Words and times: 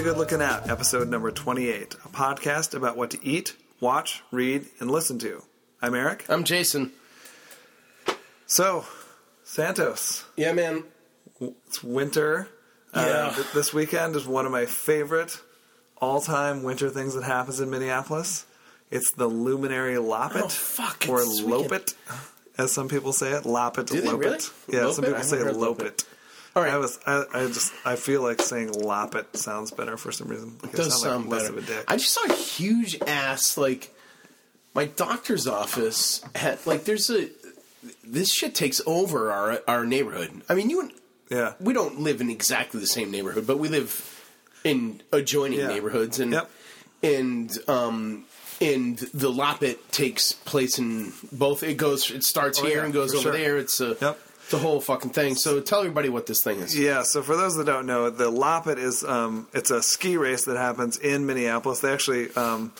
to 0.00 0.04
Good 0.04 0.16
Looking 0.16 0.40
Out, 0.40 0.70
episode 0.70 1.08
number 1.08 1.30
28, 1.30 1.94
a 2.04 2.08
podcast 2.08 2.74
about 2.74 2.96
what 2.96 3.10
to 3.10 3.22
eat, 3.26 3.54
watch, 3.80 4.22
read, 4.30 4.64
and 4.78 4.90
listen 4.90 5.18
to. 5.18 5.42
I'm 5.82 5.94
Eric. 5.94 6.24
I'm 6.28 6.44
Jason. 6.44 6.92
So, 8.46 8.86
Santos, 9.44 10.24
Yeah, 10.36 10.52
man. 10.52 10.84
it's 11.66 11.82
winter. 11.84 12.48
Uh, 12.94 13.04
Yeah. 13.06 13.32
th- 13.34 13.52
this 13.52 13.74
weekend 13.74 14.16
is 14.16 14.26
one 14.26 14.46
of 14.46 14.52
my 14.52 14.64
favorite 14.64 15.38
all 15.98 16.20
time 16.22 16.62
winter 16.62 16.88
things 16.88 17.14
that 17.14 17.24
happens 17.24 17.60
in 17.60 17.68
Minneapolis. 17.68 18.46
It's 18.90 19.12
the 19.12 19.26
Luminary 19.26 19.96
Loppet. 19.96 20.42
Oh, 20.44 20.48
fuck, 20.48 21.04
Or 21.10 21.20
it's 21.20 21.28
this 21.30 21.42
weekend. 21.42 21.70
Lopet, 21.70 21.94
as 22.58 22.72
some 22.72 22.88
people 22.88 23.12
say 23.12 23.32
it. 23.32 23.44
Loppet, 23.44 23.86
Lopet. 23.90 24.18
really? 24.18 24.38
Yeah, 24.68 24.92
some 24.92 25.04
people 25.04 25.22
say 25.22 25.38
Lopet. 25.38 25.54
Lopet. 25.76 26.04
All 26.56 26.62
right. 26.62 26.72
I 26.72 26.78
was, 26.78 26.98
I, 27.06 27.24
I 27.32 27.46
just, 27.46 27.72
I 27.84 27.96
feel 27.96 28.22
like 28.22 28.42
saying 28.42 28.70
Loppet 28.70 29.36
sounds 29.36 29.70
better 29.70 29.96
for 29.96 30.10
some 30.12 30.28
reason. 30.28 30.58
Like 30.62 30.74
I 30.74 30.76
does 30.78 31.00
sound, 31.00 31.24
sound 31.24 31.30
like 31.30 31.40
better. 31.42 31.54
less 31.54 31.64
of 31.68 31.70
a 31.70 31.74
dick. 31.78 31.84
I 31.88 31.96
just 31.96 32.12
saw 32.12 32.24
a 32.24 32.34
huge 32.36 33.00
ass 33.06 33.56
like 33.56 33.94
my 34.74 34.86
doctor's 34.86 35.46
office 35.46 36.22
had 36.34 36.64
like 36.66 36.84
there's 36.84 37.08
a 37.10 37.28
this 38.04 38.32
shit 38.32 38.54
takes 38.54 38.80
over 38.86 39.30
our 39.32 39.60
our 39.68 39.84
neighborhood. 39.86 40.42
I 40.48 40.54
mean, 40.54 40.70
you 40.70 40.80
and 40.80 40.92
yeah. 41.30 41.52
we 41.60 41.72
don't 41.72 42.00
live 42.00 42.20
in 42.20 42.30
exactly 42.30 42.80
the 42.80 42.86
same 42.86 43.10
neighborhood, 43.10 43.46
but 43.46 43.58
we 43.58 43.68
live 43.68 44.06
in 44.64 45.02
adjoining 45.12 45.60
Yeah. 45.60 45.68
neighborhoods 45.68 46.18
and 46.20 46.32
Yep. 46.32 46.50
and 47.02 47.58
um 47.68 48.24
and 48.60 48.98
the 48.98 49.30
Loppet 49.32 49.78
takes 49.90 50.32
place 50.32 50.78
in 50.78 51.12
both. 51.32 51.62
It 51.62 51.76
goes, 51.78 52.10
it 52.10 52.24
starts 52.24 52.58
Oh, 52.60 52.66
here 52.66 52.78
yeah, 52.78 52.84
and 52.84 52.92
goes 52.92 53.14
over 53.14 53.22
sure. 53.22 53.32
there. 53.32 53.56
It's 53.58 53.80
a 53.80 53.96
Yep. 54.00 54.18
The 54.50 54.58
whole 54.58 54.80
fucking 54.80 55.10
thing. 55.10 55.34
So 55.34 55.60
tell 55.60 55.80
everybody 55.80 56.08
what 56.08 56.26
this 56.26 56.42
thing 56.42 56.58
is. 56.60 56.78
Yeah, 56.78 57.02
so 57.02 57.22
for 57.22 57.36
those 57.36 57.56
that 57.56 57.66
don't 57.66 57.86
know, 57.86 58.10
the 58.10 58.30
Loppet 58.30 58.78
is 58.78 59.02
um, 59.04 59.48
it's 59.54 59.70
a 59.70 59.82
ski 59.82 60.16
race 60.16 60.44
that 60.44 60.56
happens 60.56 60.98
in 60.98 61.26
Minneapolis. 61.26 61.80
They 61.80 61.92
actually 61.92 62.30
um, 62.34 62.72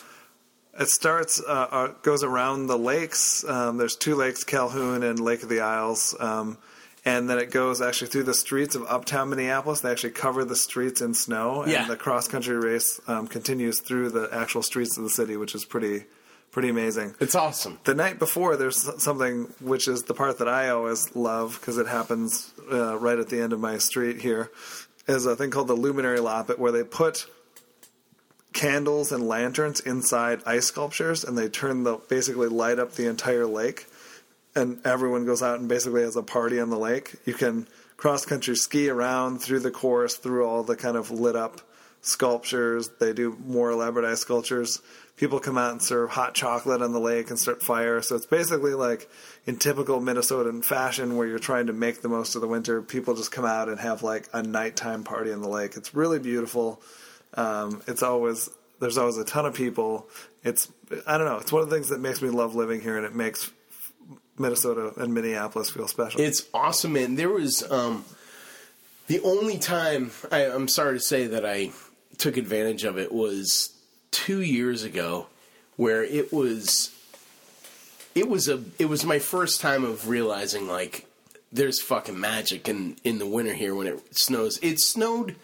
it 0.79 0.87
starts 0.89 1.41
uh, 1.41 1.51
uh, 1.71 1.87
goes 2.03 2.23
around 2.23 2.67
the 2.67 2.77
lakes. 2.77 3.43
Um, 3.43 3.77
there's 3.77 3.95
two 3.95 4.15
lakes, 4.15 4.43
Calhoun 4.43 5.03
and 5.03 5.19
Lake 5.19 5.43
of 5.43 5.49
the 5.49 5.61
Isles, 5.61 6.15
um, 6.19 6.57
and 7.03 7.29
then 7.29 7.39
it 7.39 7.51
goes 7.51 7.81
actually 7.81 8.07
through 8.07 8.23
the 8.23 8.33
streets 8.33 8.75
of 8.75 8.83
uptown 8.87 9.29
Minneapolis. 9.29 9.81
They 9.81 9.91
actually 9.91 10.11
cover 10.11 10.45
the 10.45 10.55
streets 10.55 11.01
in 11.01 11.13
snow, 11.13 11.63
and 11.63 11.71
Yeah. 11.71 11.87
the 11.87 11.97
cross 11.97 12.27
country 12.27 12.55
race 12.57 13.01
um, 13.07 13.27
continues 13.27 13.81
through 13.81 14.09
the 14.11 14.29
actual 14.31 14.61
streets 14.63 14.97
of 14.97 15.03
the 15.03 15.09
city, 15.09 15.35
which 15.35 15.55
is 15.55 15.65
pretty 15.65 16.05
pretty 16.51 16.69
amazing. 16.69 17.15
It's 17.19 17.35
awesome. 17.35 17.79
the 17.85 17.95
night 17.95 18.19
before 18.19 18.57
there's 18.57 19.01
something 19.01 19.53
which 19.59 19.87
is 19.87 20.03
the 20.03 20.13
part 20.13 20.37
that 20.39 20.47
i 20.47 20.69
always 20.69 21.15
love 21.15 21.57
because 21.59 21.77
it 21.77 21.87
happens 21.87 22.53
uh, 22.71 22.97
right 22.97 23.17
at 23.17 23.29
the 23.29 23.41
end 23.41 23.53
of 23.53 23.59
my 23.59 23.77
street 23.77 24.21
here 24.21 24.51
is 25.07 25.25
a 25.25 25.35
thing 25.35 25.49
called 25.49 25.67
the 25.67 25.73
luminary 25.73 26.19
loppet 26.19 26.59
where 26.59 26.71
they 26.71 26.83
put 26.83 27.25
candles 28.53 29.11
and 29.11 29.27
lanterns 29.27 29.79
inside 29.79 30.41
ice 30.45 30.65
sculptures 30.65 31.23
and 31.23 31.37
they 31.37 31.47
turn 31.47 31.83
the 31.83 31.95
basically 32.09 32.47
light 32.47 32.79
up 32.79 32.93
the 32.93 33.07
entire 33.07 33.45
lake 33.45 33.85
and 34.55 34.85
everyone 34.85 35.25
goes 35.25 35.41
out 35.41 35.59
and 35.59 35.69
basically 35.69 36.01
has 36.01 36.15
a 36.15 36.23
party 36.23 36.59
on 36.59 36.69
the 36.69 36.77
lake. 36.77 37.15
You 37.25 37.33
can 37.33 37.67
cross 37.95 38.25
country 38.25 38.55
ski 38.55 38.89
around 38.89 39.39
through 39.39 39.59
the 39.59 39.71
course 39.71 40.15
through 40.15 40.45
all 40.45 40.63
the 40.63 40.75
kind 40.75 40.97
of 40.97 41.11
lit 41.11 41.35
up 41.35 41.61
sculptures. 42.01 42.89
They 42.99 43.13
do 43.13 43.37
more 43.45 43.71
elaborate 43.71 44.05
ice 44.05 44.19
sculptures 44.19 44.81
people 45.17 45.39
come 45.39 45.57
out 45.57 45.71
and 45.71 45.81
serve 45.81 46.09
hot 46.09 46.33
chocolate 46.33 46.81
on 46.81 46.93
the 46.93 46.99
lake 46.99 47.29
and 47.29 47.37
start 47.37 47.61
fire 47.61 48.01
so 48.01 48.15
it's 48.15 48.25
basically 48.25 48.73
like 48.73 49.09
in 49.45 49.57
typical 49.57 49.99
minnesotan 49.99 50.63
fashion 50.63 51.15
where 51.15 51.27
you're 51.27 51.39
trying 51.39 51.67
to 51.67 51.73
make 51.73 52.01
the 52.01 52.09
most 52.09 52.35
of 52.35 52.41
the 52.41 52.47
winter 52.47 52.81
people 52.81 53.15
just 53.15 53.31
come 53.31 53.45
out 53.45 53.69
and 53.69 53.79
have 53.79 54.03
like 54.03 54.27
a 54.33 54.41
nighttime 54.41 55.03
party 55.03 55.31
on 55.31 55.41
the 55.41 55.49
lake 55.49 55.75
it's 55.75 55.93
really 55.93 56.19
beautiful 56.19 56.81
um, 57.33 57.81
it's 57.87 58.03
always 58.03 58.49
there's 58.81 58.97
always 58.97 59.17
a 59.17 59.23
ton 59.23 59.45
of 59.45 59.53
people. 59.53 60.09
It's 60.43 60.69
I 61.07 61.17
don't 61.17 61.27
know. 61.27 61.37
It's 61.37 61.51
one 61.51 61.61
of 61.61 61.69
the 61.69 61.75
things 61.75 61.89
that 61.89 62.01
makes 62.01 62.21
me 62.21 62.29
love 62.29 62.55
living 62.55 62.81
here, 62.81 62.97
and 62.97 63.05
it 63.05 63.15
makes 63.15 63.51
Minnesota 64.37 64.91
and 64.97 65.13
Minneapolis 65.13 65.69
feel 65.69 65.87
special. 65.87 66.19
It's 66.19 66.47
awesome, 66.53 66.93
man. 66.93 67.15
There 67.15 67.29
was 67.29 67.69
um, 67.71 68.03
the 69.07 69.21
only 69.21 69.59
time 69.59 70.11
I, 70.31 70.45
I'm 70.45 70.67
sorry 70.67 70.97
to 70.97 71.03
say 71.03 71.27
that 71.27 71.45
I 71.45 71.71
took 72.17 72.37
advantage 72.37 72.83
of 72.83 72.97
it 72.97 73.11
was 73.11 73.70
two 74.11 74.41
years 74.41 74.83
ago, 74.83 75.27
where 75.77 76.03
it 76.03 76.31
was 76.31 76.91
it 78.13 78.27
was 78.29 78.47
a 78.49 78.63
it 78.77 78.85
was 78.85 79.05
my 79.05 79.19
first 79.19 79.61
time 79.61 79.83
of 79.83 80.07
realizing 80.09 80.67
like 80.67 81.05
there's 81.51 81.81
fucking 81.81 82.19
magic 82.19 82.67
in 82.69 82.97
in 83.03 83.19
the 83.19 83.25
winter 83.25 83.53
here 83.53 83.73
when 83.75 83.87
it 83.87 83.99
snows. 84.15 84.59
It 84.61 84.79
snowed 84.79 85.35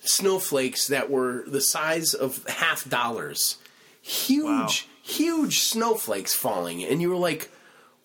snowflakes 0.00 0.88
that 0.88 1.10
were 1.10 1.44
the 1.46 1.60
size 1.60 2.14
of 2.14 2.46
half 2.46 2.88
dollars, 2.88 3.58
huge, 4.00 4.44
Wow. 4.44 4.68
huge 5.02 5.60
snowflakes 5.60 6.34
falling, 6.34 6.84
and 6.84 7.00
you 7.00 7.10
were 7.10 7.16
like 7.16 7.50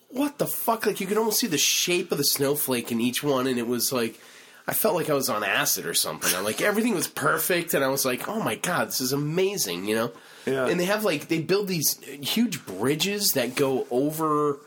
what 0.09 0.37
the 0.37 0.45
fuck? 0.45 0.85
Like 0.85 1.01
you 1.01 1.07
could 1.07 1.17
almost 1.17 1.39
see 1.39 1.47
the 1.47 1.57
shape 1.57 2.11
of 2.11 2.19
the 2.19 2.23
snowflake 2.23 2.91
in 2.91 3.01
each 3.01 3.23
one, 3.23 3.47
and 3.47 3.57
it 3.57 3.65
was 3.67 3.91
like 3.91 4.19
I 4.67 4.73
felt 4.73 4.95
like 4.95 5.09
I 5.09 5.13
was 5.13 5.29
on 5.29 5.43
acid 5.43 5.85
or 5.85 5.93
something. 5.93 6.33
I'm 6.35 6.43
like 6.43 6.61
everything 6.61 6.93
was 6.93 7.07
perfect, 7.07 7.73
and 7.73 7.83
I 7.83 7.89
was 7.89 8.05
like, 8.05 8.27
oh 8.29 8.41
my 8.41 8.55
god, 8.55 8.87
this 8.87 9.01
is 9.01 9.11
amazing, 9.11 9.85
you 9.85 9.95
know? 9.95 10.11
Yeah. 10.45 10.67
And 10.67 10.79
they 10.79 10.85
have 10.85 11.03
like 11.03 11.27
they 11.27 11.41
build 11.41 11.67
these 11.67 11.99
huge 12.03 12.65
bridges 12.65 13.31
that 13.33 13.55
go 13.55 13.85
over 13.91 14.59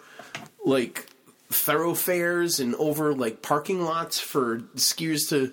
like 0.64 1.06
thoroughfares 1.50 2.60
and 2.60 2.74
over 2.74 3.14
like 3.14 3.40
parking 3.40 3.82
lots 3.82 4.18
for 4.18 4.58
skiers 4.76 5.28
to 5.30 5.52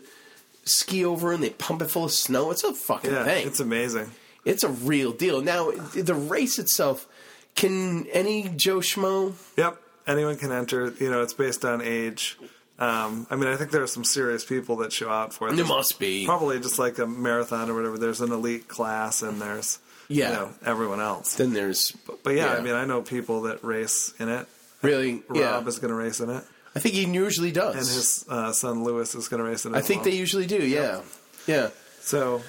ski 0.66 1.06
over, 1.06 1.32
and 1.32 1.44
they 1.44 1.52
pump 1.52 1.82
it 1.82 1.90
full 1.90 2.06
of 2.06 2.12
snow. 2.12 2.52
It's 2.52 2.64
a 2.64 2.74
fucking 2.74 3.12
yeah, 3.12 3.24
thing. 3.24 3.48
it's 3.48 3.60
amazing. 3.60 4.12
it's 4.46 4.64
a 4.64 4.70
real 4.70 5.12
deal. 5.12 5.42
Now 5.42 5.72
the 5.72 6.16
race 6.16 6.60
itself. 6.60 7.08
Can 7.56 8.08
any 8.08 8.50
Joe 8.50 8.80
Schmo 8.80 9.36
Yep, 9.58 9.80
anyone 10.08 10.38
can 10.38 10.52
enter. 10.52 10.92
You 11.00 11.12
know, 11.12 11.22
it's 11.22 11.34
based 11.34 11.64
on 11.64 11.82
age. 11.84 12.38
Um, 12.80 13.28
I 13.30 13.36
mean, 13.36 13.48
I 13.50 13.56
think 13.56 13.72
there 13.72 13.84
are 13.84 13.88
some 13.88 14.04
serious 14.04 14.44
people 14.44 14.78
that 14.78 14.92
show 14.92 15.10
out 15.10 15.34
for 15.34 15.48
it. 15.48 15.52
There 15.52 15.58
There's 15.58 15.70
must 15.70 16.00
be. 16.00 16.26
probably 16.26 16.60
just 16.60 16.80
like 16.80 16.98
a 16.98 17.06
marathon 17.06 17.70
or 17.70 17.76
whatever. 17.76 17.98
There's 17.98 18.20
an 18.22 18.32
elite 18.32 18.68
class, 18.68 19.22
and 19.22 19.40
there's 19.40 19.80
Yeah. 20.08 20.30
you 20.30 20.34
know, 20.36 20.50
everyone 20.66 21.00
else. 21.00 21.36
Then 21.36 21.54
there's 21.54 21.92
But 22.24 22.32
yeah, 22.36 22.54
Yeah. 22.54 22.54
I 22.56 22.62
mean, 22.62 22.74
I 22.74 22.86
know 22.86 23.02
people 23.04 23.44
that 23.44 23.64
race 23.64 24.14
in 24.20 24.28
it. 24.30 24.48
really 24.82 25.24
Rob 25.30 25.38
yeah. 25.38 25.66
is 25.68 25.78
going 25.80 25.90
to 25.90 25.96
race 25.96 26.20
in 26.20 26.30
it, 26.30 26.44
I 26.76 26.80
think 26.80 26.96
he 26.96 27.06
usually 27.06 27.52
does. 27.52 27.76
and 27.76 27.86
his 27.86 28.26
uh, 28.28 28.52
son 28.52 28.84
Lewis 28.84 29.14
is 29.16 29.28
going 29.28 29.42
to 29.44 29.48
race 29.50 29.66
in 29.66 29.76
it. 29.76 29.78
I 29.78 29.82
think 29.82 30.02
well. 30.02 30.12
they 30.12 30.18
usually 30.18 30.48
do. 30.48 30.58
Yeah, 30.66 31.02
yeah, 31.48 31.70
So, 32.02 32.42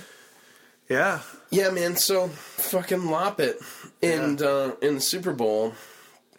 yeah, 0.89 1.21
yeah, 1.51 1.69
man. 1.71 1.97
So 1.97 2.29
fucking 2.29 3.01
Loppet 3.03 3.57
and 4.03 4.41
uh, 4.43 4.73
in 4.83 4.95
the 4.97 5.01
Super 5.01 5.33
Bowl 5.35 5.75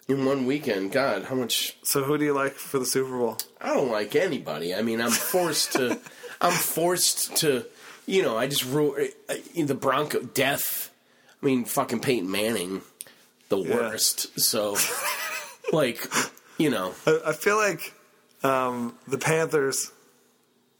in 0.08 0.24
one 0.24 0.46
weekend. 0.46 0.92
God, 0.92 1.24
how 1.24 1.34
much? 1.34 1.76
So 1.82 2.02
who 2.04 2.16
do 2.18 2.24
you 2.24 2.32
like 2.32 2.54
for 2.54 2.78
the 2.78 2.86
Super 2.86 3.16
Bowl? 3.18 3.36
I 3.60 3.74
don't 3.74 3.90
like 3.90 4.14
anybody. 4.16 4.74
I 4.74 4.82
mean, 4.82 5.00
I'm 5.00 5.10
forced 5.10 5.72
to. 5.72 5.98
I'm 6.40 6.52
forced 6.52 7.36
to. 7.38 7.64
You 8.06 8.22
know, 8.22 8.36
I 8.36 8.46
just 8.46 8.64
rule 8.64 8.96
the 9.54 9.74
Bronco 9.74 10.20
death. 10.20 10.90
I 11.42 11.46
mean, 11.46 11.64
fucking 11.64 12.00
Peyton 12.00 12.30
Manning, 12.30 12.82
the 13.48 13.58
worst. 13.58 14.38
So, 14.40 14.76
like, 15.72 16.06
you 16.56 16.70
know, 16.70 16.94
I, 17.06 17.20
I 17.26 17.32
feel 17.32 17.56
like 17.56 17.92
um, 18.44 18.96
the 19.08 19.18
Panthers 19.18 19.90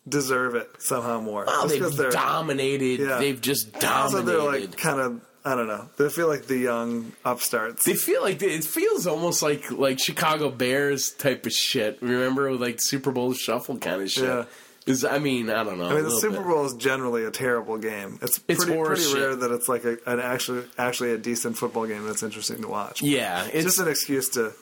deserve 0.08 0.54
it 0.54 0.68
somehow 0.78 1.20
more. 1.20 1.44
oh, 1.48 1.66
they've 1.66 2.10
dominated. 2.12 3.00
Yeah. 3.00 3.18
They've 3.18 3.40
just 3.40 3.74
Also, 3.84 4.22
dominated. 4.22 4.26
they're 4.26 4.60
like 4.68 4.76
kind 4.78 5.00
of 5.00 5.20
I 5.46 5.54
don't 5.54 5.68
know. 5.68 5.88
They 5.96 6.08
feel 6.08 6.26
like 6.26 6.46
the 6.46 6.58
young 6.58 7.12
upstarts. 7.24 7.84
They 7.84 7.94
feel 7.94 8.20
like 8.20 8.42
it 8.42 8.64
feels 8.64 9.06
almost 9.06 9.42
like 9.42 9.70
like 9.70 10.00
Chicago 10.00 10.50
Bears 10.50 11.12
type 11.12 11.46
of 11.46 11.52
shit. 11.52 12.02
Remember 12.02 12.52
like 12.56 12.80
Super 12.80 13.12
Bowl 13.12 13.32
shuffle 13.32 13.78
kind 13.78 14.02
of 14.02 14.10
shit. 14.10 14.24
Yeah. 14.24 14.44
Is 14.86 15.04
I 15.04 15.18
mean 15.18 15.48
I 15.48 15.62
don't 15.62 15.78
know. 15.78 15.86
I 15.88 15.94
mean, 15.94 16.04
the 16.04 16.10
Super 16.20 16.42
Bowl 16.42 16.64
is 16.64 16.74
generally 16.74 17.24
a 17.24 17.30
terrible 17.30 17.78
game. 17.78 18.18
It's, 18.22 18.40
It's 18.48 18.64
pretty, 18.64 18.80
pretty 18.82 19.02
shit. 19.02 19.14
rare 19.14 19.36
that 19.36 19.52
it's 19.52 19.68
like 19.68 19.84
a, 19.84 19.98
an 20.06 20.18
actually 20.20 20.64
actually 20.78 21.12
a 21.12 21.18
decent 21.18 21.56
football 21.56 21.86
game 21.86 22.04
that's 22.06 22.22
interesting 22.24 22.62
to 22.62 22.68
watch. 22.68 23.02
Yeah, 23.02 23.44
it's 23.46 23.54
it's 23.54 23.64
just 23.64 23.78
an 23.80 23.88
excuse 23.88 24.28
to, 24.30 24.52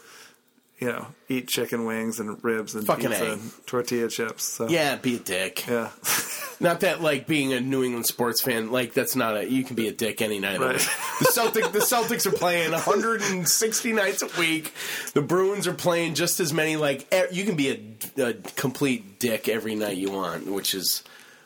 you 0.85 0.93
know, 0.93 1.07
eat 1.29 1.49
chicken 1.49 1.87
wings 1.87 2.21
and 2.21 2.43
ribs 2.45 2.75
and 2.75 2.87
Fucking 2.87 3.09
pizza 3.09 3.25
A. 3.25 3.33
and 3.33 3.67
tortilla 3.67 4.09
chips. 4.09 4.45
So 4.45 4.69
yeah, 4.69 4.97
be 4.97 5.17
a 5.17 5.19
dick. 5.19 5.67
yeah, 5.67 5.91
Not 6.61 6.81
that 6.81 7.01
like 7.01 7.27
being 7.27 7.53
a 7.53 7.61
New 7.61 7.83
England 7.83 8.07
sports 8.07 8.43
fan, 8.43 8.71
like 8.71 8.93
that's 8.93 9.17
not 9.17 9.37
a 9.37 9.51
you 9.51 9.65
can 9.65 9.77
be 9.77 9.89
a 9.89 9.93
dick 9.93 10.21
any 10.23 10.39
night 10.39 10.61
Right. 10.61 10.79
The 11.21 11.25
Celtic 11.33 11.73
the 11.73 11.79
Celtics 11.81 12.27
are 12.27 12.37
playing 12.37 12.73
160 12.73 13.93
nights 13.93 14.23
a 14.23 14.29
week. 14.41 14.73
The 15.15 15.23
Bruins 15.23 15.67
are 15.67 15.75
playing 15.75 16.15
just 16.15 16.39
as 16.41 16.53
many. 16.53 16.77
Like 16.77 17.13
e- 17.13 17.33
you 17.33 17.45
can 17.45 17.57
be 17.57 17.99
a, 18.19 18.23
a 18.23 18.35
complete 18.57 19.19
dick 19.19 19.49
every 19.49 19.75
night 19.75 19.97
you 19.97 20.11
want, 20.13 20.47
which 20.47 20.75
is 20.75 21.03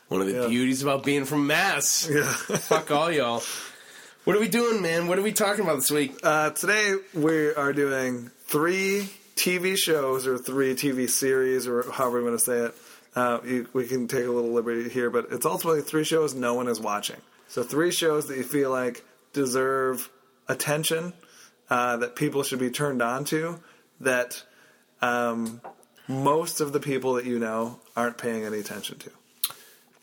one 0.09 0.21
of 0.21 0.27
the 0.27 0.33
Yeah. 0.41 0.47
beauties 0.47 0.83
about 0.83 1.03
being 1.03 1.25
from 1.25 1.47
Mass. 1.47 2.09
yeah. 2.11 2.23
Fuck 2.23 2.91
all 2.91 3.11
y'all. 3.11 3.41
What 4.25 4.35
are 4.35 4.39
we 4.39 4.49
doing, 4.49 4.81
man? 4.81 5.07
What 5.07 5.17
are 5.17 5.23
we 5.23 5.31
talking 5.31 5.63
about 5.63 5.77
this 5.77 5.89
week? 5.89 6.13
Uh, 6.21 6.51
today 6.51 6.93
we 7.15 7.53
are 7.53 7.73
doing 7.73 8.29
three 8.45 9.09
TV 9.39 9.77
shows 9.77 10.27
or 10.27 10.37
three 10.37 10.73
TV 10.75 11.09
series 11.09 11.67
or 11.67 11.89
however 11.91 12.19
you 12.19 12.25
want 12.25 12.39
to 12.39 12.45
say 12.45 12.57
it 12.65 12.75
uh, 13.15 13.39
you, 13.43 13.67
we 13.73 13.87
can 13.87 14.07
take 14.07 14.25
a 14.25 14.29
little 14.31 14.51
liberty 14.51 14.87
here, 14.89 15.09
but 15.09 15.27
it's 15.31 15.45
ultimately 15.45 15.81
three 15.81 16.03
shows 16.03 16.35
no 16.35 16.53
one 16.53 16.67
is 16.67 16.79
watching. 16.79 17.15
So 17.47 17.63
three 17.63 17.91
shows 17.91 18.27
that 18.27 18.37
you 18.37 18.43
feel 18.43 18.69
like 18.69 19.03
deserve 19.33 20.07
attention, 20.47 21.13
uh, 21.71 21.97
that 21.97 22.15
people 22.15 22.43
should 22.43 22.59
be 22.59 22.69
turned 22.69 23.01
on 23.01 23.25
to, 23.25 23.59
that 24.01 24.43
um, 25.01 25.59
most 26.07 26.61
of 26.61 26.71
the 26.71 26.79
people 26.79 27.13
that 27.13 27.25
you 27.25 27.39
know 27.39 27.79
aren't 27.95 28.17
paying 28.19 28.43
any 28.45 28.59
attention 28.59 28.99
to. 28.99 29.09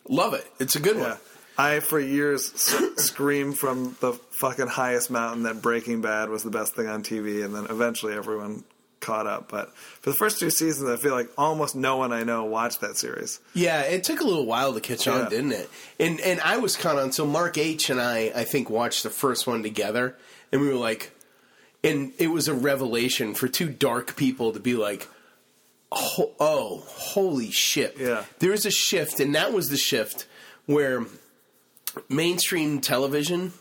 Love 0.08 0.34
it. 0.34 0.46
It's 0.58 0.74
a 0.76 0.80
good 0.80 0.96
Yeah. 0.96 1.10
one. 1.10 1.18
I, 1.58 1.80
for 1.80 1.98
years, 2.00 2.52
s- 2.54 3.04
screamed 3.04 3.56
from 3.56 3.96
the 4.00 4.12
fucking 4.40 4.66
highest 4.66 5.10
mountain 5.10 5.44
that 5.44 5.62
Breaking 5.62 6.00
Bad 6.02 6.28
was 6.28 6.42
the 6.42 6.50
best 6.50 6.74
thing 6.74 6.86
on 6.88 7.02
TV, 7.04 7.44
and 7.44 7.54
then 7.54 7.66
eventually 7.70 8.14
everyone 8.14 8.64
caught 9.06 9.26
up. 9.26 9.48
But 9.48 9.74
for 9.76 10.10
the 10.10 10.16
first 10.16 10.38
two 10.40 10.50
seasons, 10.50 10.90
I 10.90 10.96
feel 10.96 11.14
like 11.14 11.30
almost 11.38 11.74
no 11.76 11.96
one 11.96 12.12
I 12.12 12.24
know 12.24 12.44
watched 12.44 12.80
that 12.80 12.96
series. 12.96 13.38
Yeah, 13.54 13.82
it 13.82 14.04
took 14.04 14.20
a 14.20 14.24
little 14.24 14.44
while 14.46 14.74
to 14.74 14.80
catch 14.80 15.06
on, 15.08 15.20
Yeah. 15.22 15.28
didn't 15.28 15.52
it? 15.52 15.70
And 16.00 16.20
and 16.20 16.40
I 16.40 16.56
was 16.58 16.76
kind 16.76 16.98
of 16.98 17.14
So 17.14 17.24
Mark 17.26 17.56
H 17.56 17.88
and 17.90 18.00
I 18.00 18.32
I 18.34 18.44
think 18.44 18.68
watched 18.68 19.02
the 19.04 19.10
first 19.10 19.46
one 19.46 19.62
together, 19.62 20.16
and 20.50 20.60
we 20.60 20.68
were 20.68 20.74
like, 20.74 21.12
and 21.84 22.12
it 22.18 22.28
was 22.28 22.48
a 22.48 22.54
revelation 22.54 23.34
for 23.34 23.48
two 23.48 23.68
dark 23.68 24.16
people 24.16 24.52
to 24.52 24.60
be 24.60 24.74
like, 24.74 25.08
oh, 25.92 26.32
oh 26.40 26.82
holy 26.86 27.50
shit! 27.52 27.96
Yeah. 27.98 28.24
there 28.40 28.52
is 28.52 28.66
a 28.66 28.70
shift, 28.70 29.20
and 29.20 29.34
that 29.34 29.52
was 29.52 29.68
the 29.70 29.76
shift 29.76 30.26
where 30.66 31.04
mainstream 32.08 32.80
television. 32.80 33.52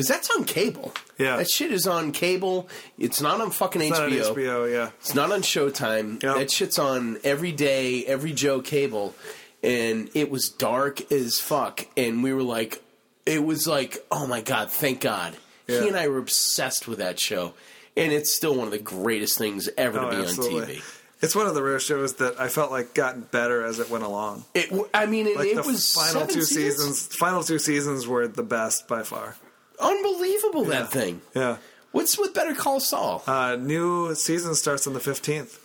Because 0.00 0.08
that's 0.08 0.30
on 0.30 0.44
cable. 0.44 0.94
Yeah. 1.18 1.36
That 1.36 1.50
shit 1.50 1.70
is 1.72 1.86
on 1.86 2.12
cable. 2.12 2.70
It's 2.98 3.20
not 3.20 3.38
on 3.42 3.50
fucking 3.50 3.82
It's 3.82 3.90
not 3.90 4.04
on 4.04 4.10
HBO. 4.12 4.34
HBO, 4.34 4.72
yeah. 4.72 4.90
It's 4.98 5.14
not 5.14 5.30
on 5.30 5.42
Showtime. 5.42 6.22
Yep. 6.22 6.36
That 6.36 6.50
shit's 6.50 6.78
on 6.78 7.18
every 7.22 7.52
day, 7.52 8.06
every 8.06 8.32
Joe 8.32 8.62
cable. 8.62 9.14
And 9.62 10.08
it 10.14 10.30
was 10.30 10.48
dark 10.48 11.12
as 11.12 11.38
fuck. 11.38 11.86
And 11.98 12.22
we 12.22 12.32
were 12.32 12.42
like, 12.42 12.82
it 13.26 13.44
was 13.44 13.68
like, 13.68 13.98
oh 14.10 14.26
my 14.26 14.40
God, 14.40 14.70
thank 14.72 15.02
God. 15.02 15.36
Yeah. 15.66 15.82
He 15.82 15.88
and 15.88 15.98
I 15.98 16.08
were 16.08 16.16
obsessed 16.16 16.88
with 16.88 17.00
that 17.00 17.20
show. 17.20 17.52
And 17.94 18.10
it's 18.10 18.34
still 18.34 18.54
one 18.54 18.68
of 18.68 18.72
the 18.72 18.78
greatest 18.78 19.36
things 19.36 19.68
ever 19.76 19.98
Oh, 19.98 20.08
to 20.10 20.16
be 20.16 20.22
absolutely. 20.22 20.60
on 20.62 20.68
TV. 20.80 20.96
It's 21.20 21.36
one 21.36 21.46
of 21.46 21.54
the 21.54 21.62
rare 21.62 21.78
shows 21.78 22.14
that 22.14 22.40
I 22.40 22.48
felt 22.48 22.70
like 22.70 22.94
got 22.94 23.30
better 23.30 23.66
as 23.66 23.80
it 23.80 23.90
went 23.90 24.04
along. 24.04 24.46
It, 24.54 24.72
I 24.94 25.04
mean, 25.04 25.26
it, 25.26 25.36
Like 25.36 25.48
it 25.48 25.56
the 25.56 25.62
was 25.62 25.92
final 25.92 26.26
two 26.26 26.40
seasons? 26.40 27.00
seasons, 27.00 27.16
final 27.16 27.42
two 27.42 27.58
seasons 27.58 28.08
were 28.08 28.26
the 28.26 28.42
best 28.42 28.88
by 28.88 29.02
far. 29.02 29.36
Unbelievable, 29.80 30.64
Yeah. 30.64 30.80
that 30.80 30.90
thing. 30.92 31.22
Yeah. 31.34 31.56
What's 31.92 32.16
with 32.18 32.34
Better 32.34 32.54
Call 32.54 32.78
Saul? 32.80 33.22
Uh, 33.26 33.56
new 33.56 34.14
season 34.14 34.54
starts 34.54 34.86
on 34.86 34.92
the 34.92 35.00
15th. 35.00 35.58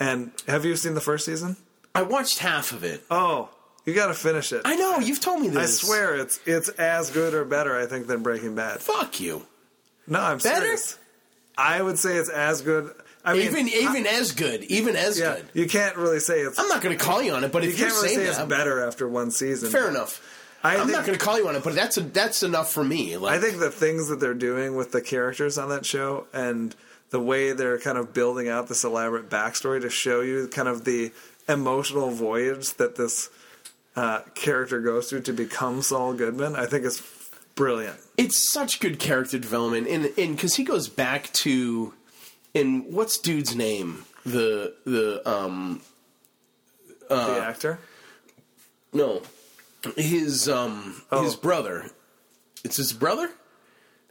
And 0.00 0.32
have 0.48 0.64
you 0.64 0.74
seen 0.76 0.94
the 0.94 1.00
first 1.00 1.24
season? 1.26 1.56
I 1.94 2.02
watched 2.02 2.38
half 2.38 2.72
of 2.72 2.82
it. 2.84 3.04
Oh, 3.10 3.50
you 3.84 3.94
got 3.94 4.06
to 4.08 4.14
finish 4.14 4.52
it. 4.52 4.62
I 4.64 4.76
know, 4.76 4.98
you've 4.98 5.20
told 5.20 5.40
me 5.42 5.48
this. 5.48 5.82
I 5.82 5.86
swear 5.86 6.16
it's 6.16 6.40
it's 6.46 6.68
as 6.70 7.10
good 7.10 7.34
or 7.34 7.44
better, 7.44 7.78
I 7.78 7.86
think, 7.86 8.06
than 8.06 8.22
Breaking 8.22 8.54
Bad. 8.54 8.80
Fuck 8.80 9.20
you. 9.20 9.46
No, 10.06 10.20
I'm 10.20 10.40
serious. 10.40 10.58
Better? 10.60 10.66
serious. 10.76 10.98
I 11.58 11.82
would 11.82 11.98
say 11.98 12.16
it's 12.16 12.30
as 12.30 12.62
good. 12.62 12.94
I 13.24 13.34
mean, 13.34 13.42
Even 13.42 13.68
even 13.68 14.06
as 14.06 14.32
good. 14.32 14.64
Even 14.64 14.96
as 14.96 15.18
yeah, 15.18 15.34
good. 15.34 15.48
you 15.52 15.66
can't 15.68 15.96
really 15.96 16.20
say 16.20 16.40
it's. 16.40 16.58
I'm 16.58 16.68
not 16.68 16.80
going 16.80 16.96
to 16.96 17.04
call 17.04 17.20
you 17.22 17.32
on 17.34 17.44
it, 17.44 17.52
but 17.52 17.62
you 17.62 17.68
if 17.68 17.78
you're 17.78 17.88
can't 17.90 18.02
really 18.02 18.14
saying 18.14 18.32
say 18.32 18.42
it's 18.42 18.48
better 18.48 18.82
after 18.86 19.06
one 19.06 19.30
season. 19.30 19.70
fair 19.70 19.88
enough. 19.90 20.22
I 20.62 20.74
I'm 20.76 20.80
think, 20.86 20.92
not 20.92 21.06
going 21.06 21.18
to 21.18 21.24
call 21.24 21.38
you 21.38 21.48
on 21.48 21.56
it, 21.56 21.64
but 21.64 21.74
that's 21.74 21.96
a, 21.96 22.02
that's 22.02 22.42
enough 22.42 22.70
for 22.72 22.84
me. 22.84 23.16
Like, 23.16 23.38
I 23.38 23.40
think 23.40 23.58
the 23.58 23.70
things 23.70 24.08
that 24.08 24.20
they're 24.20 24.34
doing 24.34 24.76
with 24.76 24.92
the 24.92 25.00
characters 25.00 25.56
on 25.58 25.68
that 25.70 25.86
show 25.86 26.26
and 26.32 26.74
the 27.10 27.20
way 27.20 27.52
they're 27.52 27.78
kind 27.78 27.96
of 27.98 28.12
building 28.12 28.48
out 28.48 28.68
this 28.68 28.84
elaborate 28.84 29.28
backstory 29.30 29.80
to 29.80 29.90
show 29.90 30.20
you 30.20 30.46
kind 30.48 30.68
of 30.68 30.84
the 30.84 31.12
emotional 31.48 32.10
voyage 32.10 32.74
that 32.74 32.96
this 32.96 33.30
uh, 33.96 34.20
character 34.34 34.80
goes 34.80 35.08
through 35.10 35.22
to 35.22 35.32
become 35.32 35.82
Saul 35.82 36.12
Goodman, 36.14 36.54
I 36.54 36.66
think 36.66 36.84
is 36.84 37.02
brilliant. 37.56 37.96
it's 38.16 38.50
such 38.52 38.78
good 38.80 38.98
character 39.00 39.38
development, 39.38 39.88
and 39.88 40.04
and 40.16 40.36
because 40.36 40.54
he 40.56 40.62
goes 40.64 40.88
back 40.88 41.32
to, 41.32 41.92
and 42.54 42.84
what's 42.92 43.18
dude's 43.18 43.56
name? 43.56 44.04
The 44.24 44.74
the 44.84 45.20
um 45.28 45.80
Uh, 47.10 47.34
the 47.34 47.42
actor. 47.44 47.78
no, 48.92 49.22
his 49.96 50.48
um 50.48 51.02
Oh. 51.10 51.22
his 51.22 51.36
brother. 51.36 51.90
It's 52.64 52.76
his 52.76 52.92
brother. 52.92 53.30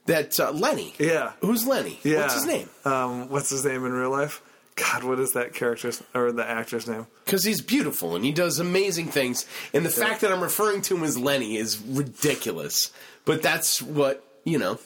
That 0.06 0.40
uh, 0.40 0.52
Lenny. 0.52 0.94
Yeah. 0.98 1.34
Who's 1.42 1.68
Lenny? 1.68 2.00
Yeah. 2.04 2.22
What's 2.22 2.34
his 2.36 2.46
name? 2.48 2.70
Um, 2.86 3.30
what's 3.30 3.50
his 3.50 3.64
name 3.64 3.86
in 3.86 3.92
real 3.92 4.10
life? 4.10 4.42
God, 4.76 5.04
what 5.04 5.20
is 5.20 5.34
that 5.34 5.54
character's 5.54 6.02
or 6.16 6.32
the 6.32 6.48
actor's 6.50 6.88
name? 6.88 7.06
Because 7.26 7.44
he's 7.44 7.62
beautiful 7.62 8.16
and 8.16 8.24
he 8.24 8.32
does 8.32 8.60
amazing 8.60 9.08
things. 9.08 9.46
And 9.74 9.86
the 9.86 9.90
fact 9.90 10.22
that 10.22 10.32
I'm 10.32 10.42
referring 10.42 10.82
to 10.84 10.96
him 10.96 11.04
as 11.04 11.18
Lenny 11.18 11.58
is 11.58 11.78
ridiculous. 11.80 12.92
But 13.26 13.42
that's 13.44 13.82
what, 13.82 14.24
you 14.46 14.58
know, 14.58 14.80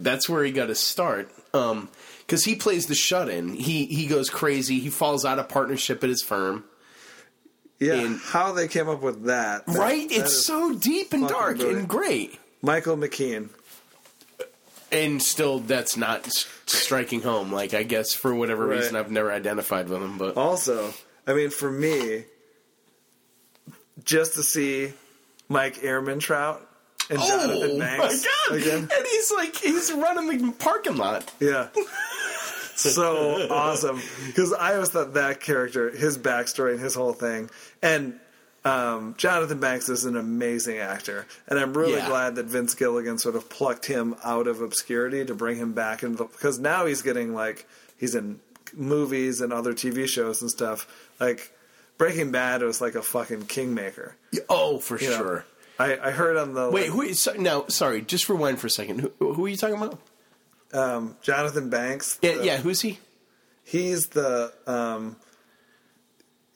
that's 0.00 0.28
where 0.28 0.44
he 0.44 0.50
got 0.50 0.68
his 0.68 0.80
start. 0.80 1.30
Um, 1.54 1.88
because 2.26 2.44
he 2.44 2.56
plays 2.56 2.86
the 2.86 2.94
shut 2.96 3.28
in. 3.28 3.54
He 3.54 3.86
he 3.86 4.06
goes 4.08 4.28
crazy. 4.28 4.80
He 4.80 4.90
falls 4.90 5.24
out 5.24 5.38
of 5.38 5.48
partnership 5.48 6.02
at 6.02 6.10
his 6.10 6.22
firm. 6.22 6.64
Yeah, 7.78 7.94
And- 7.94 8.18
how 8.20 8.52
they 8.52 8.68
came 8.68 8.88
up 8.88 9.02
with 9.02 9.24
that? 9.24 9.66
that- 9.66 9.76
right? 9.76 10.08
that 10.08 10.14
It's 10.18 10.44
so 10.46 10.72
deep 10.74 11.12
and 11.12 11.28
dark 11.28 11.56
brilliant. 11.56 11.78
and 11.80 11.88
great. 11.88 12.38
Michael 12.62 12.96
McKean. 12.96 13.50
And 14.92 15.22
still, 15.22 15.58
that's 15.58 15.96
not 15.96 16.26
striking 16.66 17.20
home. 17.20 17.52
Like, 17.52 17.74
I 17.74 17.82
guess 17.82 18.14
for 18.14 18.34
whatever 18.34 18.66
Right. 18.66 18.78
reason, 18.78 18.96
I've 18.96 19.10
never 19.10 19.30
identified 19.32 19.88
with 19.88 20.00
him. 20.00 20.16
But 20.16 20.36
Also, 20.36 20.94
I 21.26 21.34
mean, 21.34 21.50
for 21.50 21.70
me, 21.70 22.24
just 24.04 24.34
to 24.34 24.42
see 24.42 24.92
Mike 25.48 25.76
Ehrmantraut 25.82 26.60
and 27.10 27.18
oh 27.20 27.26
Jonathan 27.28 27.70
oh 27.72 27.78
Banks 27.78 28.24
my 28.24 28.30
god! 28.48 28.58
again, 28.62 28.78
And 28.94 29.06
he's 29.06 29.32
like, 29.32 29.56
he's 29.56 29.92
running 29.92 30.46
the 30.46 30.52
parking 30.52 30.96
lot. 30.96 31.30
yeah, 31.40 31.68
so 32.94 33.48
awesome. 33.50 34.00
Because 34.26 34.52
I 34.52 34.74
always 34.74 34.90
thought 34.90 35.14
that 35.14 35.40
character, 35.40 35.90
his 35.90 36.18
backstory, 36.18 36.72
and 36.72 36.80
his 36.80 36.94
whole 36.94 37.12
thing, 37.12 37.50
and 37.82 38.18
um, 38.64 39.14
Jonathan 39.16 39.60
Banks 39.60 39.88
is 39.88 40.04
an 40.04 40.16
amazing 40.16 40.78
actor, 40.78 41.26
and 41.48 41.58
I'm 41.58 41.76
really 41.76 41.94
Yeah. 41.94 42.08
glad 42.08 42.34
that 42.36 42.46
Vince 42.46 42.74
Gilligan 42.74 43.18
sort 43.18 43.36
of 43.36 43.48
plucked 43.48 43.86
him 43.86 44.16
out 44.24 44.46
of 44.48 44.60
obscurity 44.60 45.24
to 45.24 45.34
bring 45.34 45.56
him 45.56 45.72
back 45.72 46.02
into 46.02 46.16
the 46.18 46.24
because 46.24 46.58
now 46.58 46.84
he's 46.86 47.02
getting 47.02 47.32
like 47.34 47.66
he's 47.96 48.14
in 48.14 48.40
movies 48.74 49.40
and 49.40 49.52
other 49.52 49.72
TV 49.72 50.08
shows 50.08 50.42
and 50.42 50.50
stuff. 50.50 50.86
Like 51.20 51.52
Breaking 51.96 52.32
Bad 52.32 52.62
was 52.62 52.80
like 52.80 52.94
a 52.96 53.02
fucking 53.02 53.46
kingmaker. 53.46 54.16
Oh, 54.48 54.78
for 54.78 54.98
you 55.00 55.10
know? 55.10 55.16
sure. 55.16 55.44
I, 55.78 55.98
I 55.98 56.10
heard 56.10 56.36
on 56.36 56.54
the 56.54 56.70
Wait, 56.70 56.88
who 56.88 57.02
is, 57.02 57.20
so- 57.20 57.34
now, 57.34 57.66
sorry, 57.68 58.00
just 58.02 58.28
rewind 58.28 58.58
for 58.58 58.66
a 58.66 58.70
second. 58.70 58.98
Who, 59.18 59.32
who 59.34 59.44
are 59.46 59.48
you 59.48 59.56
talking 59.56 59.76
about? 59.76 59.98
Um, 60.76 61.16
Jonathan 61.22 61.70
Banks. 61.70 62.18
Yeah, 62.22 62.36
the- 62.36 62.44
yeah, 62.44 62.56
who's 62.58 62.80
he? 62.82 62.98
he's 63.64 64.06
the 64.08 64.52
um, 64.66 65.16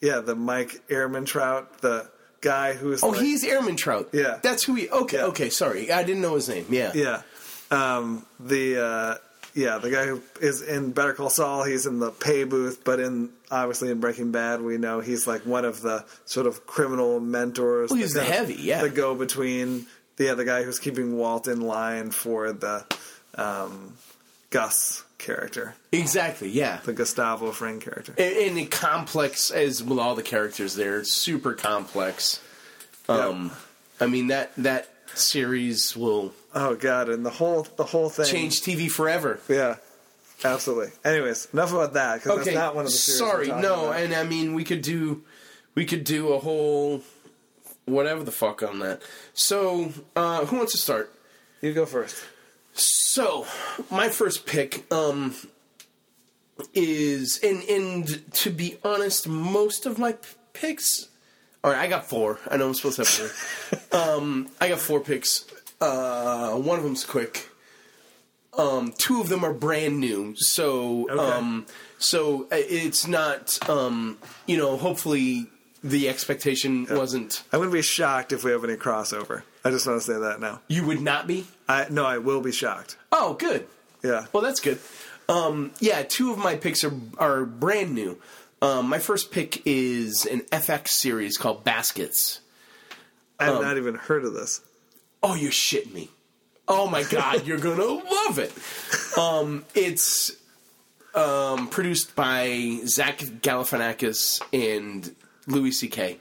yeah 0.00 0.21
the 0.21 0.35
Mike 0.37 0.81
Ehrmantraut, 0.89 1.79
the 1.79 2.09
guy 2.41 2.73
who's 2.73 3.03
Oh, 3.03 3.09
like, 3.09 3.21
he's 3.21 3.45
Ehrmantraut. 3.45 4.09
Yeah. 4.12 4.39
That's 4.43 4.62
who 4.65 4.75
he, 4.75 4.89
okay, 4.89 5.19
Yeah. 5.19 5.25
okay, 5.27 5.50
sorry. 5.50 5.91
I 5.91 6.03
didn't 6.05 6.23
know 6.23 6.35
his 6.37 6.49
name. 6.49 6.67
Yeah. 6.71 6.93
Yeah. 6.95 7.23
Um, 7.71 8.25
the 8.39 8.83
uh, 8.83 9.15
yeah, 9.55 9.79
the 9.79 9.91
guy 9.91 10.07
who 10.07 10.23
is 10.41 10.62
in 10.62 10.93
Better 10.93 11.12
Call 11.12 11.31
Saul, 11.31 11.65
he's 11.65 11.85
in 11.87 11.99
the 11.99 12.11
pay 12.12 12.45
booth, 12.45 12.83
but 12.85 13.00
in 13.00 13.31
obviously 13.50 13.91
in 13.91 14.00
Breaking 14.00 14.31
Bad, 14.33 14.62
we 14.62 14.79
know 14.79 15.00
he's 15.00 15.27
like 15.27 15.45
one 15.45 15.65
of 15.65 15.83
the 15.83 16.05
sort 16.25 16.47
of 16.47 16.67
criminal 16.67 17.19
mentors. 17.21 17.91
Well, 17.91 17.99
he's 17.99 18.12
that 18.15 18.21
the 18.27 18.31
kind 18.33 18.43
of- 18.43 18.49
heavy, 18.50 18.62
yeah. 18.62 18.83
The 18.83 18.91
go 18.91 19.15
between 19.15 19.87
the 20.17 20.25
yeah, 20.27 20.35
the 20.35 20.45
guy 20.45 20.62
who's 20.62 20.79
keeping 20.79 21.17
Walt 21.17 21.49
in 21.49 21.61
line 21.61 22.11
for 22.12 22.53
the 22.53 22.87
um, 23.35 23.95
Gus 24.50 25.04
character, 25.19 25.75
Exactly, 25.92 26.49
yeah. 26.50 26.80
the 26.85 26.92
Gustavo 26.92 27.52
Fring 27.52 27.78
character. 27.80 28.14
And, 28.19 28.59
and 28.59 28.71
complex 28.71 29.50
as 29.50 29.83
with 29.83 29.99
all 29.99 30.14
the 30.14 30.23
characters 30.23 30.75
there, 30.75 31.04
super 31.04 31.54
complex. 31.54 32.40
Um, 33.09 33.52
I 34.00 34.07
mean 34.07 34.28
that 34.28 34.52
that 34.57 34.88
series 35.14 35.97
will 35.97 36.33
Oh 36.54 36.75
god, 36.75 37.09
and 37.09 37.25
the 37.25 37.30
whole 37.30 37.66
the 37.76 37.85
whole 37.85 38.09
thing 38.09 38.26
change 38.26 38.61
TV 38.62 38.90
forever. 38.90 39.40
Yeah. 39.49 39.76
Absolutely. 40.42 40.90
Anyways, 41.04 41.49
enough 41.52 41.71
about 41.73 41.92
that 41.92 42.14
because 42.23 42.40
Okay, 42.40 42.45
that's 42.45 42.57
not 42.57 42.75
one 42.75 42.87
of 42.87 42.90
the 42.90 42.97
series 42.97 43.19
sorry, 43.19 43.49
no, 43.49 43.87
about. 43.88 44.00
and 44.00 44.14
I 44.14 44.25
mean 44.25 44.54
we 44.54 44.64
could 44.64 44.80
do 44.83 45.23
we 45.75 45.85
could 45.85 46.04
do 46.04 46.33
a 46.33 46.38
whole 46.38 47.02
whatever 47.85 48.23
the 48.25 48.33
fuck 48.33 48.62
on 48.62 48.78
that. 48.80 49.02
So, 49.35 49.92
uh, 50.16 50.47
who 50.47 50.57
wants 50.57 50.73
to 50.73 50.78
start? 50.78 51.12
you 51.61 51.73
go 51.75 51.85
first. 51.85 52.16
So, 52.73 53.47
my 53.91 54.09
first 54.09 54.47
pick 54.47 54.91
um, 54.93 55.35
is, 56.75 57.41
and 57.43 57.62
and 57.65 58.33
to 58.35 58.50
be 58.50 58.79
honest, 58.85 59.29
most 59.29 59.87
of 59.87 59.99
my 59.99 60.12
p- 60.12 60.19
picks. 60.53 61.09
All 61.62 61.71
right, 61.73 61.81
I 61.81 61.89
got 61.89 62.07
four. 62.09 62.39
I 62.50 62.57
know 62.57 62.69
I'm 62.69 62.75
supposed 62.75 62.97
to 62.97 63.03
have 63.03 63.09
three. 63.09 63.79
um, 63.99 64.49
I 64.61 64.69
got 64.69 64.79
four 64.79 65.00
picks. 65.00 65.45
Uh, 65.81 66.53
one 66.53 66.79
of 66.79 66.85
them's 66.85 67.05
quick. 67.05 67.49
Um, 68.57 68.93
two 68.97 69.21
of 69.21 69.29
them 69.29 69.45
are 69.45 69.53
brand 69.53 70.00
new. 70.00 70.35
So, 70.37 71.07
Okay. 71.11 71.19
um, 71.23 71.67
so 71.99 72.45
uh, 72.45 72.47
it's 72.53 73.07
not. 73.07 73.59
Um, 73.69 74.19
you 74.47 74.57
know, 74.57 74.77
hopefully, 74.77 75.49
the 75.85 76.09
expectation 76.09 76.87
wasn't. 76.89 77.43
I 77.53 77.57
wouldn't 77.59 77.75
be 77.75 77.83
shocked 77.83 78.33
if 78.33 78.43
we 78.45 78.53
have 78.53 78.65
any 78.65 78.77
crossover. 78.77 79.43
I 79.64 79.71
just 79.71 79.87
want 79.87 80.00
to 80.00 80.07
say 80.07 80.19
that 80.19 80.40
now. 80.40 80.61
You 80.69 80.87
would 80.87 81.00
not 81.00 81.26
be. 81.26 81.47
I 81.69 81.87
no, 81.90 82.05
I 82.05 82.19
will 82.19 82.40
be 82.40 82.52
shocked. 82.52 82.97
Oh, 83.12 83.35
good. 83.35 83.67
Yeah. 84.02 84.26
Well, 84.33 84.43
that's 84.43 84.61
good. 84.61 84.79
Um, 85.29 85.73
yeah, 85.79 86.02
two 86.02 86.33
of 86.33 86.38
my 86.38 86.57
picks 86.57 86.83
are 86.85 86.93
are 87.19 87.45
brand 87.45 87.95
new. 87.95 88.19
Um, 88.62 88.88
my 88.88 88.99
first 88.99 89.31
pick 89.31 89.62
is 89.67 90.26
an 90.26 90.40
FX 90.52 90.88
series 90.88 91.37
called 91.38 91.64
Baskets. 91.64 92.40
I 93.38 93.45
have 93.45 93.57
um, 93.57 93.62
not 93.62 93.76
even 93.79 93.95
heard 93.95 94.25
of 94.25 94.35
this. 94.35 94.61
Oh, 95.23 95.35
you 95.35 95.50
shit 95.50 95.93
me. 95.93 96.11
Oh 96.69 96.88
my 96.88 97.02
god, 97.05 97.47
you're 97.47 97.59
gonna 97.59 97.85
love 97.85 98.38
it. 98.38 98.52
Um, 99.19 99.64
it's 99.75 100.33
um, 101.14 101.69
produced 101.69 102.14
by 102.14 102.81
Zach 102.87 103.19
Galifianakis 103.19 104.43
and 104.52 105.14
Louis 105.47 105.73
C.K. 105.73 106.19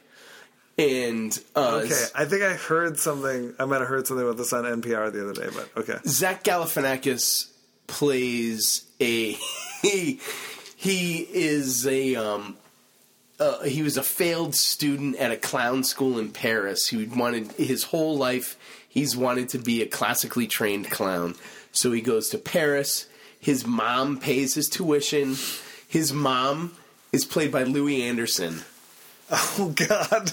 And 0.80 1.38
uh, 1.56 1.82
Okay, 1.84 2.04
I 2.16 2.26
think 2.26 2.44
I 2.44 2.54
heard 2.54 3.00
something. 3.00 3.54
I 3.60 3.66
might 3.66 3.80
have 3.80 3.90
heard 3.90 4.08
something 4.08 4.26
about 4.26 4.38
this 4.38 4.54
on 4.54 4.64
NPR 4.64 5.12
the 5.12 5.30
other 5.30 5.34
day, 5.34 5.50
but 5.54 5.70
okay. 5.82 6.00
Zach 6.08 6.44
Galifianakis 6.44 7.50
plays 7.88 8.86
a 9.00 9.32
he, 9.82 10.20
he 10.76 11.18
is 11.20 11.86
a 11.86 12.16
um 12.16 12.58
uh, 13.40 13.64
he 13.64 13.82
was 13.84 13.98
a 13.98 14.04
failed 14.04 14.54
student 14.54 15.16
at 15.16 15.32
a 15.32 15.38
clown 15.38 15.84
school 15.84 16.20
in 16.20 16.30
Paris 16.30 16.88
who 16.88 17.06
wanted 17.08 17.52
his 17.54 17.84
whole 17.84 18.18
life 18.18 18.58
he's 18.90 19.16
wanted 19.16 19.50
to 19.50 19.60
be 19.60 19.82
a 19.82 19.86
classically 19.86 20.48
trained 20.48 20.90
clown. 20.90 21.36
So 21.72 21.92
he 21.92 22.02
goes 22.02 22.30
to 22.30 22.38
Paris. 22.38 23.08
His 23.40 23.66
mom 23.66 24.18
pays 24.18 24.56
his 24.56 24.68
tuition. 24.68 25.36
His 25.88 26.12
mom 26.12 26.74
is 27.12 27.24
played 27.24 27.52
by 27.52 27.64
Louie 27.64 28.02
Anderson. 28.02 28.64
Oh 29.32 29.74
God. 29.76 30.32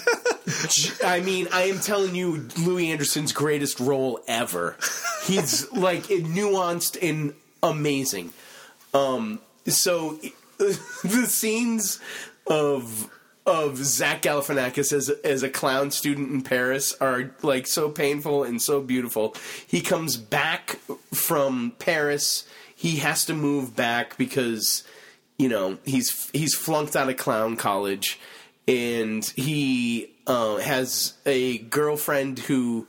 I 1.03 1.19
mean, 1.19 1.47
I 1.51 1.63
am 1.63 1.79
telling 1.79 2.15
you, 2.15 2.47
Louie 2.57 2.91
Anderson's 2.91 3.31
greatest 3.31 3.79
role 3.79 4.19
ever. 4.27 4.75
He's 5.23 5.71
like 5.71 6.03
nuanced 6.03 6.97
and 7.01 7.33
amazing. 7.61 8.33
Um, 8.93 9.39
so 9.67 10.19
the 10.57 11.25
scenes 11.27 11.99
of 12.47 13.09
of 13.45 13.77
Zach 13.77 14.23
Galifianakis 14.23 14.91
as 14.91 15.09
as 15.09 15.43
a 15.43 15.49
clown 15.49 15.91
student 15.91 16.31
in 16.31 16.41
Paris 16.41 16.95
are 16.99 17.31
like 17.41 17.67
so 17.67 17.89
painful 17.89 18.43
and 18.43 18.61
so 18.61 18.81
beautiful. 18.81 19.35
He 19.65 19.81
comes 19.81 20.17
back 20.17 20.79
from 21.13 21.73
Paris. 21.79 22.47
He 22.75 22.97
has 22.97 23.25
to 23.25 23.33
move 23.33 23.75
back 23.75 24.17
because 24.17 24.83
you 25.37 25.49
know 25.49 25.77
he's 25.85 26.29
he's 26.31 26.55
flunked 26.55 26.95
out 26.95 27.09
of 27.09 27.17
clown 27.17 27.55
college 27.55 28.19
and 28.67 29.25
he 29.35 30.13
uh, 30.25 30.57
has 30.57 31.13
a 31.25 31.59
girlfriend 31.59 32.39
who 32.39 32.87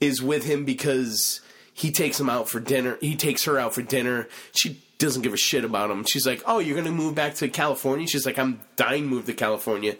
is 0.00 0.22
with 0.22 0.44
him 0.44 0.64
because 0.64 1.40
he 1.74 1.90
takes 1.90 2.18
him 2.18 2.30
out 2.30 2.48
for 2.48 2.60
dinner. 2.60 2.96
He 3.00 3.14
takes 3.14 3.44
her 3.44 3.58
out 3.58 3.74
for 3.74 3.82
dinner. 3.82 4.28
She 4.52 4.80
doesn't 4.98 5.22
give 5.22 5.34
a 5.34 5.38
shit 5.38 5.64
about 5.64 5.90
him. 5.90 6.04
She's 6.04 6.26
like, 6.26 6.42
"Oh, 6.46 6.58
you're 6.58 6.76
gonna 6.76 6.90
move 6.90 7.14
back 7.14 7.34
to 7.36 7.48
California?" 7.48 8.06
She's 8.06 8.26
like, 8.26 8.38
"I'm 8.38 8.60
dying 8.76 9.04
to 9.04 9.08
move 9.08 9.26
to 9.26 9.34
California." 9.34 9.96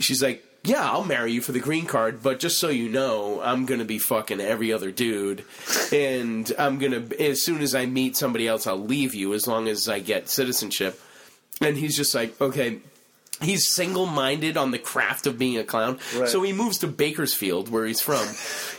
She's 0.00 0.22
like, 0.22 0.44
"Yeah, 0.64 0.90
I'll 0.90 1.04
marry 1.04 1.32
you 1.32 1.40
for 1.40 1.52
the 1.52 1.60
green 1.60 1.86
card, 1.86 2.22
but 2.22 2.40
just 2.40 2.58
so 2.58 2.68
you 2.68 2.88
know, 2.88 3.40
I'm 3.42 3.64
gonna 3.66 3.84
be 3.84 3.98
fucking 3.98 4.40
every 4.40 4.72
other 4.72 4.90
dude, 4.90 5.44
and 5.92 6.50
I'm 6.58 6.78
gonna 6.78 7.04
as 7.20 7.42
soon 7.42 7.60
as 7.60 7.74
I 7.74 7.86
meet 7.86 8.16
somebody 8.16 8.48
else, 8.48 8.66
I'll 8.66 8.76
leave 8.76 9.14
you 9.14 9.34
as 9.34 9.46
long 9.46 9.68
as 9.68 9.88
I 9.88 10.00
get 10.00 10.28
citizenship." 10.28 11.00
And 11.60 11.76
he's 11.76 11.96
just 11.96 12.14
like, 12.14 12.40
"Okay." 12.40 12.80
He's 13.40 13.68
single 13.74 14.06
minded 14.06 14.56
on 14.56 14.70
the 14.70 14.78
craft 14.78 15.26
of 15.26 15.38
being 15.38 15.58
a 15.58 15.64
clown. 15.64 15.98
Right. 16.16 16.28
So 16.28 16.42
he 16.42 16.52
moves 16.52 16.78
to 16.78 16.86
Bakersfield, 16.86 17.68
where 17.68 17.84
he's 17.84 18.00
from. 18.00 18.26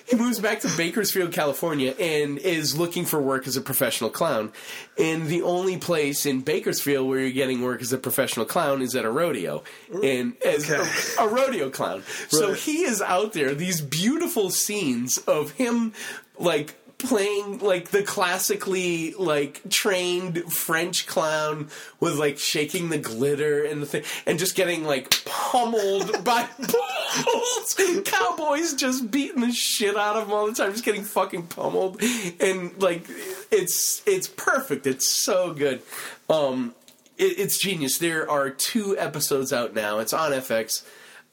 he 0.08 0.16
moves 0.16 0.40
back 0.40 0.62
to 0.62 0.70
Bakersfield, 0.78 1.34
California, 1.34 1.92
and 2.00 2.38
is 2.38 2.78
looking 2.78 3.06
for 3.06 3.22
work 3.22 3.48
as 3.48 3.58
a 3.58 3.62
professional 3.62 4.10
clown. 4.10 4.54
And 4.98 5.28
the 5.28 5.42
only 5.42 5.78
place 5.78 6.26
in 6.26 6.42
Bakersfield 6.42 7.08
where 7.08 7.20
you're 7.20 7.32
getting 7.32 7.62
work 7.62 7.82
as 7.82 7.92
a 7.92 7.98
professional 7.98 8.46
clown 8.46 8.82
is 8.82 8.96
at 8.96 9.04
a 9.04 9.12
rodeo. 9.12 9.64
And 10.04 10.36
as 10.44 10.70
Okay. 10.72 10.90
a, 11.20 11.24
a 11.26 11.28
rodeo 11.28 11.70
clown. 11.70 12.04
So 12.30 12.54
he 12.54 12.84
is 12.84 13.02
out 13.02 13.34
there, 13.34 13.54
these 13.54 13.82
beautiful 13.82 14.50
scenes 14.52 15.18
of 15.20 15.52
him, 15.52 15.94
like, 16.40 16.76
playing 17.08 17.60
like 17.60 17.90
the 17.90 18.04
classically 18.04 19.14
like 19.14 19.62
trained 19.70 20.52
French 20.52 21.08
clown 21.08 21.70
with 22.00 22.16
like 22.16 22.38
shaking 22.38 22.90
the 22.90 22.98
glitter 22.98 23.64
and 23.64 23.82
the 23.82 23.86
thing 23.86 24.04
and 24.26 24.40
just 24.40 24.56
getting 24.56 24.84
like 24.84 25.24
pummeled 25.26 26.24
by 26.24 26.48
bulls. 26.58 28.02
Cowboys 28.06 28.74
just 28.74 29.10
beating 29.12 29.42
the 29.42 29.52
shit 29.52 29.96
out 29.96 30.16
of 30.16 30.28
him 30.28 30.34
all 30.34 30.48
the 30.48 30.54
time, 30.54 30.72
just 30.72 30.86
getting 30.86 31.04
fucking 31.04 31.48
pummeled. 31.48 32.02
And 32.40 32.82
like 32.82 33.06
it's 33.52 34.02
it's 34.06 34.28
perfect. 34.28 34.88
It's 34.88 35.08
so 35.08 35.54
good. 35.54 35.82
Um 36.30 36.76
it, 37.18 37.40
it's 37.40 37.58
genius. 37.58 37.98
There 37.98 38.30
are 38.30 38.50
two 38.50 38.98
episodes 38.98 39.54
out 39.54 39.74
now. 39.74 40.00
It's 40.00 40.14
on 40.14 40.32
FX. 40.32 40.84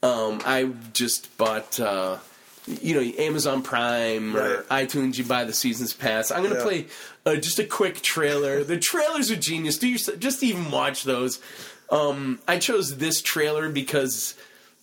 Um, 0.01 0.41
I 0.45 0.69
just 0.91 1.35
bought, 1.37 1.79
uh, 1.79 2.17
you 2.67 2.93
know, 2.95 3.23
Amazon 3.23 3.61
Prime 3.61 4.35
or 4.35 4.63
Right. 4.69 4.87
iTunes. 4.87 5.17
You 5.17 5.25
buy 5.25 5.43
the 5.43 5.53
seasons 5.53 5.93
pass. 5.93 6.31
I'm 6.31 6.43
going 6.43 6.51
to 6.53 6.59
Yeah. 6.59 6.63
play 6.63 6.85
uh, 7.25 7.35
just 7.35 7.59
a 7.59 7.65
quick 7.65 8.01
trailer. 8.01 8.63
the 8.63 8.77
trailers 8.77 9.31
are 9.31 9.35
genius. 9.35 9.77
Do 9.77 9.87
you 9.87 9.97
just 9.97 10.43
even 10.43 10.71
watch 10.71 11.03
those? 11.03 11.39
Um, 11.89 12.39
I 12.47 12.57
chose 12.59 12.97
this 12.97 13.21
trailer 13.21 13.69
because 13.69 14.33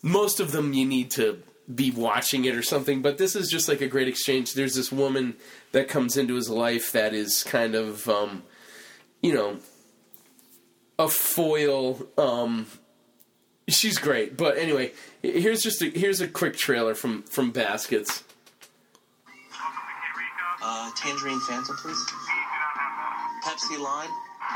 most 0.02 0.40
of 0.40 0.52
them 0.52 0.72
you 0.72 0.86
need 0.86 1.10
to 1.12 1.42
be 1.74 1.90
watching 1.90 2.44
it 2.44 2.54
or 2.54 2.62
something. 2.62 3.00
But 3.02 3.18
this 3.18 3.34
is 3.36 3.48
just 3.48 3.68
like 3.68 3.80
a 3.80 3.86
great 3.88 4.08
exchange. 4.08 4.54
There's 4.54 4.74
this 4.74 4.90
woman 4.92 5.36
that 5.72 5.88
comes 5.88 6.16
into 6.16 6.34
his 6.34 6.48
life 6.50 6.92
that 6.92 7.14
is 7.14 7.42
kind 7.44 7.74
of, 7.74 8.08
um, 8.08 8.42
you 9.22 9.32
know, 9.34 9.58
a 10.98 11.08
foil. 11.08 12.06
Um, 12.18 12.66
she's 13.72 13.98
great, 13.98 14.36
but 14.36 14.56
anyway, 14.58 14.92
here's 15.22 15.62
just 15.62 15.82
a, 15.82 15.90
here's 15.90 16.20
a 16.20 16.28
quick 16.28 16.56
trailer 16.56 16.94
from 16.94 17.22
from 17.24 17.50
Baskets. 17.50 18.24
Uh, 20.62 20.90
Tangerine 20.96 21.40
Fanta, 21.40 21.74
please. 21.76 21.96
We 21.96 21.96
do 21.96 22.36
not 22.60 22.76
have 22.76 22.94
that. 23.00 23.40
Pepsi 23.44 23.78
Lime. 23.78 24.10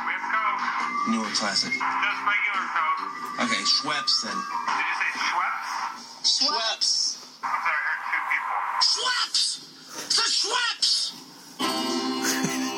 We 0.06 0.12
have 0.12 0.24
Coke. 0.32 0.62
Newer 1.08 1.30
Classic. 1.34 1.72
Just 1.72 1.80
regular 1.80 2.64
Coke. 2.74 3.08
Okay, 3.40 3.62
Schweppes 3.64 4.22
then. 4.22 4.36
Did 4.68 4.84
you 4.84 4.96
say 5.00 5.10
Schweppes? 5.24 5.72
Schweppes. 6.24 6.92
I'm 7.42 7.60
sorry, 7.64 7.80
I 7.80 7.88
heard 7.88 8.02
two 8.10 8.22
people. 8.32 8.56
Schweppes. 8.90 9.42
The 10.14 10.26
Schweppes. 10.38 10.92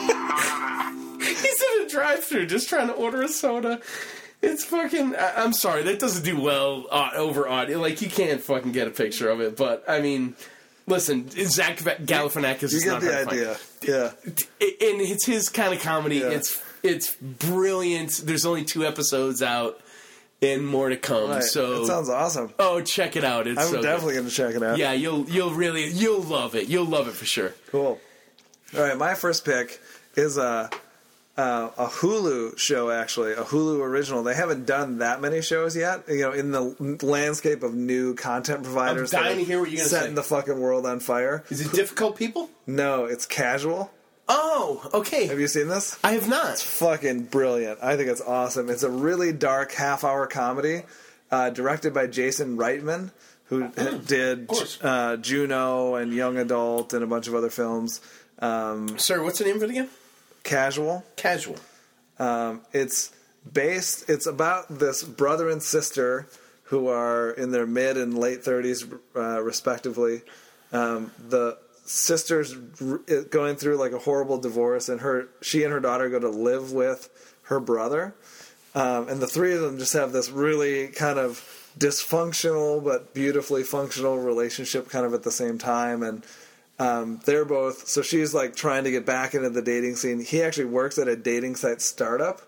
Don't 0.08 0.40
have 0.40 0.94
it. 1.20 1.36
He's 1.36 1.60
in 1.62 1.84
a 1.84 1.88
drive-through 1.88 2.46
just 2.46 2.68
trying 2.68 2.88
to 2.88 2.94
order 2.94 3.22
a 3.22 3.28
soda. 3.28 3.80
It's 4.46 4.64
fucking. 4.64 5.16
I, 5.16 5.42
I'm 5.42 5.52
sorry, 5.52 5.82
that 5.84 5.98
doesn't 5.98 6.24
do 6.24 6.40
well 6.40 6.86
uh, 6.90 7.10
over 7.16 7.48
audio. 7.48 7.78
Like 7.80 8.00
you 8.02 8.08
can't 8.08 8.40
fucking 8.40 8.72
get 8.72 8.86
a 8.86 8.90
picture 8.90 9.28
of 9.28 9.40
it. 9.40 9.56
But 9.56 9.84
I 9.88 10.00
mean, 10.00 10.34
listen, 10.86 11.28
Zach 11.30 11.78
Galifianakis 11.78 12.62
You 12.72 12.78
is 12.78 12.84
get 12.84 12.90
not 12.92 13.00
the 13.02 13.12
hard 13.12 13.28
to 13.30 13.36
find. 13.36 13.40
idea. 13.40 13.56
Yeah. 13.82 14.10
and 14.30 15.00
it's 15.00 15.26
his 15.26 15.48
kind 15.48 15.74
of 15.74 15.80
comedy. 15.80 16.16
Yeah. 16.18 16.30
It's 16.30 16.62
it's 16.82 17.14
brilliant. 17.16 18.22
There's 18.24 18.46
only 18.46 18.64
two 18.64 18.84
episodes 18.86 19.42
out, 19.42 19.80
and 20.40 20.66
more 20.66 20.88
to 20.88 20.96
come. 20.96 21.30
Right. 21.30 21.42
So 21.42 21.82
it 21.82 21.86
sounds 21.86 22.08
awesome. 22.08 22.52
oh, 22.58 22.80
check 22.82 23.16
it 23.16 23.24
out. 23.24 23.46
It's 23.46 23.60
I'm 23.60 23.68
so 23.70 23.82
definitely 23.82 24.14
going 24.14 24.26
to 24.28 24.32
check 24.32 24.54
it 24.54 24.62
out. 24.62 24.78
Yeah, 24.78 24.92
you'll 24.92 25.28
you'll 25.28 25.52
really 25.54 25.88
you'll 25.88 26.22
love 26.22 26.54
it. 26.54 26.68
You'll 26.68 26.86
love 26.86 27.08
it 27.08 27.14
for 27.14 27.24
sure. 27.24 27.54
Cool. 27.70 27.98
All 28.76 28.80
right, 28.82 28.96
my 28.98 29.14
first 29.14 29.44
pick 29.44 29.80
is 30.16 30.38
a 30.38 30.70
uh, 31.36 31.70
a 31.76 31.86
Hulu 31.86 32.58
show. 32.58 32.90
Actually, 32.90 33.32
a 33.32 33.42
Hulu 33.42 33.80
original. 33.80 34.22
They 34.22 34.34
haven't 34.34 34.66
done 34.66 34.98
that 34.98 35.20
many 35.20 35.42
shows 35.42 35.76
yet. 35.76 36.04
You 36.08 36.22
know, 36.22 36.32
in 36.32 36.50
the 36.50 36.98
landscape 37.02 37.62
of 37.62 37.74
new 37.74 38.14
content 38.14 38.62
providers, 38.64 39.12
I'm 39.12 39.22
dying 39.22 39.38
to 39.38 39.44
hear 39.44 39.60
what 39.60 39.70
you're 39.70 39.84
setting 39.84 40.10
say. 40.10 40.14
the 40.14 40.22
fucking 40.22 40.58
world 40.60 40.86
on 40.86 41.00
fire. 41.00 41.44
Is 41.50 41.60
it 41.60 41.72
difficult, 41.72 42.16
people? 42.16 42.50
No, 42.66 43.04
it's 43.04 43.26
casual. 43.26 43.90
Oh, 44.28 44.88
okay. 44.92 45.26
Have 45.26 45.38
you 45.38 45.46
seen 45.46 45.68
this? 45.68 45.98
I 46.02 46.12
have 46.12 46.28
not. 46.28 46.54
It's 46.54 46.62
fucking 46.62 47.24
brilliant. 47.24 47.78
I 47.82 47.96
think 47.96 48.08
it's 48.08 48.20
awesome. 48.20 48.68
It's 48.70 48.82
a 48.82 48.90
really 48.90 49.32
dark 49.32 49.72
half 49.72 50.02
hour 50.02 50.26
comedy 50.26 50.82
uh, 51.30 51.50
directed 51.50 51.94
by 51.94 52.08
Jason 52.08 52.56
Reitman, 52.56 53.12
who 53.44 53.68
did 53.68 54.50
uh, 54.82 55.16
Juno 55.18 55.94
and 55.94 56.12
Young 56.12 56.38
Adult 56.38 56.92
and 56.92 57.04
a 57.04 57.06
bunch 57.06 57.28
of 57.28 57.34
other 57.34 57.50
films. 57.50 58.00
Um, 58.40 58.98
Sir, 58.98 59.22
what's 59.22 59.38
the 59.38 59.44
name 59.44 59.56
of 59.56 59.62
it 59.62 59.70
again? 59.70 59.88
Casual. 60.46 61.04
Casual. 61.16 61.56
Um, 62.18 62.62
it's 62.72 63.12
based. 63.52 64.08
It's 64.08 64.26
about 64.26 64.78
this 64.78 65.02
brother 65.02 65.50
and 65.50 65.62
sister 65.62 66.28
who 66.64 66.88
are 66.88 67.30
in 67.30 67.50
their 67.50 67.66
mid 67.66 67.96
and 67.96 68.16
late 68.16 68.42
thirties, 68.42 68.86
uh, 69.14 69.42
respectively. 69.42 70.22
Um, 70.72 71.12
the 71.28 71.58
sister's 71.84 72.56
r- 72.80 72.98
going 73.30 73.56
through 73.56 73.76
like 73.76 73.92
a 73.92 73.98
horrible 73.98 74.38
divorce, 74.38 74.88
and 74.88 75.00
her 75.00 75.28
she 75.42 75.62
and 75.64 75.72
her 75.72 75.80
daughter 75.80 76.08
go 76.08 76.18
to 76.18 76.30
live 76.30 76.72
with 76.72 77.10
her 77.42 77.60
brother. 77.60 78.14
Um, 78.74 79.08
and 79.08 79.20
the 79.20 79.26
three 79.26 79.54
of 79.54 79.62
them 79.62 79.78
just 79.78 79.94
have 79.94 80.12
this 80.12 80.30
really 80.30 80.88
kind 80.88 81.18
of 81.18 81.42
dysfunctional 81.78 82.82
but 82.82 83.12
beautifully 83.14 83.62
functional 83.62 84.18
relationship 84.18 84.88
kind 84.88 85.04
of 85.04 85.12
at 85.12 85.22
the 85.22 85.30
same 85.30 85.58
time 85.58 86.02
and 86.02 86.24
um, 86.78 87.20
they're 87.24 87.44
both 87.44 87.88
so 87.88 88.02
she's 88.02 88.34
like 88.34 88.54
trying 88.54 88.84
to 88.84 88.90
get 88.90 89.06
back 89.06 89.34
into 89.34 89.48
the 89.50 89.62
dating 89.62 89.96
scene 89.96 90.20
he 90.20 90.42
actually 90.42 90.66
works 90.66 90.98
at 90.98 91.08
a 91.08 91.16
dating 91.16 91.56
site 91.56 91.80
startup 91.80 92.40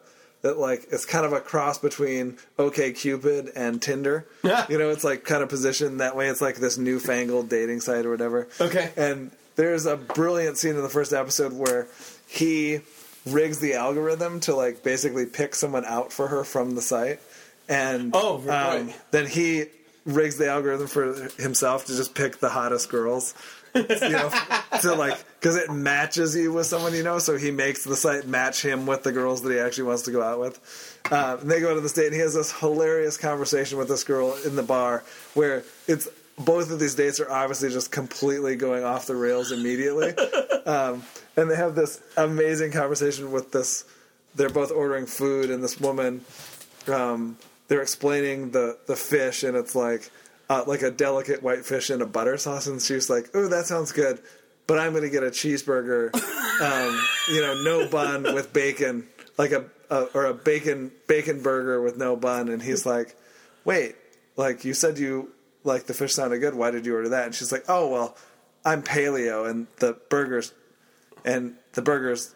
that 0.43 0.59
like 0.59 0.87
it's 0.93 1.05
kind 1.05 1.25
of 1.27 1.33
a 1.33 1.41
cross 1.41 1.79
between 1.79 2.37
OkCupid 2.59 3.53
and 3.57 3.81
tinder 3.83 4.27
Yeah. 4.43 4.67
you 4.69 4.79
know 4.79 4.91
it's 4.91 5.05
like 5.05 5.25
kind 5.25 5.43
of 5.43 5.49
positioned 5.49 6.01
that 6.01 6.15
way 6.17 6.29
it's 6.29 6.41
like 6.41 6.57
this 6.57 6.79
newfangled 6.79 7.49
dating 7.49 7.81
site 7.81 8.05
or 8.07 8.11
whatever 8.11 8.49
Okay. 8.61 8.93
and 8.97 9.31
there's 9.57 9.87
a 9.87 9.97
brilliant 9.97 10.59
scene 10.59 10.77
in 10.77 10.83
the 10.83 10.89
first 10.89 11.13
episode 11.13 11.53
where 11.53 11.89
he 12.27 12.81
rigs 13.27 13.59
the 13.59 13.75
algorithm 13.75 14.41
to 14.41 14.55
like 14.55 14.83
basically 14.83 15.27
pick 15.27 15.55
someone 15.55 15.85
out 15.85 16.13
for 16.13 16.29
her 16.29 16.45
from 16.45 16.75
the 16.75 16.83
site 16.83 17.21
and 17.69 18.15
um, 18.15 18.21
Oh, 18.23 18.39
right. 18.39 18.95
then 19.11 19.27
he 19.27 19.65
rigs 20.07 20.37
the 20.39 20.49
algorithm 20.49 20.87
for 20.87 21.29
himself 21.43 21.85
to 21.87 21.97
just 21.97 22.15
pick 22.15 22.39
the 22.39 22.49
hottest 22.49 22.89
girls 22.89 23.35
you 23.75 24.11
know 24.11 24.31
to 24.81 24.95
like 24.95 25.19
because 25.41 25.57
it 25.57 25.71
matches 25.71 26.35
you 26.37 26.53
with 26.53 26.67
someone 26.67 26.95
you 26.95 27.03
know 27.03 27.19
so 27.19 27.37
he 27.37 27.51
makes 27.51 27.85
the 27.85 27.97
site 27.97 28.27
match 28.27 28.63
him 28.63 28.87
with 28.87 29.03
the 29.03 29.13
girls 29.13 29.43
that 29.43 29.53
he 29.53 29.59
actually 29.59 29.85
wants 29.85 30.03
to 30.03 30.11
go 30.11 30.23
out 30.23 30.41
with. 30.41 31.01
Uh, 31.11 31.39
and 31.41 31.51
they 31.51 31.61
go 31.61 31.75
to 31.75 31.81
the 31.81 31.89
state 31.89 32.07
and 32.07 32.15
he 32.15 32.21
has 32.21 32.35
this 32.35 32.53
hilarious 32.53 33.17
conversation 33.17 33.79
with 33.79 33.89
this 33.89 34.05
girl 34.05 34.37
in 34.45 34.57
the 34.57 34.63
bar 34.63 35.03
where 35.35 35.63
it's 35.87 36.09
both 36.39 36.71
of 36.71 36.79
these 36.79 36.95
dates 36.95 37.19
are 37.19 37.31
obviously 37.31 37.69
just 37.69 37.91
completely 37.91 38.57
going 38.57 38.85
off 38.85 39.07
the 39.07 39.17
rails 39.17 39.53
immediately. 39.53 40.15
Um, 40.69 41.03
and 41.35 41.51
they 41.51 41.57
have 41.57 41.75
this 41.75 41.99
amazing 42.19 42.73
conversation 42.73 43.33
with 43.33 43.53
this 43.53 43.85
they're 44.35 44.51
both 44.51 44.71
ordering 44.71 45.07
food 45.07 45.51
and 45.51 45.65
this 45.65 45.81
woman 45.81 46.23
um, 46.89 47.39
they're 47.69 47.81
explaining 47.81 48.51
the 48.51 48.77
the 48.87 48.97
fish 48.97 49.45
and 49.45 49.57
it's 49.57 49.75
like 49.75 50.11
uh, 50.49 50.65
like 50.67 50.83
a 50.83 50.91
delicate 50.91 51.43
white 51.43 51.65
fish 51.65 51.91
in 51.91 52.01
a 52.03 52.07
butter 52.07 52.37
sauce 52.37 52.67
and 52.67 52.81
she's 52.81 53.11
like 53.11 53.29
oh 53.35 53.49
that 53.49 53.67
sounds 53.67 53.93
good 53.93 54.21
but 54.67 54.79
i'm 54.79 54.93
going 54.93 55.03
to 55.03 55.11
get 55.11 55.23
a 55.23 55.31
cheeseburger 55.31 56.15
um, 56.61 57.01
you 57.29 57.41
know 57.41 57.63
no 57.63 57.89
bun 57.89 58.23
with 58.35 58.53
bacon 58.53 59.07
like 59.39 59.53
a, 59.53 59.65
a 59.89 60.03
or 60.15 60.27
a 60.27 60.35
bacon 60.35 60.91
bacon 61.07 61.41
burger 61.41 61.81
with 61.81 61.97
no 61.97 62.17
bun. 62.17 62.49
And 62.49 62.61
he's 62.61 62.85
like 62.85 63.17
wait 63.65 63.95
like 64.37 64.65
you 64.65 64.75
said 64.75 64.99
you 64.99 65.31
like 65.65 65.87
the 65.87 65.95
fish 65.95 66.15
sounded 66.15 66.39
good. 66.39 66.55
Why 66.55 66.71
did 66.71 66.85
you 66.85 66.95
order 66.95 67.09
that? 67.11 67.27
And 67.27 67.35
she's 67.35 67.53
like 67.53 67.65
oh 67.69 67.89
well 67.89 68.17
i'm 68.65 68.83
paleo 68.83 69.49
and 69.49 69.69
the 69.77 69.97
burgers 70.11 70.53
and 71.25 71.55
the 71.73 71.81
burgers 71.83 72.35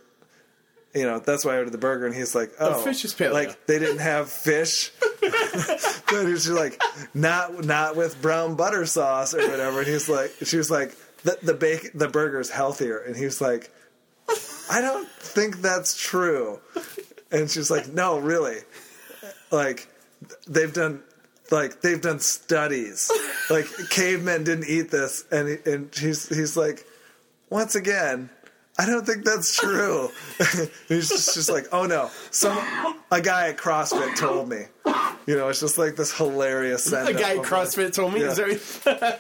you 0.95 1.03
know 1.03 1.19
that's 1.19 1.45
why 1.45 1.55
I 1.55 1.59
ordered 1.59 1.73
the 1.73 1.79
burger, 1.79 2.05
and 2.05 2.15
he's 2.15 2.35
like, 2.35 2.53
"Oh, 2.61 2.75
fish 2.83 3.03
is 3.07 3.15
paleo. 3.15 3.33
Like 3.33 3.67
they 3.67 3.79
didn't 3.79 4.01
have 4.01 4.29
fish, 4.29 4.93
but 5.23 6.27
he's 6.27 6.49
like, 6.49 6.83
not 7.15 7.65
not 7.65 7.97
with 7.97 8.21
brown 8.21 8.57
butter 8.57 8.87
sauce 8.87 9.35
or 9.35 9.49
whatever. 9.49 9.81
And 9.81 9.89
he's 9.89 10.09
like, 10.09 10.33
she 10.45 10.57
was 10.57 10.71
like, 10.71 10.95
the 11.23 11.39
the 11.43 11.55
bake 11.55 11.93
the 11.95 12.09
burger's 12.09 12.51
healthier, 12.51 12.99
and 12.99 13.17
he's 13.17 13.41
like, 13.41 13.71
I 14.71 14.81
don't 14.81 15.09
think 15.09 15.61
that's 15.61 15.97
true. 15.97 16.61
And 17.31 17.51
she's 17.51 17.71
like, 17.71 17.89
No, 17.93 18.19
really, 18.19 18.59
like 19.51 19.89
they've 20.47 20.73
done. 20.73 21.03
Like 21.51 21.83
they've 21.83 22.01
done 22.01 22.19
studies, 22.19 23.13
like 23.51 23.67
cavemen 23.91 24.45
didn't 24.45 24.69
eat 24.69 24.91
this, 24.91 25.23
and 25.31 25.49
he, 25.49 25.57
and 25.71 25.95
he's 25.95 26.27
he's 26.35 26.57
like, 26.57 26.87
once 27.51 27.75
again, 27.75 28.31
I 28.79 28.87
don't 28.87 29.07
think 29.07 29.25
that's 29.25 29.55
true. 29.55 30.09
He's 30.89 31.09
just, 31.09 31.35
just 31.35 31.51
like, 31.51 31.67
oh 31.73 31.87
no, 31.87 32.11
some 32.31 32.57
a 33.11 33.21
guy 33.21 33.49
at 33.49 33.59
CrossFit 33.59 34.17
told 34.17 34.49
me. 34.49 34.63
You 35.27 35.37
know, 35.37 35.49
it's 35.49 35.61
just 35.61 35.79
like 35.79 35.97
this 35.97 36.17
hilarious. 36.17 36.91
A 36.91 37.13
guy 37.13 37.37
at 37.37 37.43
CrossFit 37.43 37.95
told 37.95 38.15
me. 38.15 38.21
Yeah. 38.23 39.17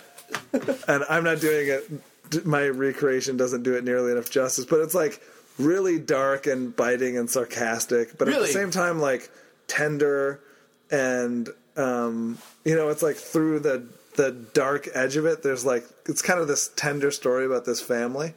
And 0.88 1.04
I'm 1.08 1.24
not 1.24 1.40
doing 1.40 1.68
it. 1.68 2.46
My 2.46 2.66
recreation 2.66 3.36
doesn't 3.36 3.62
do 3.62 3.74
it 3.74 3.84
nearly 3.84 4.12
enough 4.12 4.30
justice, 4.30 4.64
but 4.64 4.80
it's 4.80 4.94
like 4.94 5.20
really 5.58 5.98
dark 5.98 6.46
and 6.46 6.74
biting 6.74 7.18
and 7.18 7.28
sarcastic, 7.28 8.16
but 8.16 8.28
at 8.28 8.40
the 8.40 8.46
same 8.46 8.70
time, 8.70 9.00
like 9.00 9.30
tender 9.66 10.40
and 10.90 11.50
um, 11.76 12.38
you 12.64 12.74
know, 12.74 12.88
it's 12.88 13.02
like 13.02 13.16
through 13.16 13.60
the 13.60 13.86
the 14.16 14.30
dark 14.30 14.88
edge 14.94 15.16
of 15.16 15.26
it. 15.26 15.42
There's 15.42 15.64
like 15.64 15.84
it's 16.06 16.22
kind 16.22 16.40
of 16.40 16.48
this 16.48 16.70
tender 16.74 17.10
story 17.10 17.44
about 17.44 17.64
this 17.66 17.80
family 17.80 18.34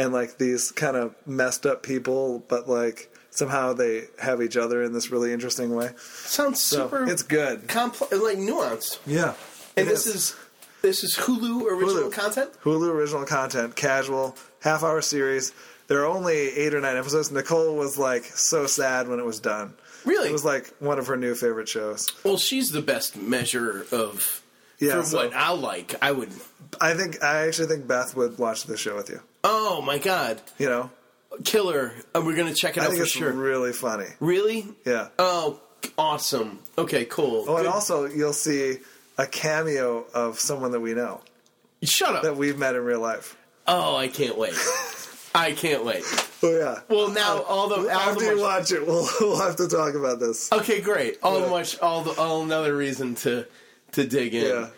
and 0.00 0.12
like 0.12 0.38
these 0.38 0.72
kind 0.72 0.96
of 0.96 1.14
messed 1.26 1.66
up 1.66 1.82
people, 1.82 2.42
but 2.48 2.68
like 2.68 3.12
somehow 3.30 3.72
they 3.72 4.04
have 4.18 4.42
each 4.42 4.56
other 4.56 4.82
in 4.82 4.92
this 4.92 5.10
really 5.10 5.32
interesting 5.32 5.74
way. 5.74 5.90
sounds 5.98 6.60
So 6.62 6.84
super. 6.88 7.04
it's 7.10 7.22
good. 7.22 7.68
complex, 7.68 8.12
like 8.12 8.38
nuanced. 8.38 8.98
Yeah, 9.06 9.34
And 9.76 9.86
this 9.88 10.06
is 10.06 10.34
this 10.82 11.04
is 11.04 11.16
Hulu 11.16 11.62
original 11.70 12.10
Hulu. 12.10 12.12
content. 12.12 12.50
Hulu 12.64 12.88
original 12.90 13.24
content, 13.26 13.76
casual, 13.76 14.36
half 14.60 14.82
hour 14.82 15.00
series. 15.02 15.52
There 15.88 16.00
are 16.02 16.06
only 16.06 16.34
eight 16.36 16.72
or 16.74 16.80
nine 16.80 16.96
episodes. 16.96 17.30
Nicole 17.30 17.76
was 17.76 17.98
like 17.98 18.24
so 18.24 18.66
sad 18.66 19.08
when 19.08 19.18
it 19.20 19.24
was 19.26 19.40
done. 19.40 19.74
Really? 20.06 20.28
It 20.30 20.32
was 20.32 20.44
like 20.44 20.68
one 20.78 20.98
of 20.98 21.06
her 21.08 21.16
new 21.16 21.34
favorite 21.34 21.68
shows. 21.68 22.12
Well, 22.24 22.38
she's 22.38 22.70
the 22.70 22.80
best 22.80 23.16
measure 23.16 23.84
of 23.92 24.42
Yeah, 24.78 25.00
for 25.00 25.02
so- 25.04 25.16
what 25.18 25.34
I 25.34 25.50
like. 25.50 25.94
I 26.02 26.12
would. 26.12 26.30
I 26.80 26.94
think 26.94 27.22
I 27.22 27.46
actually 27.46 27.68
think 27.68 27.86
Beth 27.86 28.16
would 28.16 28.38
watch 28.38 28.64
this 28.64 28.80
show 28.80 28.96
with 28.96 29.10
you. 29.10 29.20
Oh 29.42 29.80
my 29.82 29.98
god, 29.98 30.40
You 30.58 30.68
know, 30.68 30.90
killer! 31.44 31.92
Uh, 32.14 32.22
we're 32.24 32.36
gonna 32.36 32.54
check 32.54 32.76
it 32.76 32.80
I 32.80 32.84
out 32.84 32.88
think 32.90 32.98
for 32.98 33.04
it's 33.04 33.12
sure. 33.12 33.32
really 33.32 33.72
funny. 33.72 34.06
really? 34.20 34.66
Yeah. 34.84 35.08
Oh, 35.18 35.60
awesome. 35.96 36.58
Okay, 36.76 37.04
cool. 37.06 37.44
Oh, 37.48 37.56
and 37.56 37.66
also 37.66 38.04
you'll 38.06 38.32
see 38.34 38.78
a 39.18 39.26
cameo 39.26 40.04
of 40.14 40.38
someone 40.38 40.72
that 40.72 40.80
we 40.80 40.94
know 40.94 41.20
shut 41.82 42.16
up. 42.16 42.22
that 42.24 42.36
we've 42.36 42.58
met 42.58 42.74
in 42.74 42.84
real 42.84 43.00
life. 43.00 43.36
Oh, 43.66 43.96
I 43.96 44.08
can't 44.08 44.36
wait. 44.36 44.54
I 45.34 45.52
can't 45.52 45.84
wait. 45.84 46.02
Oh 46.42 46.50
yeah. 46.58 46.80
Well, 46.88 47.08
now 47.10 47.42
all 47.42 47.68
the 47.68 47.76
all 47.76 47.88
After 47.88 48.24
the 48.24 48.30
you 48.30 48.36
much, 48.36 48.42
watch 48.42 48.72
it, 48.72 48.86
we'll 48.86 49.08
we'll 49.20 49.40
have 49.40 49.56
to 49.56 49.68
talk 49.68 49.94
about 49.94 50.18
this. 50.20 50.50
okay, 50.52 50.80
great. 50.80 51.18
All 51.22 51.40
Yeah. 51.40 51.48
much, 51.50 51.78
all 51.80 52.02
the 52.02 52.12
all 52.20 52.42
another 52.42 52.76
reason 52.76 53.14
to 53.16 53.46
to 53.92 54.06
dig 54.06 54.34
in. 54.34 54.44
Yeah, 54.44 54.68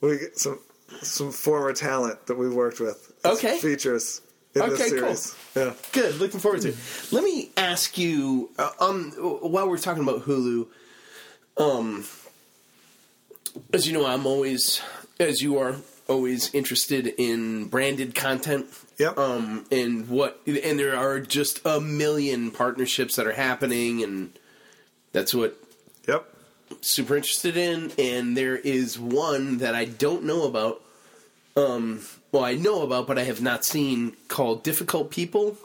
we 0.00 0.18
get 0.18 0.38
some 0.38 0.58
some 1.02 1.32
former 1.32 1.72
talent 1.72 2.26
that 2.26 2.36
we've 2.36 2.52
worked 2.52 2.80
with. 2.80 3.12
Okay. 3.24 3.58
features 3.58 4.20
in 4.54 4.62
Okay, 4.62 4.90
this 4.90 5.34
cool. 5.54 5.62
Yeah, 5.62 5.74
Good. 5.92 6.16
Looking 6.16 6.40
forward 6.40 6.62
to 6.62 6.70
it. 6.70 6.76
Let 7.12 7.22
me 7.24 7.50
ask 7.56 7.96
you, 7.98 8.50
uh, 8.58 8.70
um, 8.80 9.12
while 9.12 9.68
we're 9.68 9.78
talking 9.78 10.02
about 10.02 10.22
Hulu, 10.22 10.66
um, 11.56 12.04
as 13.72 13.86
you 13.86 13.92
know, 13.92 14.06
I'm 14.06 14.26
always, 14.26 14.80
as 15.18 15.40
you 15.40 15.58
are, 15.58 15.76
always 16.08 16.52
interested 16.54 17.06
in 17.06 17.66
branded 17.66 18.14
content. 18.14 18.66
Yep. 18.98 19.16
Um, 19.16 19.64
and 19.70 20.08
what, 20.08 20.40
and 20.46 20.78
there 20.78 20.96
are 20.96 21.20
just 21.20 21.60
a 21.64 21.80
million 21.80 22.50
partnerships 22.50 23.16
that 23.16 23.26
are 23.26 23.32
happening, 23.32 24.02
and 24.02 24.38
that's 25.12 25.34
what. 25.34 25.56
Super 26.80 27.16
interested 27.16 27.56
in, 27.56 27.92
and 27.98 28.36
there 28.36 28.56
is 28.56 28.98
one 28.98 29.58
that 29.58 29.74
I 29.74 29.84
don't 29.84 30.24
know 30.24 30.44
about. 30.44 30.80
Um, 31.56 32.00
well, 32.32 32.44
I 32.44 32.54
know 32.54 32.82
about, 32.82 33.06
but 33.06 33.18
I 33.18 33.24
have 33.24 33.42
not 33.42 33.64
seen 33.64 34.16
called 34.28 34.62
Difficult 34.62 35.10
People, 35.10 35.56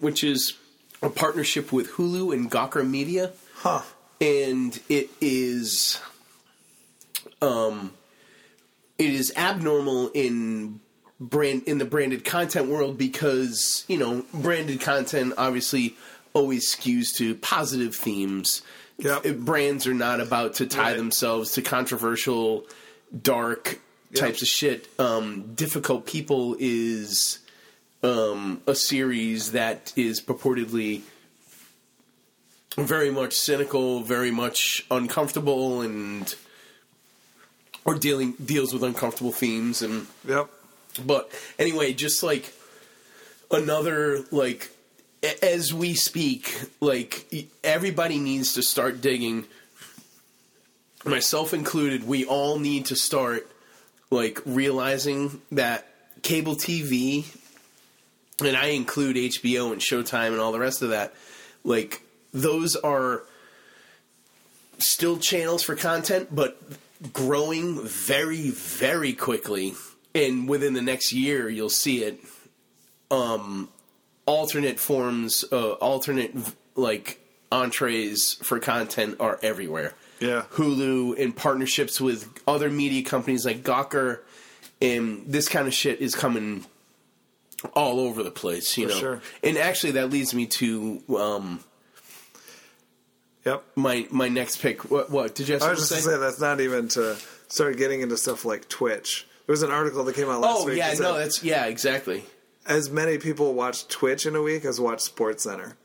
which 0.00 0.24
is 0.24 0.54
a 1.02 1.08
partnership 1.10 1.72
with 1.72 1.92
Hulu 1.92 2.34
and 2.34 2.50
Gawker 2.50 2.86
Media, 2.88 3.32
Huh. 3.54 3.82
and 4.20 4.78
it 4.88 5.10
is, 5.20 6.00
um, 7.40 7.92
it 8.98 9.10
is 9.10 9.32
abnormal 9.36 10.08
in 10.12 10.80
brand 11.20 11.62
in 11.64 11.78
the 11.78 11.84
branded 11.84 12.24
content 12.24 12.68
world 12.68 12.96
because 12.96 13.84
you 13.88 13.98
know 13.98 14.24
branded 14.32 14.80
content 14.80 15.34
obviously 15.36 15.96
always 16.32 16.72
skews 16.74 17.14
to 17.16 17.34
positive 17.36 17.94
themes. 17.94 18.62
Yep. 18.98 19.36
Brands 19.38 19.86
are 19.86 19.94
not 19.94 20.20
about 20.20 20.54
to 20.54 20.66
tie 20.66 20.88
Right. 20.90 20.96
themselves 20.96 21.52
to 21.52 21.62
controversial, 21.62 22.66
dark 23.22 23.78
types 24.14 24.42
of 24.42 24.48
shit. 24.48 24.88
Um, 24.98 25.54
Difficult 25.54 26.04
People 26.06 26.56
is 26.58 27.38
um, 28.02 28.60
a 28.66 28.74
series 28.74 29.52
that 29.52 29.92
is 29.96 30.20
purportedly 30.20 31.02
very 32.76 33.10
much 33.10 33.34
cynical, 33.34 34.02
very 34.02 34.30
much 34.30 34.84
uncomfortable, 34.90 35.80
and 35.80 36.34
or 37.84 37.94
dealing 37.96 38.32
deals 38.32 38.72
with 38.72 38.82
uncomfortable 38.82 39.32
themes 39.32 39.82
and 39.82 40.06
Yep. 40.26 40.48
but 41.06 41.30
anyway, 41.58 41.92
just 41.92 42.22
like 42.22 42.52
another 43.50 44.24
like 44.30 44.70
as 45.42 45.72
we 45.72 45.94
speak, 45.94 46.54
like 46.80 47.46
everybody 47.64 48.18
needs 48.18 48.54
to 48.54 48.62
start 48.62 49.00
digging. 49.00 49.44
Myself 51.04 51.54
included, 51.54 52.06
we 52.06 52.24
all 52.24 52.58
need 52.58 52.86
to 52.86 52.96
start 52.96 53.50
like 54.10 54.40
realizing 54.44 55.40
that 55.52 55.86
cable 56.22 56.56
TV 56.56 57.24
and 58.44 58.56
I 58.56 58.66
include 58.66 59.16
HBO 59.16 59.72
and 59.72 59.80
Showtime 59.80 60.28
and 60.28 60.40
all 60.40 60.52
the 60.52 60.58
rest 60.58 60.82
of 60.82 60.90
that, 60.90 61.14
like 61.64 62.02
those 62.32 62.76
are 62.76 63.22
still 64.78 65.18
channels 65.18 65.62
for 65.62 65.74
content, 65.74 66.28
but 66.34 66.60
growing 67.12 67.80
very, 67.84 68.50
very 68.50 69.12
quickly. 69.12 69.74
And 70.14 70.48
within 70.48 70.74
the 70.74 70.82
next 70.82 71.12
year, 71.12 71.48
you'll 71.48 71.68
see 71.68 72.04
it. 72.04 72.20
Um, 73.10 73.68
alternate 74.28 74.78
forms, 74.78 75.44
uh, 75.50 75.72
alternate 75.72 76.34
like 76.76 77.18
entrees 77.50 78.34
for 78.42 78.58
content 78.60 79.16
are 79.20 79.38
everywhere. 79.42 79.94
Yeah. 80.20 80.44
Hulu 80.52 81.16
in 81.16 81.32
partnerships 81.32 82.00
with 82.00 82.28
other 82.46 82.70
media 82.70 83.02
companies 83.04 83.46
like 83.46 83.62
Gawker, 83.62 84.20
and 84.82 85.24
this 85.26 85.48
kind 85.48 85.66
of 85.66 85.72
shit 85.74 86.00
is 86.00 86.14
coming 86.14 86.66
all 87.74 88.00
over 88.00 88.22
the 88.22 88.30
place. 88.30 88.76
You 88.76 88.88
For 88.88 88.94
know, 88.94 89.00
sure. 89.00 89.22
and 89.42 89.56
actually 89.56 89.92
that 89.92 90.10
leads 90.10 90.34
me 90.34 90.46
to 90.46 91.02
um, 91.16 91.60
Yep. 93.44 93.64
my 93.76 94.06
my 94.10 94.28
next 94.28 94.60
pick. 94.60 94.90
What, 94.90 95.10
what 95.10 95.34
did 95.34 95.48
you 95.48 95.54
I 95.56 95.70
was 95.70 95.78
just 95.78 95.88
say? 95.90 95.96
to 95.96 96.02
say 96.02 96.16
that's 96.18 96.40
not 96.40 96.60
even 96.60 96.88
to 96.88 97.16
start 97.48 97.76
getting 97.78 98.02
into 98.02 98.16
stuff 98.16 98.44
like 98.44 98.68
Twitch. 98.68 99.26
There 99.46 99.52
was 99.54 99.62
an 99.62 99.70
article 99.70 100.04
that 100.04 100.14
came 100.14 100.28
out 100.28 100.40
last 100.42 100.60
Oh 100.60 100.66
week. 100.66 100.76
yeah, 100.76 100.88
no, 100.90 100.94
said 100.94 101.14
that's 101.22 101.42
yeah, 101.42 101.64
exactly. 101.66 102.24
As 102.68 102.90
many 102.90 103.18
people 103.18 103.54
watch 103.54 103.88
Twitch 103.88 104.26
in 104.26 104.36
a 104.36 104.42
week 104.42 104.64
as 104.64 104.78
watch 104.80 105.00
Sports 105.00 105.42
Center. 105.44 105.76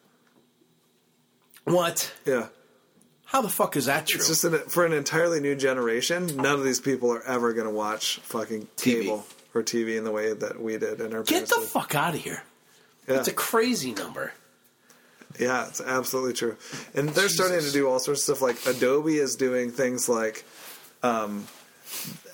What? 1.63 2.13
Yeah, 2.25 2.47
How 3.25 3.41
the 3.41 3.49
fuck 3.49 3.77
is 3.77 3.85
that 3.85 4.05
true? 4.07 4.19
it's 4.19 4.27
just 4.27 4.43
an, 4.43 4.57
for 4.67 4.85
an 4.85 4.91
entirely 4.93 5.39
new 5.39 5.55
generation. 5.55 6.27
None 6.35 6.45
of 6.59 6.63
these 6.63 6.81
people 6.81 7.11
are 7.11 7.23
ever 7.23 7.53
going 7.53 7.67
to 7.67 7.73
watch 7.73 8.17
fucking 8.19 8.67
TV. 8.75 9.01
cable 9.03 9.25
or 9.55 9.63
TV 9.63 9.97
in 9.97 10.03
the 10.03 10.11
way 10.11 10.33
that 10.33 10.61
we 10.61 10.77
did 10.77 10.99
in 10.99 11.13
our 11.13 11.23
Get 11.23 11.47
the 11.47 11.55
did. 11.59 11.69
fuck 11.69 11.95
out 11.95 12.15
of 12.15 12.19
here! 12.21 12.43
Yeah. 13.07 13.19
It's 13.19 13.27
a 13.29 13.33
crazy 13.33 13.93
number. 13.93 14.33
Yeah, 15.39 15.67
it's 15.67 15.79
absolutely 15.81 16.33
true. 16.33 16.57
And 16.93 17.09
they're 17.09 17.29
starting 17.29 17.61
to 17.61 17.71
do 17.71 17.87
all 17.89 17.99
sorts 17.99 18.27
of 18.29 18.37
stuff. 18.37 18.41
Like 18.41 18.57
Adobe 18.75 19.15
is 19.17 19.35
doing 19.35 19.71
things 19.71 20.07
like, 20.09 20.43
um, 21.01 21.47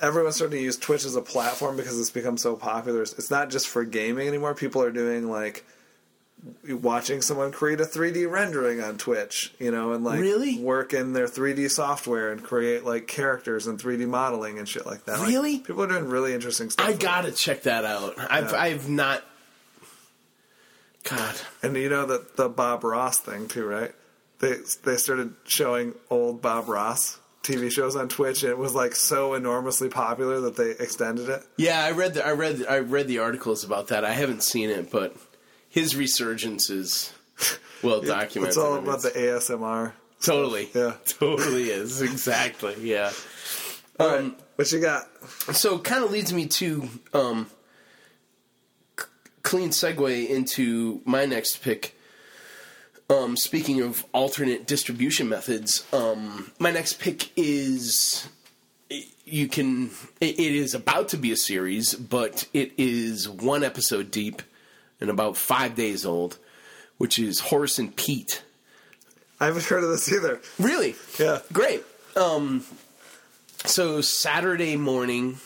everyone's 0.00 0.36
starting 0.36 0.58
to 0.58 0.62
use 0.64 0.76
Twitch 0.76 1.04
as 1.04 1.16
a 1.16 1.22
platform 1.22 1.76
because 1.76 1.98
it's 2.00 2.10
become 2.10 2.36
so 2.36 2.56
popular. 2.56 3.02
It's 3.02 3.30
not 3.30 3.50
just 3.50 3.68
for 3.68 3.84
gaming 3.84 4.26
anymore. 4.28 4.54
People 4.54 4.82
are 4.82 4.90
doing 4.90 5.28
like 5.30 5.64
watching 6.66 7.20
someone 7.20 7.52
create 7.52 7.80
a 7.80 7.84
3D 7.84 8.30
rendering 8.30 8.80
on 8.80 8.96
Twitch, 8.96 9.52
you 9.58 9.70
know, 9.70 9.92
and 9.92 10.02
like 10.04 10.18
Really? 10.20 10.58
work 10.58 10.94
in 10.94 11.12
their 11.12 11.26
3D 11.26 11.70
software 11.70 12.32
and 12.32 12.42
create 12.42 12.84
like 12.84 13.06
characters 13.06 13.66
and 13.66 13.78
3D 13.78 14.06
modeling 14.08 14.58
and 14.58 14.66
shit 14.66 14.86
like 14.86 15.04
that. 15.04 15.18
Like, 15.18 15.28
Really? 15.28 15.58
people 15.58 15.82
are 15.82 15.86
doing 15.88 16.08
really 16.08 16.32
interesting 16.32 16.70
stuff. 16.70 16.86
I 16.88 16.94
gotta 16.94 17.30
check 17.32 17.62
that 17.64 17.84
out. 17.84 18.14
I've 18.18 18.54
I've 18.54 18.88
not. 18.88 19.22
God, 21.04 21.34
And 21.62 21.74
you 21.76 21.88
know 21.88 22.04
that 22.06 22.36
the 22.36 22.48
Bob 22.48 22.84
Ross 22.84 23.18
thing 23.18 23.48
too, 23.48 23.64
right? 23.66 23.92
They 24.38 24.56
they 24.84 24.96
started 24.96 25.34
showing 25.44 25.94
old 26.08 26.40
Bob 26.42 26.68
Ross 26.68 27.18
TV 27.42 27.70
shows 27.72 27.96
on 27.96 28.08
Twitch, 28.08 28.42
and 28.42 28.50
it 28.50 28.58
was 28.58 28.74
like 28.74 28.94
so 28.94 29.34
enormously 29.34 29.88
popular 29.88 30.40
that 30.42 30.56
they 30.56 30.70
extended 30.72 31.28
it. 31.28 31.42
yeah, 31.56 31.82
I 31.84 31.92
read 31.92 32.14
the 32.14 32.24
I 32.26 32.32
read 32.32 32.64
I 32.68 32.78
read 32.80 33.08
the 33.08 33.18
articles 33.18 33.64
about 33.64 33.88
that. 33.88 34.04
I 34.04 34.12
haven't 34.12 34.42
seen 34.42 34.68
it, 34.70 34.90
but 34.90 35.16
his 35.68 35.96
resurgence 35.96 36.68
is 36.70 37.12
well 37.82 38.00
documented. 38.02 38.48
It's 38.48 38.58
all 38.58 38.74
about 38.76 39.02
the 39.02 39.10
ASMR. 39.10 39.92
totally, 40.22 40.68
Yeah. 40.74 40.94
totally 41.06 41.70
is 41.70 42.02
exactly, 42.02 42.76
yeah. 42.80 43.10
All 43.98 44.08
Um, 44.08 44.14
right, 44.24 44.40
what 44.56 44.72
you 44.72 44.80
got? 44.80 45.04
so 45.54 45.78
kind 45.78 46.04
of 46.04 46.10
leads 46.10 46.32
me 46.32 46.46
to 46.46 46.88
um, 47.14 47.46
c- 48.98 49.06
clean 49.42 49.70
segue 49.70 50.28
into 50.28 51.00
my 51.04 51.24
next 51.26 51.62
pick. 51.62 51.96
Um, 53.10 53.36
speaking 53.36 53.80
of 53.82 54.06
alternate 54.12 54.68
distribution 54.68 55.28
methods, 55.28 55.84
um, 55.92 56.52
my 56.60 56.70
next 56.70 57.00
pick 57.00 57.30
is 57.36 58.28
you 59.24 59.48
can. 59.48 59.90
It, 60.20 60.38
is 60.38 60.74
about 60.74 61.08
to 61.08 61.16
be 61.16 61.32
a 61.32 61.36
series, 61.36 61.94
but 61.94 62.46
it 62.54 62.72
is 62.78 63.28
one 63.28 63.64
episode 63.64 64.12
deep 64.12 64.42
and 65.00 65.10
about 65.10 65.36
five 65.36 65.74
days 65.74 66.06
old, 66.06 66.38
which 66.98 67.18
is 67.18 67.40
Horace 67.40 67.80
and 67.80 67.94
Pete. 67.94 68.44
I 69.40 69.46
haven't 69.46 69.64
heard 69.64 69.82
of 69.82 69.90
this 69.90 70.12
either. 70.12 70.40
Really? 70.58 70.94
Yeah, 71.18 71.40
Great. 71.52 71.82
Um, 72.14 72.64
so 73.64 74.00
Saturday 74.02 74.76
morning, 74.76 75.38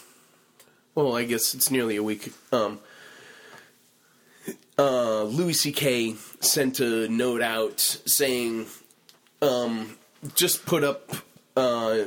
well, 0.94 1.16
I 1.16 1.24
guess 1.24 1.54
it's 1.54 1.70
nearly 1.70 1.96
a 1.96 2.02
week. 2.02 2.32
Um, 2.52 2.80
uh, 4.78 5.24
Louis 5.24 5.52
C.K. 5.52 6.16
sent 6.40 6.80
a 6.80 7.08
note 7.08 7.42
out 7.42 7.80
saying, 7.80 8.66
um, 9.42 9.96
"Just 10.34 10.66
put 10.66 10.84
up 10.84 11.12
uh, 11.56 12.04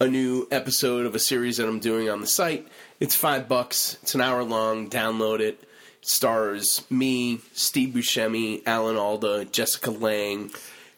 a 0.00 0.06
new 0.06 0.46
episode 0.50 1.06
of 1.06 1.14
a 1.14 1.18
series 1.18 1.56
that 1.58 1.68
I'm 1.68 1.80
doing 1.80 2.08
on 2.08 2.20
the 2.20 2.26
site. 2.26 2.66
It's 2.98 3.14
five 3.14 3.48
bucks. 3.48 3.98
It's 4.02 4.14
an 4.14 4.20
hour 4.20 4.42
long. 4.44 4.88
Download 4.90 5.40
it." 5.40 5.64
Stars 6.02 6.82
me, 6.88 7.40
Steve 7.52 7.92
Buscemi, 7.92 8.62
Alan 8.64 8.96
Alda, 8.96 9.44
Jessica 9.44 9.90
Lange, 9.90 10.50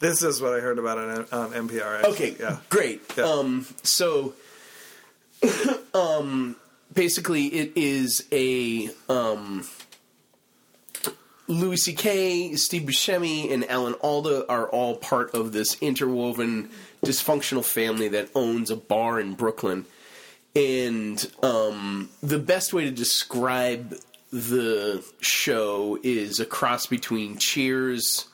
this 0.02 0.20
is 0.24 0.42
what 0.42 0.52
I 0.52 0.58
heard 0.58 0.80
about 0.80 0.98
on, 0.98 1.10
on 1.30 1.68
NPR. 1.68 2.00
Actually. 2.00 2.12
Okay, 2.12 2.36
yeah, 2.40 2.56
great. 2.68 3.00
Yeah. 3.16 3.22
Um, 3.22 3.64
so, 3.84 4.34
um, 5.94 6.56
basically, 6.92 7.46
it 7.46 7.72
is 7.76 8.26
a 8.32 8.90
um, 9.08 9.64
Louis 11.48 11.76
C.K., 11.76 12.54
Steve 12.56 12.82
Buscemi, 12.82 13.52
and 13.52 13.68
Alan 13.68 13.94
Alda 13.94 14.48
are 14.48 14.68
all 14.68 14.96
part 14.96 15.34
of 15.34 15.52
this 15.52 15.76
interwoven 15.80 16.70
dysfunctional 17.04 17.64
family 17.64 18.08
that 18.08 18.28
owns 18.34 18.70
a 18.70 18.76
bar 18.76 19.18
in 19.20 19.34
Brooklyn. 19.34 19.86
And 20.54 21.24
um, 21.42 22.10
the 22.22 22.38
best 22.38 22.72
way 22.72 22.84
to 22.84 22.90
describe 22.90 23.96
the 24.32 25.04
show 25.20 25.98
is 26.02 26.40
a 26.40 26.46
cross 26.46 26.86
between 26.86 27.36
Cheers 27.38 28.26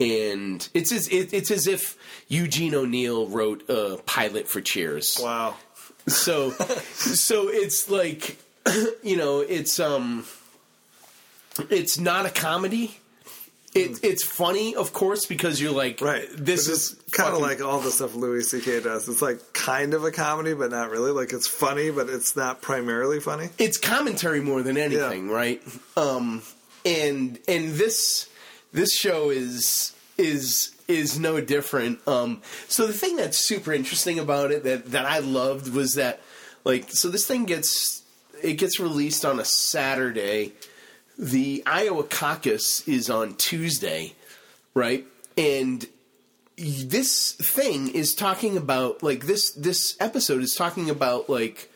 and 0.00 0.66
it's 0.72 0.92
as 0.92 1.06
it, 1.08 1.32
it's 1.34 1.50
as 1.50 1.66
if 1.66 1.96
Eugene 2.28 2.74
O'Neill 2.74 3.26
wrote 3.28 3.68
a 3.68 3.98
pilot 4.06 4.48
for 4.48 4.60
Cheers. 4.60 5.18
wow. 5.22 5.54
So 6.08 6.50
so 6.50 7.48
it's 7.48 7.90
like 7.90 8.38
you 9.02 9.16
know 9.16 9.40
it's 9.40 9.78
um 9.78 10.24
it's 11.70 11.98
not 11.98 12.26
a 12.26 12.30
comedy. 12.30 12.96
It, 13.72 14.00
it's 14.02 14.24
funny, 14.24 14.74
of 14.74 14.92
course, 14.92 15.26
because 15.26 15.60
you're 15.60 15.70
like, 15.72 16.00
Right. 16.00 16.26
This 16.36 16.66
is 16.66 17.00
kind 17.12 17.34
of 17.34 17.40
like 17.40 17.62
all 17.62 17.78
the 17.78 17.92
stuff 17.92 18.16
Louis 18.16 18.42
C.K. 18.50 18.80
does. 18.80 19.08
It's 19.08 19.22
like 19.22 19.52
kind 19.52 19.94
of 19.94 20.02
a 20.02 20.10
comedy, 20.10 20.54
but 20.54 20.72
not 20.72 20.90
really. 20.90 21.12
Like 21.12 21.32
it's 21.32 21.46
funny, 21.46 21.90
but 21.92 22.08
it's 22.08 22.34
not 22.34 22.62
primarily 22.62 23.20
funny. 23.20 23.48
it's 23.58 23.78
commentary 23.78 24.40
more 24.40 24.62
than 24.62 24.76
anything, 24.76 25.28
right? 25.30 25.62
Um, 25.96 26.42
and 26.84 27.38
and 27.46 27.70
this 27.74 28.28
this 28.72 28.92
show 28.96 29.30
is 29.30 29.94
is 30.18 30.74
is 30.88 31.16
no 31.20 31.40
different. 31.40 32.00
Um, 32.08 32.42
so 32.66 32.88
the 32.88 32.92
thing 32.92 33.14
that's 33.14 33.38
super 33.38 33.72
interesting 33.72 34.18
about 34.18 34.50
it 34.50 34.64
that 34.64 34.86
that 34.86 35.06
I 35.06 35.20
loved 35.20 35.72
was 35.72 35.94
that 35.94 36.20
like 36.64 36.90
so 36.90 37.08
this 37.08 37.24
thing 37.24 37.44
gets 37.44 38.02
it 38.42 38.54
gets 38.54 38.80
released 38.80 39.24
on 39.24 39.38
a 39.38 39.44
Saturday. 39.44 40.54
The 41.20 41.62
Iowa 41.66 42.04
caucus 42.04 42.86
is 42.88 43.10
on 43.10 43.34
Tuesday, 43.34 44.14
right? 44.72 45.06
And 45.36 45.86
this 46.56 47.32
thing 47.32 47.88
is 47.88 48.14
talking 48.14 48.56
about 48.56 49.02
like 49.02 49.26
this 49.26 49.50
this 49.50 49.96
episode 50.00 50.42
is 50.42 50.54
talking 50.54 50.88
about 50.88 51.28
like 51.28 51.70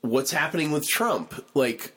what's 0.00 0.30
happening 0.30 0.70
with 0.70 0.88
Trump. 0.88 1.34
Like, 1.52 1.94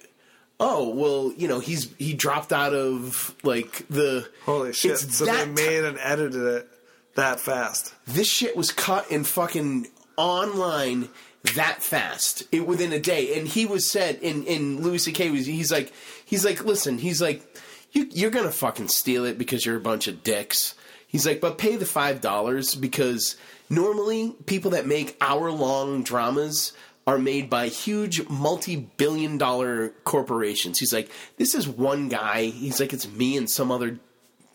oh 0.60 0.90
well, 0.90 1.32
you 1.38 1.48
know 1.48 1.60
he's 1.60 1.94
he 1.98 2.14
dropped 2.14 2.52
out 2.52 2.74
of 2.74 3.34
like 3.42 3.88
the 3.90 4.28
Holy 4.44 4.74
shit! 4.74 4.98
So 4.98 5.26
they 5.26 5.46
made 5.46 5.86
and 5.86 5.98
edited 6.02 6.44
it 6.44 6.70
that 7.16 7.40
fast. 7.40 7.94
this 8.06 8.28
shit 8.28 8.58
was 8.58 8.74
cut 8.74 9.10
and 9.12 9.26
fucking 9.26 9.88
online 10.18 11.08
that 11.56 11.82
fast 11.82 12.44
it, 12.52 12.68
within 12.68 12.92
a 12.92 13.00
day 13.00 13.40
and 13.40 13.48
he 13.48 13.66
was 13.66 13.90
said 13.90 14.16
in 14.22 14.44
in 14.44 14.82
louis 14.82 15.08
ck 15.10 15.20
was 15.32 15.46
he's 15.46 15.72
like 15.72 15.94
he's 16.30 16.46
like 16.46 16.64
listen 16.64 16.98
he's 16.98 17.22
like 17.22 17.44
you, 17.92 18.08
you're 18.12 18.32
gonna 18.32 18.52
fucking 18.52 18.88
steal 18.88 19.26
it 19.26 19.38
because 19.38 19.66
you're 19.66 19.78
a 19.78 19.82
bunch 19.82 20.08
of 20.08 20.24
dicks 20.24 20.76
he's 21.08 21.26
like 21.26 21.42
but 21.42 21.58
pay 21.58 21.76
the 21.76 21.86
five 21.86 22.22
dollars 22.22 22.76
because 22.76 23.36
normally 23.70 24.34
people 24.46 24.72
that 24.72 24.86
make 24.86 25.18
hour 25.22 25.52
long 25.52 26.04
dramas 26.04 26.74
are 27.08 27.18
made 27.18 27.50
by 27.50 27.68
huge 27.68 28.28
multi-billion 28.30 29.38
dollar 29.38 29.90
corporations 30.04 30.80
he's 30.80 30.94
like 30.94 31.10
this 31.38 31.56
is 31.56 31.68
one 31.68 32.08
guy 32.08 32.46
he's 32.46 32.80
like 32.80 32.94
it's 32.94 33.08
me 33.08 33.36
and 33.36 33.50
some 33.50 33.72
other 33.72 34.00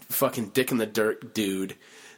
fucking 0.09 0.49
dick 0.51 0.71
in 0.71 0.79
the 0.79 0.87
dirt 0.87 1.35
dude 1.35 1.75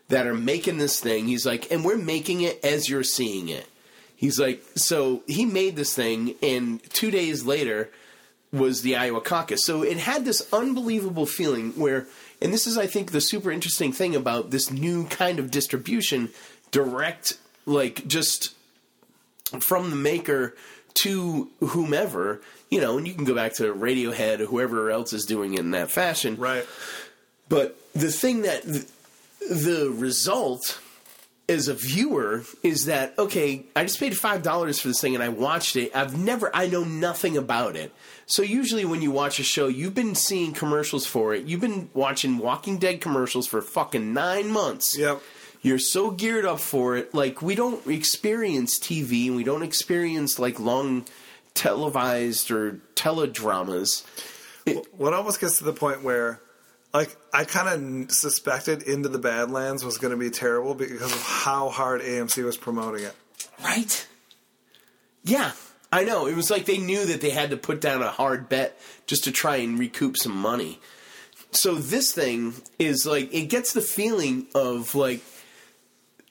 that 0.09 0.27
are 0.27 0.35
making 0.35 0.79
this 0.79 1.01
thing. 1.01 1.27
He's 1.27 1.47
like, 1.47 1.71
and 1.71 1.85
we're 1.85 1.99
making 1.99 2.43
it 2.43 2.65
as 2.65 2.89
you're 2.89 3.03
seeing 3.03 3.49
it. 3.49 3.67
He's 4.15 4.39
like, 4.39 4.63
so 4.77 5.23
he 5.27 5.45
made 5.45 5.77
this 5.77 5.95
thing, 5.95 6.35
and 6.43 6.83
two 6.93 7.11
days 7.11 7.45
later 7.45 7.91
was 8.59 8.83
the 8.83 8.97
Iowa 8.97 9.21
caucus. 9.21 9.65
So 9.65 9.83
it 9.83 9.99
had 9.99 10.25
this 10.25 10.49
unbelievable 10.53 11.27
feeling 11.27 11.73
where, 11.73 12.07
and 12.41 12.53
this 12.53 12.67
is, 12.67 12.77
I 12.79 12.87
think, 12.87 13.13
the 13.13 13.21
super 13.21 13.51
interesting 13.51 13.93
thing 13.93 14.17
about 14.17 14.51
this 14.51 14.71
new 14.71 15.07
kind 15.07 15.39
of 15.39 15.51
distribution 15.51 16.31
direct, 16.71 17.39
like 17.65 18.07
just 18.07 18.55
from 19.61 19.91
the 19.91 19.97
maker 19.97 20.55
to 21.03 21.51
whomever, 21.61 22.41
you 22.71 22.81
know, 22.81 22.99
and 22.99 23.07
you 23.07 23.15
can 23.15 23.25
go 23.25 23.35
back 23.35 23.55
to 23.55 23.75
Radiohead 23.75 24.41
or 24.41 24.47
whoever 24.47 24.91
else 24.91 25.13
is 25.13 25.25
doing 25.25 25.55
it 25.55 25.61
in 25.61 25.73
that 25.73 25.91
fashion. 25.91 26.37
Right. 26.37 26.67
But 27.49 27.79
the 27.93 28.11
thing 28.11 28.43
that 28.43 28.63
th- 28.65 28.87
the 29.49 29.95
result 29.95 30.81
as 31.49 31.69
a 31.69 31.75
viewer 31.75 32.43
is 32.63 32.87
that 32.87 33.17
okay, 33.19 33.67
I 33.77 33.85
just 33.85 34.01
paid 34.01 34.17
five 34.17 34.43
dollars 34.43 34.81
for 34.81 34.89
this 34.89 35.01
thing 35.01 35.15
and 35.15 35.23
I 35.23 35.29
watched 35.29 35.77
it. 35.77 35.95
I've 35.95 36.19
never, 36.19 36.51
I 36.55 36.67
know 36.67 36.83
nothing 36.83 37.37
about 37.37 37.77
it. 37.77 37.93
So 38.27 38.43
usually 38.43 38.85
when 38.85 39.03
you 39.03 39.13
watch 39.13 39.39
a 39.39 39.45
show, 39.45 39.69
you've 39.69 39.95
been 39.95 40.17
seeing 40.17 40.53
commercials 40.53 41.07
for 41.07 41.33
it. 41.33 41.47
You've 41.47 41.61
been 41.61 41.91
watching 41.95 42.39
Walking 42.39 42.79
Dead 42.79 43.01
commercials 43.01 43.47
for 43.47 43.63
fucking 43.63 44.13
nine 44.13 44.51
months. 44.51 44.99
Yep. 44.99 45.23
You're 45.63 45.79
so 45.79 46.11
geared 46.11 46.45
up 46.45 46.61
for 46.61 46.97
it. 46.97 47.15
Like 47.15 47.41
we 47.41 47.55
don't 47.55 47.87
experience 47.87 48.79
TV 48.79 49.29
and 49.29 49.37
we 49.37 49.45
don't 49.45 49.63
experience 49.63 50.39
like 50.39 50.59
long 50.59 51.07
televised 51.55 52.51
or 52.51 52.81
teledramas. 52.95 54.05
What 54.97 55.15
almost 55.15 55.41
gets 55.41 55.59
to 55.59 55.65
the 55.65 55.73
point 55.73 56.03
where, 56.03 56.41
like, 56.93 57.17
I 57.33 57.45
kind 57.45 58.07
of 58.09 58.11
suspected 58.11 58.83
Into 58.83 59.09
the 59.09 59.19
Badlands 59.19 59.85
was 59.85 59.99
going 59.99 60.11
to 60.11 60.17
be 60.17 60.31
terrible 60.31 60.75
because 60.75 61.13
of 61.13 61.23
how 61.23 61.69
hard 61.69 62.01
AMC 62.01 62.45
was 62.45 62.57
promoting 62.57 63.05
it. 63.05 63.15
Right? 63.63 64.07
Yeah, 65.23 65.53
I 65.97 66.05
know. 66.05 66.27
It 66.27 66.37
was 66.37 66.51
like 66.51 66.67
they 66.67 66.77
knew 66.79 67.07
that 67.07 67.21
they 67.23 67.31
had 67.31 67.51
to 67.51 67.57
put 67.57 67.81
down 67.81 68.03
a 68.03 68.11
hard 68.11 68.49
bet 68.51 68.79
just 69.07 69.25
to 69.25 69.33
try 69.33 69.57
and 69.57 69.79
recoup 69.79 70.17
some 70.19 70.37
money. 70.37 70.79
So 71.53 71.75
this 71.77 72.13
thing 72.13 72.53
is 72.79 73.07
like 73.07 73.33
it 73.33 73.47
gets 73.47 73.73
the 73.73 73.81
feeling 73.81 74.47
of 74.55 74.95
like 74.95 75.23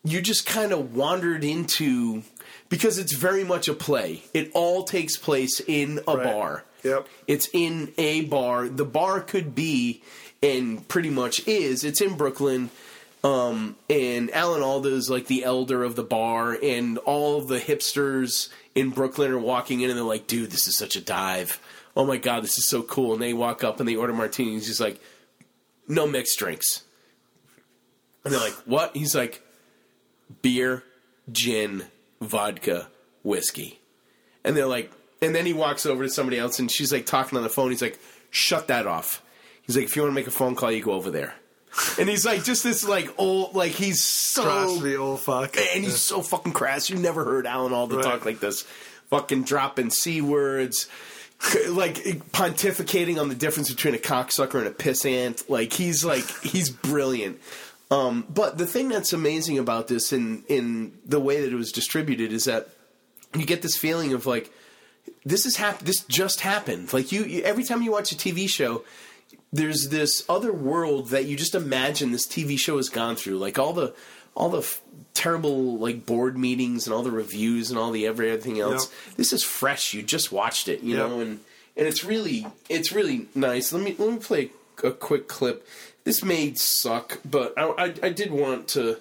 you 0.04 0.21
just 0.21 0.45
kind 0.45 0.71
of 0.71 0.95
wandered 0.95 1.43
into 1.43 2.21
because 2.69 2.99
it's 2.99 3.13
very 3.13 3.43
much 3.43 3.67
a 3.67 3.73
play. 3.73 4.23
It 4.36 4.51
all 4.54 4.84
takes 4.84 5.17
place 5.17 5.60
in 5.67 5.99
a 6.08 6.15
Right. 6.15 6.25
bar. 6.25 6.63
Yep. 6.84 7.08
It's 7.28 7.49
in 7.54 7.91
a 7.97 8.21
bar. 8.25 8.67
The 8.69 8.86
bar 8.86 9.19
could 9.21 9.56
be, 9.56 10.04
and 10.43 10.88
pretty 10.88 11.10
much 11.10 11.47
is. 11.47 11.84
It's 11.84 12.01
in 12.01 12.15
Brooklyn. 12.15 12.69
Um, 13.25 13.75
and 13.89 14.29
Alan 14.35 14.61
Alda 14.61 14.89
is 14.89 15.09
like 15.09 15.25
the 15.25 15.45
elder 15.45 15.83
of 15.83 15.95
the 15.95 16.03
bar, 16.03 16.55
and 16.61 16.99
all 16.99 17.41
the 17.41 17.57
hipsters 17.57 18.49
in 18.75 18.91
Brooklyn 18.91 19.31
are 19.31 19.39
walking 19.39 19.81
in, 19.81 19.89
and 19.89 19.97
they're 19.97 20.05
like, 20.05 20.27
"Dude, 20.27 20.51
this 20.51 20.67
is 20.67 20.77
such 20.77 20.95
a 20.95 21.01
dive! 21.01 21.59
Oh 21.97 22.05
my 22.05 22.17
god, 22.17 22.43
this 22.43 22.59
is 22.59 22.67
so 22.67 22.83
cool!" 22.83 23.13
And 23.13 23.21
they 23.21 23.33
walk 23.33 23.63
up 23.63 23.79
and 23.79 23.89
they 23.89 23.95
order 23.95 24.13
martinis. 24.13 24.67
He's 24.67 24.79
like, 24.79 25.01
"No 25.88 26.05
mixed 26.05 26.38
drinks," 26.38 26.83
and 28.23 28.31
they're 28.31 28.39
like, 28.39 28.53
"What?" 28.67 28.95
He's 28.95 29.15
like, 29.15 29.41
"Beer, 30.43 30.83
gin, 31.31 31.85
vodka, 32.21 32.89
whiskey," 33.23 33.79
and 34.43 34.55
they're 34.55 34.67
like, 34.67 34.91
and 35.19 35.33
then 35.33 35.47
he 35.47 35.53
walks 35.53 35.88
over 35.88 36.03
to 36.03 36.11
somebody 36.11 36.38
else, 36.38 36.59
and 36.59 36.69
she's 36.69 36.93
like 36.93 37.07
talking 37.07 37.39
on 37.39 37.43
the 37.43 37.49
phone. 37.49 37.71
He's 37.71 37.81
like, 37.81 37.97
"Shut 38.29 38.67
that 38.67 38.85
off." 38.85 39.23
He's 39.63 39.75
like, 39.75 39.85
"If 39.85 39.95
you 39.95 40.03
want 40.03 40.11
to 40.11 40.15
make 40.15 40.27
a 40.27 40.31
phone 40.31 40.53
call, 40.53 40.71
you 40.71 40.83
go 40.83 40.91
over 40.91 41.09
there." 41.09 41.33
And 41.99 42.07
he's 42.07 42.25
like, 42.25 42.43
just 42.43 42.63
this 42.63 42.88
like 42.88 43.13
old, 43.17 43.53
like 43.55 43.71
he's 43.73 44.01
so 44.01 44.79
old 44.97 45.19
fuck. 45.19 45.57
and 45.57 45.83
he's 45.83 46.01
so 46.01 46.21
fucking 46.21 46.53
crass. 46.53 46.89
You 46.89 46.97
never 46.97 47.23
heard 47.25 47.45
Alan 47.45 47.73
Alda 47.73 47.97
Right. 47.97 48.05
talk 48.05 48.25
like 48.25 48.39
this, 48.39 48.61
fucking 49.09 49.43
dropping 49.43 49.89
c 49.89 50.21
words, 50.21 50.88
like 51.67 51.95
pontificating 52.31 53.19
on 53.19 53.29
the 53.29 53.35
difference 53.35 53.69
between 53.69 53.93
a 53.95 53.97
cocksucker 53.97 54.55
and 54.59 54.67
a 54.67 54.71
pissant. 54.71 55.49
Like 55.49 55.73
he's 55.73 56.05
like 56.05 56.25
he's 56.43 56.69
brilliant. 56.69 57.39
Um, 57.91 58.25
but 58.29 58.57
the 58.57 58.65
thing 58.65 58.89
that's 58.89 59.13
amazing 59.13 59.59
about 59.59 59.88
this, 59.88 60.11
in 60.13 60.43
in 60.47 60.93
the 61.05 61.19
way 61.19 61.41
that 61.41 61.51
it 61.51 61.55
was 61.55 61.71
distributed, 61.71 62.31
is 62.31 62.45
that 62.45 62.69
you 63.35 63.45
get 63.45 63.61
this 63.61 63.75
feeling 63.77 64.13
of 64.13 64.25
like 64.25 64.49
this 65.25 65.45
is 65.45 65.57
hap- 65.57 65.79
this 65.79 66.03
just 66.05 66.39
happened. 66.39 66.91
Like 66.93 67.11
you, 67.11 67.23
you 67.25 67.43
every 67.43 67.63
time 67.63 67.81
you 67.81 67.91
watch 67.91 68.11
a 68.11 68.15
TV 68.15 68.49
show, 68.49 68.83
there's 69.55 69.89
this 69.89 70.23
other 70.29 70.51
world 70.51 71.09
that 71.09 71.25
you 71.25 71.35
just 71.37 71.55
imagine 71.55 72.11
this 72.11 72.27
TV 72.27 72.57
show 72.59 72.77
has 72.77 72.89
gone 72.89 73.15
through. 73.15 73.37
Like 73.37 73.57
all 73.59 73.73
the 73.73 73.93
all 74.35 74.49
the 74.49 74.59
f- 74.59 74.81
terrible 75.13 75.77
like 75.77 76.05
board 76.05 76.37
meetings 76.37 76.85
and 76.85 76.93
all 76.93 77.03
the 77.03 77.11
reviews 77.11 77.69
and 77.69 77.79
all 77.79 77.91
the 77.91 78.05
everything 78.05 78.59
else. 78.59 78.91
This 79.15 79.31
is 79.31 79.43
fresh. 79.43 79.93
You 79.93 80.01
just 80.03 80.31
watched 80.31 80.67
it, 80.67 80.81
you 80.81 80.97
Yep. 80.97 81.09
know, 81.09 81.19
and 81.21 81.39
and 81.77 81.87
it's 81.87 82.03
really 82.03 82.45
it's 82.69 82.91
really 82.91 83.27
nice. 83.33 83.71
Let 83.71 83.81
me 83.83 83.95
let 83.97 84.09
me 84.11 84.17
play 84.19 84.51
a 84.83 84.91
quick 84.91 85.27
clip. 85.27 85.65
This 86.03 86.23
may 86.23 86.53
suck, 86.53 87.19
but 87.25 87.53
I, 87.57 87.63
I, 87.85 87.93
I 88.03 88.09
did 88.09 88.31
want 88.31 88.67
to 88.69 88.97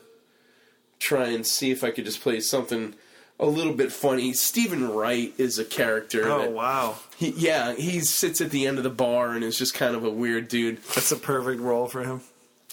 try 0.99 1.27
and 1.29 1.47
see 1.47 1.71
if 1.71 1.85
I 1.85 1.91
could 1.91 2.05
just 2.07 2.23
play 2.23 2.41
something 2.41 2.95
a 3.39 3.47
little 3.47 3.73
bit 3.73 3.93
funny. 3.93 4.33
Steven 4.33 4.91
Wright 4.91 5.33
is 5.39 5.59
a 5.59 5.65
character. 5.65 6.31
Oh 6.31 6.43
that- 6.43 6.53
wow, 6.53 6.97
he, 7.17 7.31
yeah, 7.31 7.75
he 7.75 8.01
sits 8.01 8.41
at 8.41 8.51
the 8.51 8.67
end 8.67 8.79
of 8.79 8.85
the 8.85 8.91
bar 8.91 9.31
and 9.33 9.45
is 9.45 9.59
just 9.59 9.75
kind 9.75 9.95
of 9.95 10.05
a 10.05 10.11
weird 10.11 10.49
dude. 10.49 10.83
that's 10.95 11.13
a 11.13 11.17
perfect 11.17 11.61
role 11.61 11.87
for 11.87 12.05
him. 12.05 12.21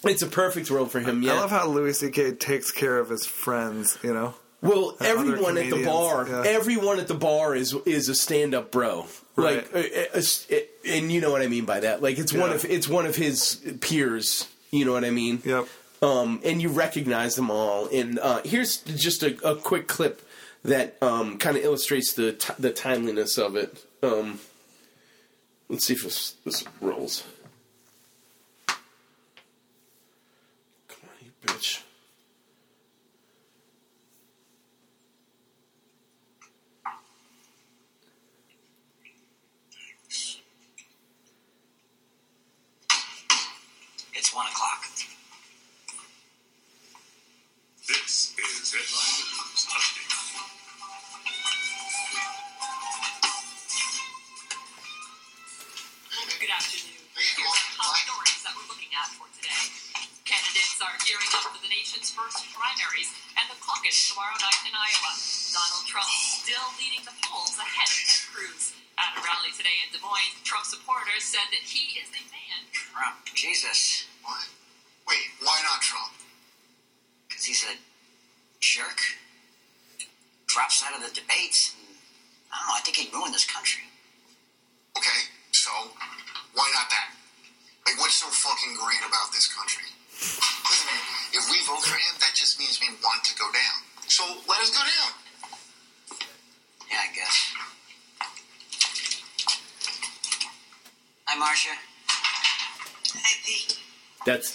It's 0.04 0.22
a 0.22 0.28
perfect 0.28 0.70
role 0.70 0.88
for 0.88 1.00
him. 1.00 1.22
Yeah. 1.22 1.34
I 1.34 1.40
love 1.42 1.52
how 1.52 1.68
Louis 1.68 2.00
C.K. 2.00 2.32
takes 2.34 2.72
care 2.72 2.98
of 2.98 3.10
his 3.10 3.26
friends. 3.26 4.00
You 4.02 4.14
know, 4.14 4.34
well, 4.62 4.96
everyone 5.00 5.58
at 5.58 5.70
the 5.70 5.84
bar, 5.84 6.28
yeah. 6.28 6.44
everyone 6.46 7.00
at 7.00 7.08
the 7.08 7.16
bar 7.16 7.56
is 7.56 7.76
is 7.86 8.10
a 8.10 8.16
stand 8.16 8.54
up 8.54 8.72
bro. 8.72 9.08
Right. 9.36 9.74
Like, 9.74 9.94
uh, 10.14 10.18
uh, 10.18 10.22
uh, 10.22 10.60
and 10.88 11.12
you 11.12 11.22
know 11.22 11.32
what 11.32 11.42
I 11.42 11.48
mean 11.48 11.66
by 11.66 11.80
that. 11.82 12.02
Like, 12.02 12.20
it's 12.20 12.34
one 12.34 12.52
of 12.52 12.66
it's 12.66 12.88
one 12.88 13.06
of 13.06 13.16
his 13.16 13.56
peers. 13.82 14.48
You 14.72 14.86
know 14.86 14.94
what 14.94 15.04
I 15.04 15.10
mean? 15.10 15.42
yep. 15.44 15.68
um, 16.02 16.40
and 16.46 16.62
you 16.62 16.70
recognize 16.70 17.36
them 17.36 17.52
all. 17.52 17.88
And 17.88 18.18
uh, 18.20 18.42
here's 18.46 18.78
just 18.78 19.22
a, 19.22 19.36
a 19.48 19.56
quick 19.56 19.88
clip 19.88 20.22
that 20.64 20.98
um, 21.02 21.38
kind 21.38 21.58
of 21.58 21.64
illustrates 21.64 22.14
the 22.14 22.34
t- 22.34 22.54
the 22.60 22.72
timeliness 22.72 23.38
of 23.38 23.56
it. 23.56 23.86
Um, 24.04 24.40
let's 25.70 25.86
see 25.86 25.94
if 25.94 26.04
this, 26.04 26.36
this 26.46 26.64
rolls. 26.80 27.24
Come 28.68 28.78
on, 31.04 31.10
you 31.26 31.32
bitch. 31.46 31.82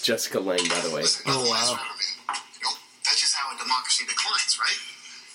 Jessica 0.06 0.38
Lange, 0.38 0.62
by 0.70 0.78
the 0.86 0.94
way. 0.94 1.02
Oh, 1.26 1.50
wow. 1.50 1.74
forever, 1.74 1.82
man. 1.82 2.38
You 2.62 2.70
know, 2.70 2.78
that's 3.02 3.18
just 3.18 3.34
how 3.34 3.50
a 3.50 3.58
democracy 3.58 4.06
declines, 4.06 4.54
right? 4.54 4.78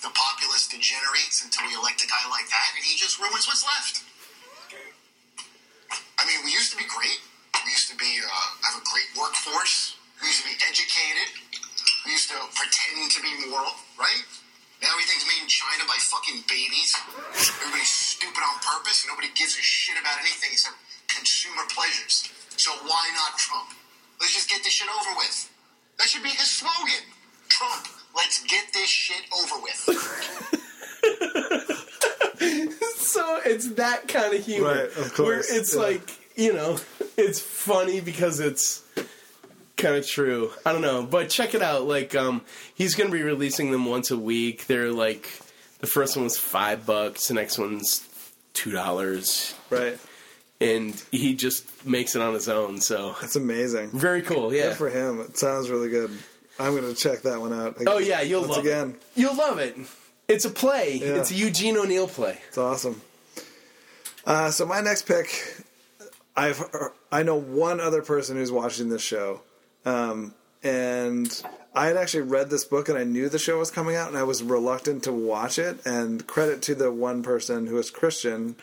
The 0.00 0.08
populace 0.08 0.64
degenerates 0.64 1.44
until 1.44 1.68
we 1.68 1.76
elect 1.76 2.00
a 2.00 2.08
guy 2.08 2.24
like 2.32 2.48
that, 2.48 2.72
and 2.72 2.80
he 2.80 2.96
just 2.96 3.20
ruins 3.20 3.44
what's 3.44 3.60
left. 3.68 4.00
I 6.16 6.24
mean, 6.24 6.40
we 6.40 6.56
used 6.56 6.72
to 6.72 6.80
be 6.80 6.88
great. 6.88 7.20
We 7.52 7.68
used 7.68 7.92
to 7.92 7.96
be 8.00 8.16
uh, 8.24 8.48
have 8.64 8.80
a 8.80 8.84
great 8.88 9.12
workforce. 9.12 10.00
We 10.24 10.32
used 10.32 10.40
to 10.40 10.48
be 10.48 10.56
educated. 10.64 11.28
We 12.08 12.16
used 12.16 12.32
to 12.32 12.40
pretend 12.56 13.12
to 13.12 13.20
be 13.20 13.52
moral, 13.52 13.76
right? 14.00 14.24
Now 14.80 14.96
everything's 14.96 15.28
made 15.28 15.44
in 15.44 15.52
China 15.52 15.84
by 15.84 16.00
fucking 16.00 16.48
babies. 16.48 16.96
Everybody's 17.60 17.92
stupid 17.92 18.40
on 18.40 18.56
purpose, 18.64 19.04
and 19.04 19.12
nobody 19.12 19.28
gives 19.36 19.52
a 19.52 19.60
shit 19.60 20.00
about 20.00 20.16
anything 20.24 20.56
except 20.56 20.80
consumer 21.12 21.68
pleasures. 21.68 22.32
So 22.56 22.72
why 22.88 23.04
not 23.12 23.36
Trump? 23.36 23.81
Let's 24.22 24.32
just 24.34 24.48
get 24.48 24.62
this 24.64 24.72
shit 24.72 24.88
over 24.88 25.18
with. 25.18 25.50
That 25.98 26.08
should 26.08 26.22
be 26.22 26.30
his 26.30 26.48
slogan. 26.48 27.04
Trump, 27.48 27.86
Let's 28.14 28.42
get 28.44 28.64
this 28.72 28.88
shit 28.88 29.22
over 29.32 29.54
with. 29.62 29.76
so 32.98 33.40
it's 33.44 33.68
that 33.74 34.08
kind 34.08 34.34
of 34.34 34.44
humor. 34.44 34.68
Right, 34.68 34.84
of 34.84 35.18
Where 35.18 35.34
course, 35.36 35.50
it's 35.50 35.74
yeah. 35.74 35.80
like, 35.80 36.36
you 36.36 36.52
know, 36.52 36.78
it's 37.16 37.40
funny 37.40 38.00
because 38.00 38.40
it's 38.40 38.82
kind 39.76 39.96
of 39.96 40.06
true. 40.06 40.50
I 40.66 40.72
don't 40.72 40.82
know, 40.82 41.02
but 41.04 41.30
check 41.30 41.54
it 41.54 41.62
out. 41.62 41.86
Like, 41.86 42.14
um, 42.14 42.42
he's 42.74 42.94
going 42.94 43.10
to 43.10 43.16
be 43.16 43.22
releasing 43.22 43.70
them 43.70 43.86
once 43.86 44.10
a 44.10 44.18
week. 44.18 44.66
They're 44.66 44.92
like, 44.92 45.30
the 45.80 45.86
first 45.86 46.16
one 46.16 46.24
was 46.24 46.38
five 46.38 46.84
bucks, 46.84 47.28
the 47.28 47.34
next 47.34 47.58
one's 47.58 48.06
two 48.52 48.70
dollars, 48.70 49.54
Right. 49.70 49.98
And 50.62 51.02
he 51.10 51.34
just 51.34 51.86
makes 51.86 52.14
it 52.16 52.22
on 52.22 52.34
his 52.34 52.48
own. 52.48 52.80
So 52.80 53.14
That's 53.20 53.36
amazing. 53.36 53.90
very 53.90 54.22
cool. 54.22 54.52
Yeah. 54.54 54.68
Good 54.68 54.76
for 54.76 54.90
him. 54.90 55.20
It 55.20 55.36
sounds 55.36 55.70
really 55.70 55.88
good. 55.90 56.10
I'm 56.58 56.76
going 56.76 56.94
to 56.94 57.00
check 57.00 57.22
that 57.22 57.40
one 57.40 57.52
out. 57.52 57.76
Oh 57.86 57.98
yeah, 57.98 58.20
you'll 58.20 58.42
love 58.46 58.58
again. 58.58 58.90
it. 58.90 59.02
You'll 59.20 59.36
love 59.36 59.58
it. 59.58 59.76
It's 60.28 60.44
a 60.44 60.50
play. 60.50 60.98
Yeah. 61.02 61.16
It's 61.16 61.30
a 61.30 61.34
Eugene 61.34 61.76
O'Neill 61.76 62.06
play. 62.08 62.38
It's 62.48 62.58
awesome. 62.58 63.00
Uh, 64.24 64.50
so 64.50 64.64
my 64.66 64.80
next 64.80 65.02
pick, 65.02 65.56
I've 66.36 66.62
I 67.10 67.22
know 67.22 67.36
one 67.36 67.80
other 67.80 68.02
person 68.02 68.36
who's 68.36 68.52
watching 68.52 68.88
this 68.88 69.02
show, 69.02 69.40
um, 69.84 70.32
and 70.62 71.42
I 71.74 71.86
had 71.86 71.96
actually 71.96 72.22
read 72.22 72.48
this 72.50 72.64
book 72.64 72.88
and 72.88 72.96
I 72.96 73.04
knew 73.04 73.28
the 73.28 73.38
show 73.38 73.58
was 73.58 73.70
coming 73.70 73.96
out, 73.96 74.08
and 74.08 74.16
I 74.16 74.22
was 74.22 74.42
reluctant 74.42 75.02
to 75.04 75.12
watch 75.12 75.58
it. 75.58 75.84
And 75.84 76.24
credit 76.26 76.62
to 76.62 76.74
the 76.74 76.92
one 76.92 77.22
person 77.22 77.66
who 77.66 77.76
is 77.78 77.90
Christian, 77.90 78.54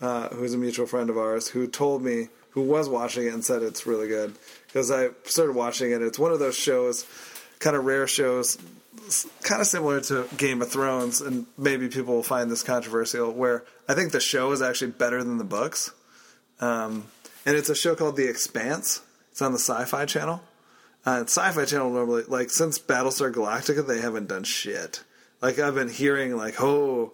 uh, 0.00 0.28
who's 0.28 0.54
a 0.54 0.58
mutual 0.58 0.86
friend 0.86 1.10
of 1.10 1.18
ours, 1.18 1.48
who 1.48 1.66
told 1.66 2.02
me 2.02 2.28
who 2.50 2.62
was 2.62 2.88
watching 2.88 3.26
it 3.26 3.34
and 3.34 3.44
said 3.44 3.62
it's 3.62 3.86
really 3.86 4.08
good 4.08 4.34
because 4.66 4.90
I 4.90 5.10
started 5.24 5.54
watching 5.54 5.92
it. 5.92 6.02
It's 6.02 6.18
one 6.18 6.32
of 6.32 6.38
those 6.38 6.56
shows, 6.56 7.06
kind 7.58 7.76
of 7.76 7.84
rare 7.84 8.06
shows 8.06 8.58
kind 9.42 9.60
of 9.60 9.66
similar 9.66 10.00
to 10.00 10.26
Game 10.36 10.62
of 10.62 10.70
Thrones, 10.70 11.20
and 11.20 11.46
maybe 11.56 11.88
people 11.88 12.14
will 12.14 12.22
find 12.22 12.50
this 12.50 12.62
controversial, 12.62 13.32
where 13.32 13.64
I 13.88 13.94
think 13.94 14.12
the 14.12 14.20
show 14.20 14.52
is 14.52 14.62
actually 14.62 14.92
better 14.92 15.22
than 15.22 15.38
the 15.38 15.44
books. 15.44 15.92
Um, 16.60 17.06
and 17.46 17.56
it's 17.56 17.68
a 17.68 17.74
show 17.74 17.94
called 17.94 18.16
The 18.16 18.28
Expanse. 18.28 19.02
It's 19.30 19.42
on 19.42 19.52
the 19.52 19.58
Sci 19.58 19.84
Fi 19.84 20.04
Channel. 20.04 20.42
Uh, 21.06 21.22
Sci 21.22 21.50
Fi 21.52 21.64
Channel 21.64 21.90
normally, 21.90 22.24
like, 22.28 22.50
since 22.50 22.78
Battlestar 22.78 23.32
Galactica, 23.32 23.86
they 23.86 24.00
haven't 24.00 24.28
done 24.28 24.44
shit. 24.44 25.02
Like, 25.40 25.58
I've 25.58 25.74
been 25.74 25.88
hearing, 25.88 26.36
like, 26.36 26.60
oh, 26.60 27.12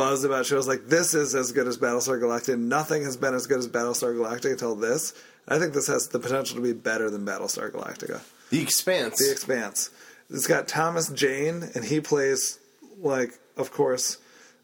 buzz 0.00 0.24
about 0.24 0.46
shows 0.46 0.66
like 0.66 0.86
this 0.86 1.12
is 1.12 1.34
as 1.34 1.52
good 1.52 1.66
as 1.66 1.76
Battlestar 1.76 2.18
Galactica. 2.18 2.58
Nothing 2.58 3.04
has 3.04 3.18
been 3.18 3.34
as 3.34 3.46
good 3.46 3.58
as 3.58 3.68
Battlestar 3.68 4.16
Galactica 4.16 4.52
until 4.52 4.74
this. 4.74 5.12
I 5.46 5.58
think 5.58 5.74
this 5.74 5.88
has 5.88 6.08
the 6.08 6.18
potential 6.18 6.56
to 6.56 6.62
be 6.62 6.72
better 6.72 7.10
than 7.10 7.26
Battlestar 7.26 7.70
Galactica. 7.70 8.22
The 8.48 8.62
Expanse. 8.62 9.18
The 9.18 9.30
Expanse. 9.30 9.90
It's 10.30 10.46
got 10.46 10.68
Thomas 10.68 11.10
Jane, 11.10 11.68
and 11.74 11.84
he 11.84 12.00
plays 12.00 12.58
like, 12.98 13.38
of 13.58 13.72
course, 13.72 14.16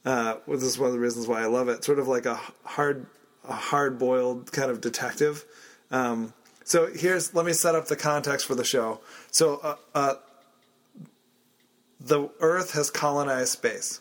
uh, 0.07 0.37
this 0.49 0.63
is 0.63 0.79
one 0.79 0.89
of 0.89 0.95
the 0.95 1.01
reasons 1.01 1.27
why 1.27 1.43
I 1.43 1.47
love 1.47 1.69
it. 1.69 1.85
Sort 1.85 1.99
of 1.99 2.09
like 2.09 2.25
a 2.25 2.41
hard, 2.65 3.05
a 3.47 3.53
hard 3.53 3.99
boiled 3.99 4.51
kind 4.53 4.71
of 4.71 4.81
detective. 4.81 5.45
Um, 5.91 6.33
so 6.65 6.87
here's 6.87 7.35
let 7.35 7.45
me 7.45 7.53
set 7.53 7.75
up 7.75 7.89
the 7.89 7.97
context 7.97 8.47
for 8.47 8.55
the 8.55 8.65
show. 8.65 9.01
So 9.33 9.61
uh, 9.63 9.77
uh, 9.95 10.15
the 12.01 12.31
Earth 12.41 12.73
has 12.73 12.91
colonized 12.91 13.53
space. 13.53 14.01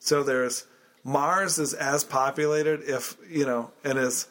So 0.00 0.22
there's 0.22 0.66
Mars 1.04 1.58
is 1.58 1.72
as 1.74 2.04
populated, 2.04 2.82
if 2.82 3.16
you 3.28 3.46
know, 3.46 3.70
and 3.84 3.98
is 3.98 4.26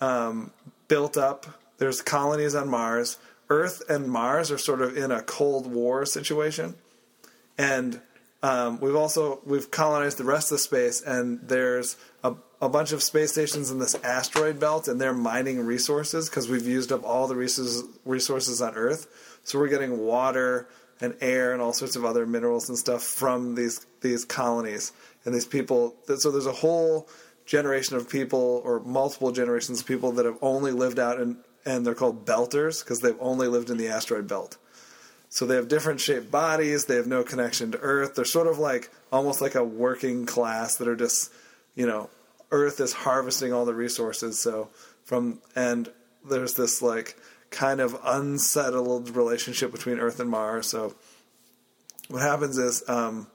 um, 0.00 0.50
built 0.88 1.16
up. 1.16 1.46
There's 1.78 2.02
colonies 2.02 2.54
on 2.54 2.68
Mars. 2.68 3.18
Earth 3.48 3.82
and 3.88 4.08
Mars 4.08 4.50
are 4.50 4.58
sort 4.58 4.80
of 4.80 4.96
in 4.96 5.10
a 5.10 5.22
Cold 5.22 5.66
War 5.66 6.04
situation, 6.04 6.74
and 7.56 8.00
um, 8.42 8.80
we've 8.80 8.96
also 8.96 9.40
we've 9.44 9.70
colonized 9.70 10.18
the 10.18 10.24
rest 10.24 10.52
of 10.52 10.60
space. 10.60 11.02
And 11.02 11.40
there's 11.42 11.96
a, 12.24 12.34
a 12.60 12.68
bunch 12.68 12.92
of 12.92 13.02
space 13.02 13.32
stations 13.32 13.70
in 13.70 13.78
this 13.78 13.94
asteroid 13.96 14.58
belt, 14.58 14.88
and 14.88 15.00
they're 15.00 15.12
mining 15.12 15.60
resources 15.60 16.28
because 16.28 16.48
we've 16.48 16.66
used 16.66 16.92
up 16.92 17.04
all 17.04 17.26
the 17.26 17.36
resources 17.36 17.84
resources 18.04 18.62
on 18.62 18.74
Earth. 18.74 19.06
So 19.44 19.58
we're 19.58 19.68
getting 19.68 19.98
water 19.98 20.68
and 21.00 21.14
air 21.20 21.52
and 21.52 21.62
all 21.62 21.72
sorts 21.72 21.96
of 21.96 22.04
other 22.04 22.26
minerals 22.26 22.68
and 22.68 22.78
stuff 22.78 23.02
from 23.02 23.54
these 23.54 23.86
these 24.00 24.24
colonies 24.24 24.92
and 25.24 25.34
these 25.34 25.46
people. 25.46 25.94
So 26.18 26.30
there's 26.30 26.46
a 26.46 26.52
whole 26.52 27.08
generation 27.46 27.96
of 27.96 28.08
people 28.08 28.62
or 28.64 28.80
multiple 28.80 29.32
generations 29.32 29.80
of 29.80 29.86
people 29.86 30.12
that 30.12 30.24
have 30.24 30.38
only 30.40 30.72
lived 30.72 30.98
out 30.98 31.20
in 31.20 31.38
and 31.66 31.86
they're 31.86 31.94
called 31.94 32.24
belters 32.24 32.82
because 32.82 33.00
they've 33.00 33.16
only 33.20 33.46
lived 33.46 33.70
in 33.70 33.76
the 33.76 33.88
asteroid 33.88 34.26
belt. 34.26 34.56
So 35.28 35.46
they 35.46 35.54
have 35.54 35.68
different 35.68 36.00
shaped 36.00 36.30
bodies. 36.30 36.86
They 36.86 36.96
have 36.96 37.06
no 37.06 37.22
connection 37.22 37.72
to 37.72 37.78
Earth. 37.78 38.14
They're 38.14 38.24
sort 38.24 38.46
of 38.46 38.58
like 38.58 38.90
almost 39.12 39.40
like 39.40 39.54
a 39.54 39.62
working 39.62 40.26
class 40.26 40.76
that 40.76 40.88
are 40.88 40.96
just, 40.96 41.32
you 41.74 41.86
know, 41.86 42.10
Earth 42.50 42.80
is 42.80 42.92
harvesting 42.92 43.52
all 43.52 43.64
the 43.64 43.74
resources. 43.74 44.40
So 44.40 44.70
from 45.04 45.40
and 45.54 45.88
there's 46.28 46.54
this 46.54 46.82
like 46.82 47.16
kind 47.50 47.80
of 47.80 47.98
unsettled 48.04 49.14
relationship 49.16 49.72
between 49.72 49.98
Earth 49.98 50.20
and 50.20 50.30
Mars. 50.30 50.68
So 50.68 50.94
what 52.08 52.22
happens 52.22 52.58
is 52.58 52.82
um, 52.88 53.26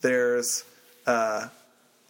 there's 0.00 0.64
uh, 1.06 1.48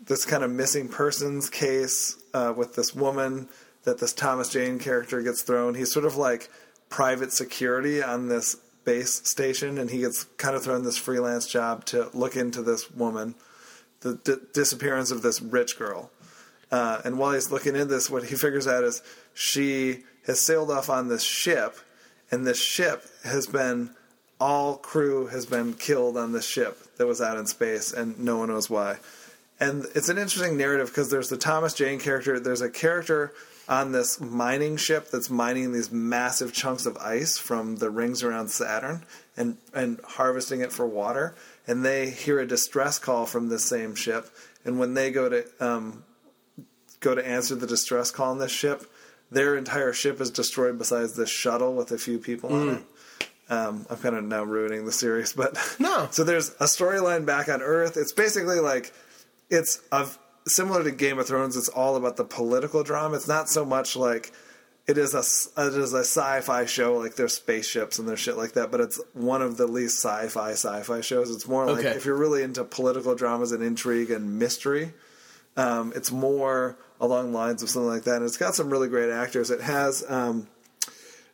this 0.04 0.24
kind 0.24 0.44
of 0.44 0.50
missing 0.50 0.88
persons 0.88 1.48
case 1.48 2.16
uh, 2.34 2.52
with 2.56 2.74
this 2.74 2.94
woman 2.94 3.48
that 3.84 3.98
this 3.98 4.12
Thomas 4.12 4.48
Jane 4.48 4.78
character 4.78 5.22
gets 5.22 5.42
thrown. 5.42 5.74
He's 5.74 5.92
sort 5.92 6.04
of 6.04 6.16
like 6.16 6.50
private 6.88 7.32
security 7.32 8.02
on 8.02 8.28
this 8.28 8.56
base 8.84 9.28
station, 9.28 9.78
and 9.78 9.90
he 9.90 10.00
gets 10.00 10.24
kind 10.36 10.54
of 10.54 10.62
thrown 10.62 10.84
this 10.84 10.96
freelance 10.96 11.46
job 11.46 11.84
to 11.86 12.10
look 12.12 12.36
into 12.36 12.62
this 12.62 12.90
woman, 12.90 13.34
the 14.00 14.16
d- 14.16 14.36
disappearance 14.52 15.10
of 15.10 15.22
this 15.22 15.40
rich 15.40 15.78
girl. 15.78 16.10
Uh, 16.70 17.00
and 17.04 17.18
while 17.18 17.32
he's 17.32 17.50
looking 17.50 17.74
into 17.74 17.86
this, 17.86 18.10
what 18.10 18.24
he 18.24 18.34
figures 18.34 18.66
out 18.66 18.84
is 18.84 19.02
she 19.32 20.04
has 20.26 20.40
sailed 20.40 20.70
off 20.70 20.88
on 20.90 21.08
this 21.08 21.22
ship, 21.22 21.76
and 22.30 22.46
this 22.46 22.60
ship 22.60 23.04
has 23.24 23.46
been 23.46 23.90
all 24.40 24.76
crew 24.76 25.28
has 25.28 25.46
been 25.46 25.74
killed 25.74 26.16
on 26.16 26.32
this 26.32 26.46
ship 26.46 26.78
that 26.96 27.06
was 27.06 27.20
out 27.20 27.38
in 27.38 27.46
space, 27.46 27.92
and 27.92 28.18
no 28.18 28.38
one 28.38 28.48
knows 28.48 28.68
why. 28.68 28.96
And 29.60 29.86
it's 29.94 30.08
an 30.08 30.18
interesting 30.18 30.56
narrative 30.56 30.88
because 30.88 31.10
there's 31.10 31.28
the 31.28 31.36
Thomas 31.36 31.74
Jane 31.74 32.00
character. 32.00 32.40
There's 32.40 32.60
a 32.60 32.70
character 32.70 33.32
on 33.68 33.92
this 33.92 34.20
mining 34.20 34.76
ship 34.76 35.10
that's 35.10 35.30
mining 35.30 35.72
these 35.72 35.90
massive 35.90 36.52
chunks 36.52 36.84
of 36.84 36.96
ice 36.98 37.38
from 37.38 37.76
the 37.76 37.88
rings 37.88 38.22
around 38.22 38.48
Saturn 38.48 39.04
and 39.36 39.56
and 39.72 40.00
harvesting 40.04 40.60
it 40.60 40.72
for 40.72 40.86
water. 40.86 41.34
And 41.66 41.84
they 41.84 42.10
hear 42.10 42.40
a 42.40 42.46
distress 42.46 42.98
call 42.98 43.26
from 43.26 43.48
this 43.48 43.64
same 43.64 43.94
ship, 43.94 44.28
and 44.64 44.78
when 44.78 44.94
they 44.94 45.10
go 45.10 45.28
to 45.28 45.46
um, 45.60 46.04
go 47.00 47.14
to 47.14 47.26
answer 47.26 47.54
the 47.54 47.66
distress 47.66 48.10
call 48.10 48.32
on 48.32 48.38
this 48.38 48.52
ship, 48.52 48.84
their 49.34 49.56
entire 49.56 49.92
ship 49.92 50.20
is 50.20 50.30
destroyed 50.30 50.78
besides 50.78 51.14
this 51.16 51.28
shuttle 51.30 51.74
with 51.74 51.90
a 51.92 51.98
few 51.98 52.18
people 52.18 52.52
on 52.54 52.68
it. 52.70 52.82
Um, 53.50 53.84
I'm 53.90 53.98
kind 53.98 54.16
of 54.16 54.24
now 54.24 54.42
ruining 54.44 54.86
the 54.86 54.92
series, 54.92 55.34
but 55.34 55.58
No. 55.78 56.08
So 56.10 56.24
there's 56.24 56.50
a 56.60 56.64
storyline 56.64 57.26
back 57.26 57.48
on 57.48 57.60
Earth. 57.60 57.96
It's 57.96 58.12
basically 58.12 58.60
like 58.60 58.92
it's 59.50 59.82
of 59.92 60.18
similar 60.46 60.82
to 60.82 60.90
Game 60.90 61.18
of 61.18 61.26
Thrones. 61.26 61.56
It's 61.56 61.68
all 61.68 61.96
about 61.96 62.16
the 62.16 62.24
political 62.24 62.82
drama. 62.82 63.16
It's 63.16 63.28
not 63.28 63.50
so 63.50 63.64
much 63.66 63.96
like 63.96 64.32
it 64.86 64.96
is 64.98 65.14
a 65.14 65.18
it 65.62 65.74
is 65.74 65.92
a 65.92 66.00
sci-fi 66.00 66.64
show 66.66 66.96
like 66.96 67.16
there's 67.16 67.34
spaceships 67.34 67.98
and 67.98 68.08
there's 68.08 68.20
shit 68.20 68.36
like 68.38 68.52
that. 68.52 68.70
But 68.70 68.80
it's 68.80 69.00
one 69.12 69.42
of 69.42 69.56
the 69.58 69.66
least 69.66 70.02
sci-fi 70.02 70.52
sci-fi 70.52 71.02
shows. 71.02 71.30
It's 71.30 71.46
more 71.46 71.66
like 71.66 71.80
Okay. 71.84 71.96
if 71.96 72.06
you're 72.06 72.16
really 72.16 72.42
into 72.42 72.64
political 72.64 73.14
dramas 73.14 73.52
and 73.52 73.62
intrigue 73.62 74.10
and 74.10 74.38
mystery. 74.38 74.92
Um, 75.56 75.92
it's 75.94 76.10
more 76.10 76.76
along 77.00 77.32
the 77.32 77.38
lines 77.38 77.62
of 77.62 77.70
something 77.70 77.88
like 77.88 78.04
that. 78.04 78.16
And 78.16 78.24
it's 78.24 78.36
got 78.36 78.54
some 78.54 78.70
really 78.70 78.88
great 78.88 79.10
actors. 79.10 79.50
It 79.50 79.60
has 79.60 80.04
um, 80.08 80.48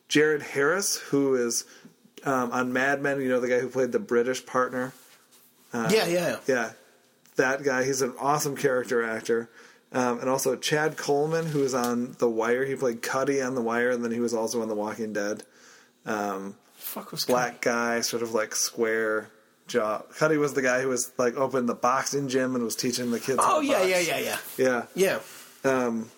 Jared 0.09 0.43
Harris, 0.43 0.97
who 0.97 1.35
is 1.35 1.64
um, 2.25 2.53
on 2.53 2.73
Mad 2.73 3.01
Men. 3.01 3.21
You 3.21 3.29
know 3.29 3.41
the 3.41 3.49
guy 3.49 3.61
who 3.61 3.68
played 3.68 3.93
the 3.93 3.99
British 3.99 4.45
partner. 4.45 4.93
yeah, 5.73 6.07
yeah. 6.07 6.37
Yeah, 6.47 6.71
that 7.37 7.62
guy. 7.62 7.85
He's 7.85 8.03
an 8.03 8.14
awesome 8.18 8.57
character 8.57 9.03
actor. 9.03 9.49
Um, 9.93 10.21
and 10.21 10.29
also 10.29 10.55
Chad 10.55 10.97
Coleman, 10.97 11.47
who 11.47 11.64
is 11.64 11.75
on 11.75 12.14
The 12.18 12.29
Wire. 12.29 12.64
He 12.64 12.77
played 12.77 13.03
Cutty 13.03 13.43
on 13.43 13.57
The 13.57 13.61
Wire, 13.62 13.91
and 13.91 14.05
then 14.05 14.12
he 14.12 14.21
was 14.21 14.33
also 14.33 14.62
on 14.62 14.68
The 14.68 14.75
Walking 14.75 15.12
Dead. 15.12 15.43
Um, 16.07 16.55
Fuck 16.75 17.11
was 17.11 17.25
black 17.25 17.61
guy, 17.61 18.01
sort 18.01 18.23
of 18.23 18.33
like 18.33 18.55
square 18.55 19.31
jaw. 19.71 20.03
Cutty 20.18 20.37
was 20.37 20.53
the 20.55 20.62
guy 20.62 20.83
who 20.83 20.89
was 20.89 21.12
like 21.16 21.37
opened 21.37 21.68
the 21.68 21.75
boxing 21.75 22.29
gym 22.29 22.55
and 22.55 22.64
was 22.64 22.77
teaching 22.77 23.11
the 23.11 23.21
kids. 23.21 23.39
Oh 23.43 23.61
yeah, 23.61 23.83
yeah, 23.83 23.99
yeah, 24.01 24.18
yeah, 24.18 24.39
yeah. 24.59 24.87
yeah. 24.95 25.18
Um, 25.64 26.11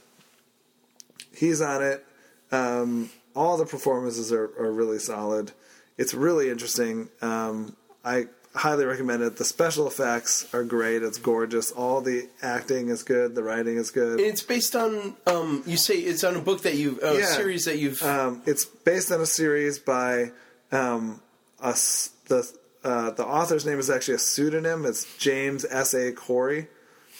he's 1.36 1.61
on 1.61 1.82
it. 1.82 2.05
Um, 2.50 3.11
all 3.34 3.57
the 3.57 3.66
performances 3.66 4.32
are, 4.32 4.44
are 4.59 4.72
really 4.72 4.98
solid. 4.98 5.53
It's 5.96 6.14
really 6.14 6.50
interesting. 6.50 7.09
Um, 7.20 7.76
I 8.05 8.26
highly 8.55 8.84
recommend 8.84 9.22
it. 9.22 9.36
The 9.36 9.44
special 9.44 9.86
effects 9.86 10.53
are 10.55 10.64
great. 10.64 11.03
It's 11.03 11.18
gorgeous. 11.18 11.70
All 11.72 12.00
the 12.03 12.28
acting 12.42 12.88
is 12.88 13.03
good. 13.03 13.34
The 13.34 13.42
writing 13.42 13.76
is 13.76 13.90
good. 13.90 14.20
It's 14.20 14.42
based 14.42 14.76
on 14.76 15.16
um, 15.26 15.62
you 15.66 15.76
say 15.76 15.94
it's 15.94 16.24
on 16.24 16.36
a 16.36 16.40
book 16.40 16.62
that 16.62 16.74
you've 16.74 17.03
a 17.03 17.18
Yeah. 17.18 17.26
series 17.26 17.64
that 17.64 17.78
you've 17.78 18.03
Um, 18.03 18.42
it's 18.46 18.64
based 18.64 19.11
on 19.12 19.20
a 19.20 19.26
series 19.26 19.78
by 19.78 20.32
um, 20.70 21.20
us, 21.61 22.11
the 22.28 22.50
uh, 22.84 23.10
the 23.10 23.24
author's 23.24 23.64
name 23.66 23.78
is 23.78 23.90
actually 23.90 24.14
a 24.14 24.18
pseudonym. 24.18 24.84
It's 24.84 25.06
James 25.18 25.64
S. 25.64 25.94
A. 25.94 26.12
Corey, 26.12 26.68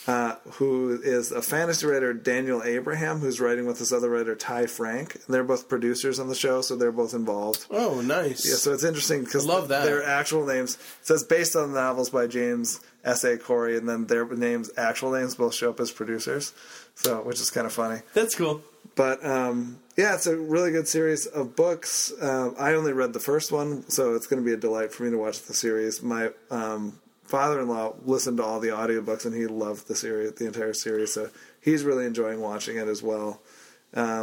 uh, 0.07 0.37
who 0.55 1.01
is 1.03 1.31
a 1.31 1.41
fantasy 1.43 1.87
writer, 1.87 2.13
Daniel 2.13 2.63
Abraham, 2.65 3.19
who's 3.21 3.41
writing 3.41 3.67
with 3.67 3.79
this 3.79 3.93
other 3.93 4.11
writer, 4.11 4.35
Ty 4.35 4.67
Franck. 4.67 5.15
And 5.15 5.25
they're 5.29 5.45
both 5.45 5.69
producers 5.69 6.19
on 6.19 6.29
the 6.29 6.35
show, 6.35 6.61
so 6.63 6.75
they're 6.77 6.91
both 6.91 7.15
involved. 7.15 7.67
Oh, 7.71 8.01
nice. 8.01 8.47
Yeah, 8.49 8.57
so 8.57 8.73
it's 8.73 8.85
interesting 8.85 9.23
because 9.25 9.47
Love 9.47 9.69
that. 9.69 9.85
their 9.85 10.03
actual 10.03 10.45
names 10.47 10.75
it 10.75 11.07
says 11.07 11.23
based 11.25 11.55
on 11.55 11.73
the 11.73 11.81
novels 11.81 12.11
by 12.11 12.27
James 12.27 12.81
S. 13.05 13.23
A. 13.25 13.39
Corey, 13.39 13.77
and 13.77 13.89
then 13.89 14.07
their 14.07 14.27
names, 14.27 14.71
actual 14.77 15.13
names, 15.13 15.35
both 15.37 15.55
show 15.55 15.71
up 15.71 15.79
as 15.81 15.91
producers. 15.93 16.53
So, 16.95 17.23
which 17.23 17.41
is 17.41 17.51
kind 17.51 17.67
of 17.67 17.73
funny. 17.73 18.01
That's 18.15 18.35
cool. 18.35 18.63
But 18.95 19.25
um, 19.25 19.79
yeah, 19.97 20.15
it's 20.15 20.27
a 20.27 20.37
really 20.37 20.71
good 20.71 20.89
series 20.89 21.27
of 21.27 21.57
books. 21.57 22.13
Um, 22.21 22.55
I 22.59 22.75
only 22.75 22.93
read 22.93 23.13
the 23.13 23.21
first 23.21 23.53
one, 23.53 23.89
so 23.89 24.15
it's 24.15 24.27
going 24.27 24.43
to 24.43 24.47
be 24.47 24.53
a 24.53 24.57
delight 24.57 24.93
for 24.93 25.05
me 25.05 25.11
to 25.11 25.19
watch 25.19 25.43
the 25.43 25.55
series. 25.55 26.03
My 26.03 26.31
um, 26.51 26.99
father-in-law 27.25 27.95
listened 28.05 28.37
to 28.39 28.45
all 28.45 28.61
the 28.61 28.69
audiobooks, 28.69 29.25
and 29.25 29.35
he 29.35 29.47
loved 29.47 29.89
the 29.89 29.95
series, 29.95 30.33
the 30.35 30.47
entire 30.47 30.75
series. 30.75 31.13
So 31.13 31.31
he's 31.61 31.85
really 31.85 32.05
enjoying 32.05 32.41
watching 32.41 32.77
it 32.77 32.89
as 32.89 33.03
well. 33.03 33.41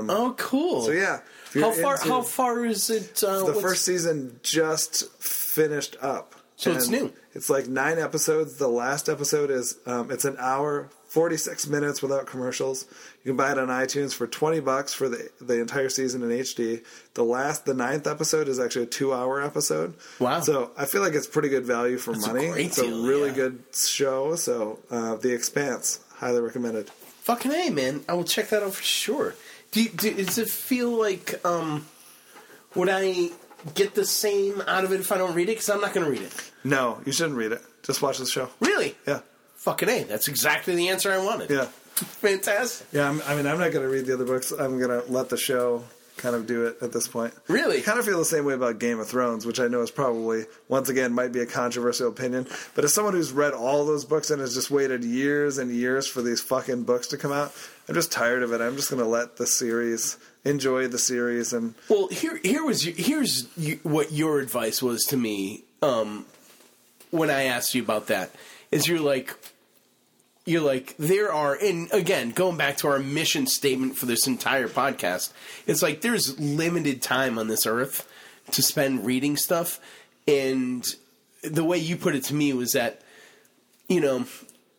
Oh, 0.09 0.33
cool. 0.37 0.81
So 0.83 0.91
yeah, 0.91 1.19
How 1.53 1.71
far? 1.71 1.97
How 1.97 2.21
far 2.21 2.65
is 2.65 2.89
it? 2.89 3.23
Uh, 3.23 3.45
the 3.45 3.53
first 3.61 3.85
season 3.85 4.39
just 4.43 5.11
finished 5.21 5.95
up. 6.01 6.35
So 6.55 6.71
it's 6.71 6.89
new. 6.89 7.13
It's 7.33 7.49
like 7.49 7.67
nine 7.67 7.99
episodes. 7.99 8.57
The 8.57 8.67
last 8.67 9.07
episode 9.07 9.49
is 9.49 9.77
um, 9.85 10.11
it's 10.11 10.25
an 10.25 10.35
hour, 10.39 10.89
forty 11.09 11.35
six 11.35 11.67
minutes 11.67 12.01
without 12.01 12.25
commercials. 12.25 12.85
You 13.23 13.31
can 13.31 13.35
buy 13.37 13.51
it 13.51 13.57
on 13.57 13.67
iTunes 13.67 14.13
for 14.13 14.27
twenty 14.27 14.61
bucks 14.61 14.93
for 14.93 15.09
the 15.09 15.29
the 15.41 15.59
entire 15.59 15.89
season 15.89 16.23
in 16.23 16.29
HD. 16.29 16.83
The 17.15 17.23
last, 17.23 17.65
the 17.65 17.73
ninth 17.73 18.07
episode 18.07 18.47
is 18.47 18.59
actually 18.59 18.83
a 18.83 18.87
two 18.87 19.13
hour 19.13 19.41
episode. 19.41 19.95
Wow. 20.19 20.39
So 20.39 20.71
I 20.77 20.85
feel 20.85 21.01
like 21.01 21.13
it's 21.13 21.27
pretty 21.27 21.49
good 21.49 21.65
value 21.65 21.97
for 21.97 22.13
That's 22.13 22.27
a 22.27 22.33
money. 22.33 22.49
great 22.49 22.65
it's 22.67 22.77
a 22.77 22.83
deal, 22.83 23.03
really 23.05 23.29
yeah. 23.29 23.35
good 23.35 23.63
show. 23.75 24.35
So 24.35 24.79
uh, 24.89 25.15
The 25.15 25.33
Expanse, 25.33 25.99
highly 26.15 26.39
recommended. 26.41 26.89
Fucking 27.23 27.51
a 27.51 27.69
man! 27.69 28.01
I 28.07 28.13
will 28.13 28.23
check 28.23 28.47
that 28.49 28.63
out 28.63 28.73
for 28.73 28.83
sure. 28.83 29.35
Do, 29.71 29.87
do 29.87 30.13
does 30.15 30.37
it 30.39 30.49
feel 30.49 30.89
like 30.89 31.45
um, 31.45 31.85
would 32.73 32.89
I 32.89 33.29
get 33.75 33.93
the 33.93 34.05
same 34.05 34.61
out 34.61 34.83
of 34.83 34.91
it 34.93 34.99
if 34.99 35.11
I 35.11 35.17
don't 35.19 35.35
read 35.35 35.43
it? 35.49 35.51
Because 35.53 35.69
I'm 35.69 35.79
not 35.81 35.93
going 35.93 36.05
to 36.05 36.11
read 36.11 36.23
it. 36.23 36.51
No, 36.63 37.01
you 37.05 37.11
shouldn't 37.11 37.37
read 37.37 37.51
it. 37.51 37.61
Just 37.83 38.01
watch 38.01 38.17
the 38.17 38.25
show. 38.25 38.49
Really? 38.59 38.95
Yeah. 39.07 39.19
Fucking 39.59 39.89
a! 39.89 40.03
That's 40.03 40.27
exactly 40.27 40.75
the 40.75 40.87
answer 40.89 41.11
I 41.11 41.17
wanted. 41.17 41.49
Yeah. 41.49 41.65
Fantastic. 41.95 42.87
Yeah, 42.93 43.09
I'm, 43.09 43.21
I 43.23 43.35
mean, 43.35 43.45
I'm 43.45 43.59
not 43.59 43.71
going 43.73 43.83
to 43.85 43.89
read 43.89 44.05
the 44.05 44.13
other 44.13 44.25
books. 44.25 44.51
I'm 44.51 44.79
going 44.79 44.89
to 44.89 45.11
let 45.11 45.27
the 45.29 45.35
show 45.37 45.83
kind 46.15 46.33
of 46.33 46.47
do 46.47 46.65
it 46.65 46.77
at 46.81 46.93
this 46.93 47.07
point. 47.09 47.33
Really? 47.49 47.79
I 47.79 47.81
kind 47.81 47.99
of 47.99 48.05
feel 48.05 48.17
the 48.19 48.25
same 48.25 48.45
way 48.45 48.53
about 48.53 48.79
Game 48.79 48.99
of 48.99 49.07
Thrones, 49.09 49.45
which 49.45 49.59
I 49.59 49.67
know 49.67 49.81
is 49.81 49.91
probably, 49.91 50.45
once 50.69 50.87
again, 50.87 51.13
might 51.13 51.33
be 51.33 51.41
a 51.41 51.45
controversial 51.45 52.07
opinion. 52.07 52.47
But 52.73 52.85
as 52.85 52.93
someone 52.93 53.13
who's 53.13 53.31
read 53.33 53.53
all 53.53 53.85
those 53.85 54.05
books 54.05 54.29
and 54.31 54.39
has 54.39 54.53
just 54.53 54.71
waited 54.71 55.03
years 55.03 55.57
and 55.57 55.71
years 55.71 56.07
for 56.07 56.21
these 56.21 56.41
fucking 56.41 56.83
books 56.83 57.07
to 57.07 57.17
come 57.17 57.31
out, 57.33 57.53
I'm 57.87 57.95
just 57.95 58.11
tired 58.13 58.43
of 58.43 58.53
it. 58.53 58.61
I'm 58.61 58.75
just 58.77 58.89
going 58.89 59.01
to 59.01 59.07
let 59.07 59.35
the 59.37 59.47
series, 59.47 60.17
enjoy 60.45 60.87
the 60.87 60.99
series. 60.99 61.51
And 61.51 61.73
Well, 61.89 62.07
here 62.07 62.39
here 62.43 62.63
was 62.63 62.85
your, 62.85 62.95
here's 62.95 63.47
what 63.83 64.11
your 64.11 64.39
advice 64.39 64.81
was 64.81 65.03
to 65.05 65.17
me 65.17 65.63
um, 65.81 66.25
when 67.11 67.29
I 67.29 67.43
asked 67.43 67.75
you 67.75 67.83
about 67.83 68.07
that. 68.07 68.31
Is 68.71 68.87
you're 68.87 68.99
like 68.99 69.35
you're 70.45 70.61
like 70.61 70.95
there 70.97 71.31
are 71.31 71.55
and 71.55 71.91
again 71.91 72.31
going 72.31 72.57
back 72.57 72.77
to 72.77 72.87
our 72.87 72.99
mission 72.99 73.47
statement 73.47 73.97
for 73.97 74.05
this 74.05 74.27
entire 74.27 74.67
podcast. 74.67 75.31
It's 75.67 75.81
like 75.81 76.01
there's 76.01 76.39
limited 76.39 77.01
time 77.01 77.37
on 77.37 77.47
this 77.47 77.65
earth 77.65 78.07
to 78.51 78.61
spend 78.61 79.05
reading 79.05 79.37
stuff, 79.37 79.79
and 80.27 80.85
the 81.43 81.63
way 81.63 81.77
you 81.77 81.95
put 81.95 82.15
it 82.15 82.23
to 82.25 82.33
me 82.33 82.53
was 82.53 82.71
that 82.73 83.01
you 83.87 84.01
know 84.01 84.25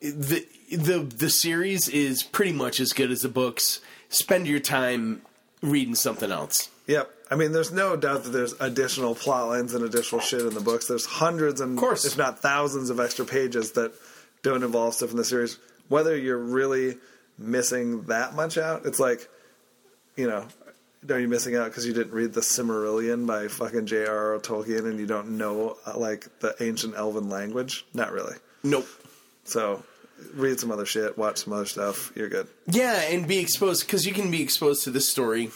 the 0.00 0.46
the 0.70 0.98
the 0.98 1.30
series 1.30 1.88
is 1.88 2.22
pretty 2.22 2.52
much 2.52 2.80
as 2.80 2.92
good 2.92 3.10
as 3.10 3.22
the 3.22 3.28
books. 3.28 3.80
Spend 4.08 4.48
your 4.48 4.60
time 4.60 5.22
reading 5.62 5.94
something 5.94 6.32
else. 6.32 6.68
Yep. 6.86 7.10
I 7.30 7.36
mean, 7.36 7.52
there's 7.52 7.70
no 7.70 7.94
doubt 7.94 8.24
that 8.24 8.30
there's 8.30 8.54
additional 8.60 9.14
plot 9.14 9.48
lines 9.48 9.72
and 9.74 9.84
additional 9.84 10.20
shit 10.20 10.40
in 10.40 10.52
the 10.52 10.60
books. 10.60 10.88
There's 10.88 11.06
hundreds 11.06 11.60
and, 11.60 11.78
course. 11.78 12.04
if 12.04 12.18
not 12.18 12.40
thousands, 12.40 12.90
of 12.90 12.98
extra 12.98 13.24
pages 13.24 13.72
that 13.72 13.92
don't 14.42 14.64
involve 14.64 14.94
stuff 14.94 15.12
in 15.12 15.16
the 15.16 15.24
series. 15.24 15.56
Whether 15.88 16.16
you're 16.16 16.38
really 16.38 16.96
missing 17.38 18.02
that 18.04 18.34
much 18.34 18.58
out, 18.58 18.84
it's 18.84 18.98
like, 18.98 19.28
you 20.16 20.28
know, 20.28 20.46
are 21.08 21.20
you 21.20 21.28
missing 21.28 21.54
out 21.54 21.66
because 21.66 21.86
you 21.86 21.92
didn't 21.92 22.12
read 22.12 22.32
the 22.32 22.40
Silmarillion 22.40 23.26
by 23.26 23.46
fucking 23.46 23.86
J.R.R. 23.86 24.38
Tolkien 24.40 24.86
and 24.86 24.98
you 24.98 25.06
don't 25.06 25.38
know 25.38 25.76
uh, 25.86 25.96
like 25.96 26.26
the 26.40 26.54
ancient 26.60 26.96
Elven 26.96 27.28
language? 27.28 27.86
Not 27.94 28.12
really. 28.12 28.34
Nope. 28.64 28.86
So, 29.44 29.84
read 30.34 30.60
some 30.60 30.70
other 30.70 30.84
shit, 30.84 31.16
watch 31.16 31.38
some 31.38 31.52
other 31.52 31.64
stuff. 31.64 32.12
You're 32.16 32.28
good. 32.28 32.48
Yeah, 32.66 33.00
and 33.02 33.26
be 33.26 33.38
exposed 33.38 33.86
because 33.86 34.04
you 34.04 34.12
can 34.12 34.30
be 34.30 34.42
exposed 34.42 34.84
to 34.84 34.90
this 34.90 35.08
story 35.08 35.50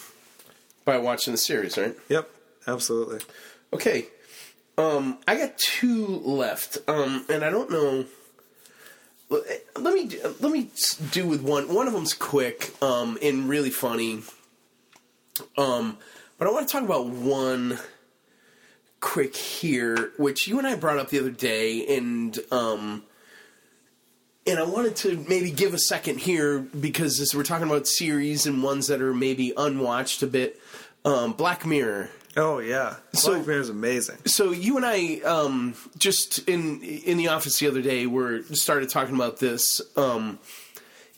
by 0.84 0.98
watching 0.98 1.32
the 1.32 1.38
series, 1.38 1.76
right? 1.78 1.96
Yep. 2.08 2.30
Absolutely. 2.66 3.20
Okay. 3.72 4.06
Um, 4.76 5.18
I 5.28 5.36
got 5.36 5.56
two 5.56 6.06
left, 6.24 6.78
um, 6.88 7.24
and 7.28 7.44
I 7.44 7.50
don't 7.50 7.70
know. 7.70 8.04
Let 9.30 9.94
me 9.94 10.10
let 10.40 10.52
me 10.52 10.70
do 11.10 11.26
with 11.26 11.42
one. 11.42 11.72
One 11.72 11.86
of 11.86 11.92
them's 11.92 12.14
quick 12.14 12.70
um, 12.82 13.18
and 13.22 13.48
really 13.48 13.70
funny. 13.70 14.22
Um, 15.56 15.98
but 16.38 16.48
I 16.48 16.50
want 16.50 16.68
to 16.68 16.72
talk 16.72 16.82
about 16.82 17.06
one 17.06 17.78
quick 19.00 19.36
here, 19.36 20.12
which 20.18 20.46
you 20.46 20.58
and 20.58 20.66
I 20.66 20.76
brought 20.76 20.98
up 20.98 21.10
the 21.10 21.20
other 21.20 21.30
day, 21.30 21.96
and 21.96 22.38
um, 22.50 23.04
and 24.46 24.58
I 24.58 24.64
wanted 24.64 24.96
to 24.96 25.24
maybe 25.28 25.50
give 25.50 25.74
a 25.74 25.78
second 25.78 26.20
here 26.20 26.58
because 26.60 27.20
as 27.20 27.34
we're 27.34 27.44
talking 27.44 27.66
about 27.66 27.86
series 27.86 28.46
and 28.46 28.62
ones 28.62 28.88
that 28.88 29.00
are 29.00 29.14
maybe 29.14 29.52
unwatched 29.56 30.22
a 30.22 30.26
bit. 30.26 30.60
Um, 31.04 31.32
Black 31.32 31.66
Mirror. 31.66 32.10
Oh, 32.36 32.58
yeah. 32.58 32.96
So- 33.12 33.34
Black 33.34 33.46
Mirror's 33.46 33.68
amazing. 33.68 34.18
So 34.26 34.50
you 34.52 34.76
and 34.76 34.84
I 34.84 35.20
um, 35.24 35.74
just 35.98 36.40
in 36.48 36.80
in 36.82 37.16
the 37.18 37.28
office 37.28 37.58
the 37.58 37.68
other 37.68 37.82
day 37.82 38.06
were 38.06 38.42
started 38.52 38.88
talking 38.88 39.14
about 39.14 39.38
this, 39.38 39.80
um, 39.96 40.38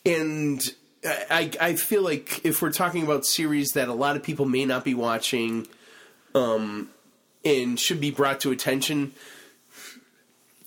and 0.05 0.75
I 1.05 1.51
I 1.61 1.75
feel 1.75 2.03
like 2.03 2.45
if 2.45 2.61
we're 2.63 2.73
talking 2.73 3.03
about 3.03 3.25
series 3.25 3.73
that 3.73 3.89
a 3.89 3.95
lot 3.95 4.17
of 4.17 4.23
people 4.23 4.45
may 4.45 4.65
not 4.65 4.85
be 4.85 4.95
watching, 4.95 5.67
um, 6.35 6.91
and 7.45 7.79
should 7.79 8.01
be 8.01 8.11
brought 8.11 8.41
to 8.41 8.51
attention, 8.51 9.13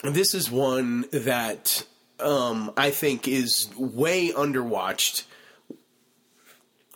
this 0.04 0.34
is 0.34 0.50
one 0.50 1.06
that 1.12 1.86
um, 2.22 2.72
I 2.78 2.90
think 2.92 3.28
is 3.28 3.70
way 3.78 4.32
underwatched 4.32 5.24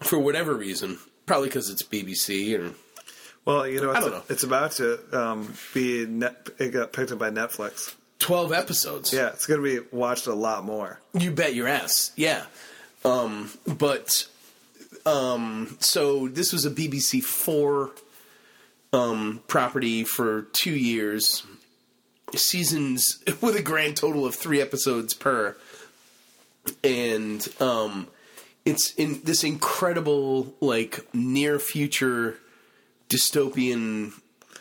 for 0.01 0.19
whatever 0.19 0.53
reason. 0.55 0.99
Probably 1.25 1.47
because 1.47 1.69
it's 1.69 1.83
BBC 1.83 2.59
or 2.59 2.73
Well, 3.45 3.65
you 3.67 3.81
know, 3.81 3.89
it's, 3.91 3.97
I 3.97 4.01
don't 4.01 4.11
know. 4.11 4.23
it's 4.29 4.43
about 4.43 4.71
to 4.73 4.99
um, 5.17 5.53
be 5.73 6.05
net. 6.05 6.49
It 6.59 6.69
got 6.71 6.91
picked 6.93 7.11
up 7.11 7.19
by 7.19 7.29
Netflix. 7.29 7.95
twelve 8.19 8.51
episodes. 8.51 9.13
Yeah, 9.13 9.29
it's 9.29 9.45
going 9.45 9.63
to 9.63 9.81
be 9.81 9.87
watched 9.95 10.27
a 10.27 10.33
lot 10.33 10.65
more. 10.65 10.99
You 11.13 11.31
bet 11.31 11.55
your 11.55 11.67
ass. 11.67 12.11
Yeah. 12.17 12.43
Um, 13.05 13.51
but 13.65 14.27
um, 15.05 15.77
so 15.79 16.27
this 16.27 16.51
was 16.53 16.65
a 16.65 16.71
BBC 16.71 17.23
Four 17.23 17.91
um, 18.91 19.41
property 19.47 20.03
for 20.03 20.47
two 20.53 20.75
years, 20.75 21.43
seasons 22.37 23.23
with 23.41 23.55
a 23.55 23.61
grand 23.61 23.97
total 23.97 24.25
of 24.25 24.35
three 24.35 24.61
episodes 24.61 25.13
per, 25.13 25.55
and 26.83 27.47
um, 27.59 28.07
it's 28.65 28.93
in 28.95 29.21
this 29.23 29.43
incredible 29.43 30.53
like 30.59 31.13
near 31.13 31.59
future 31.59 32.37
dystopian 33.09 34.13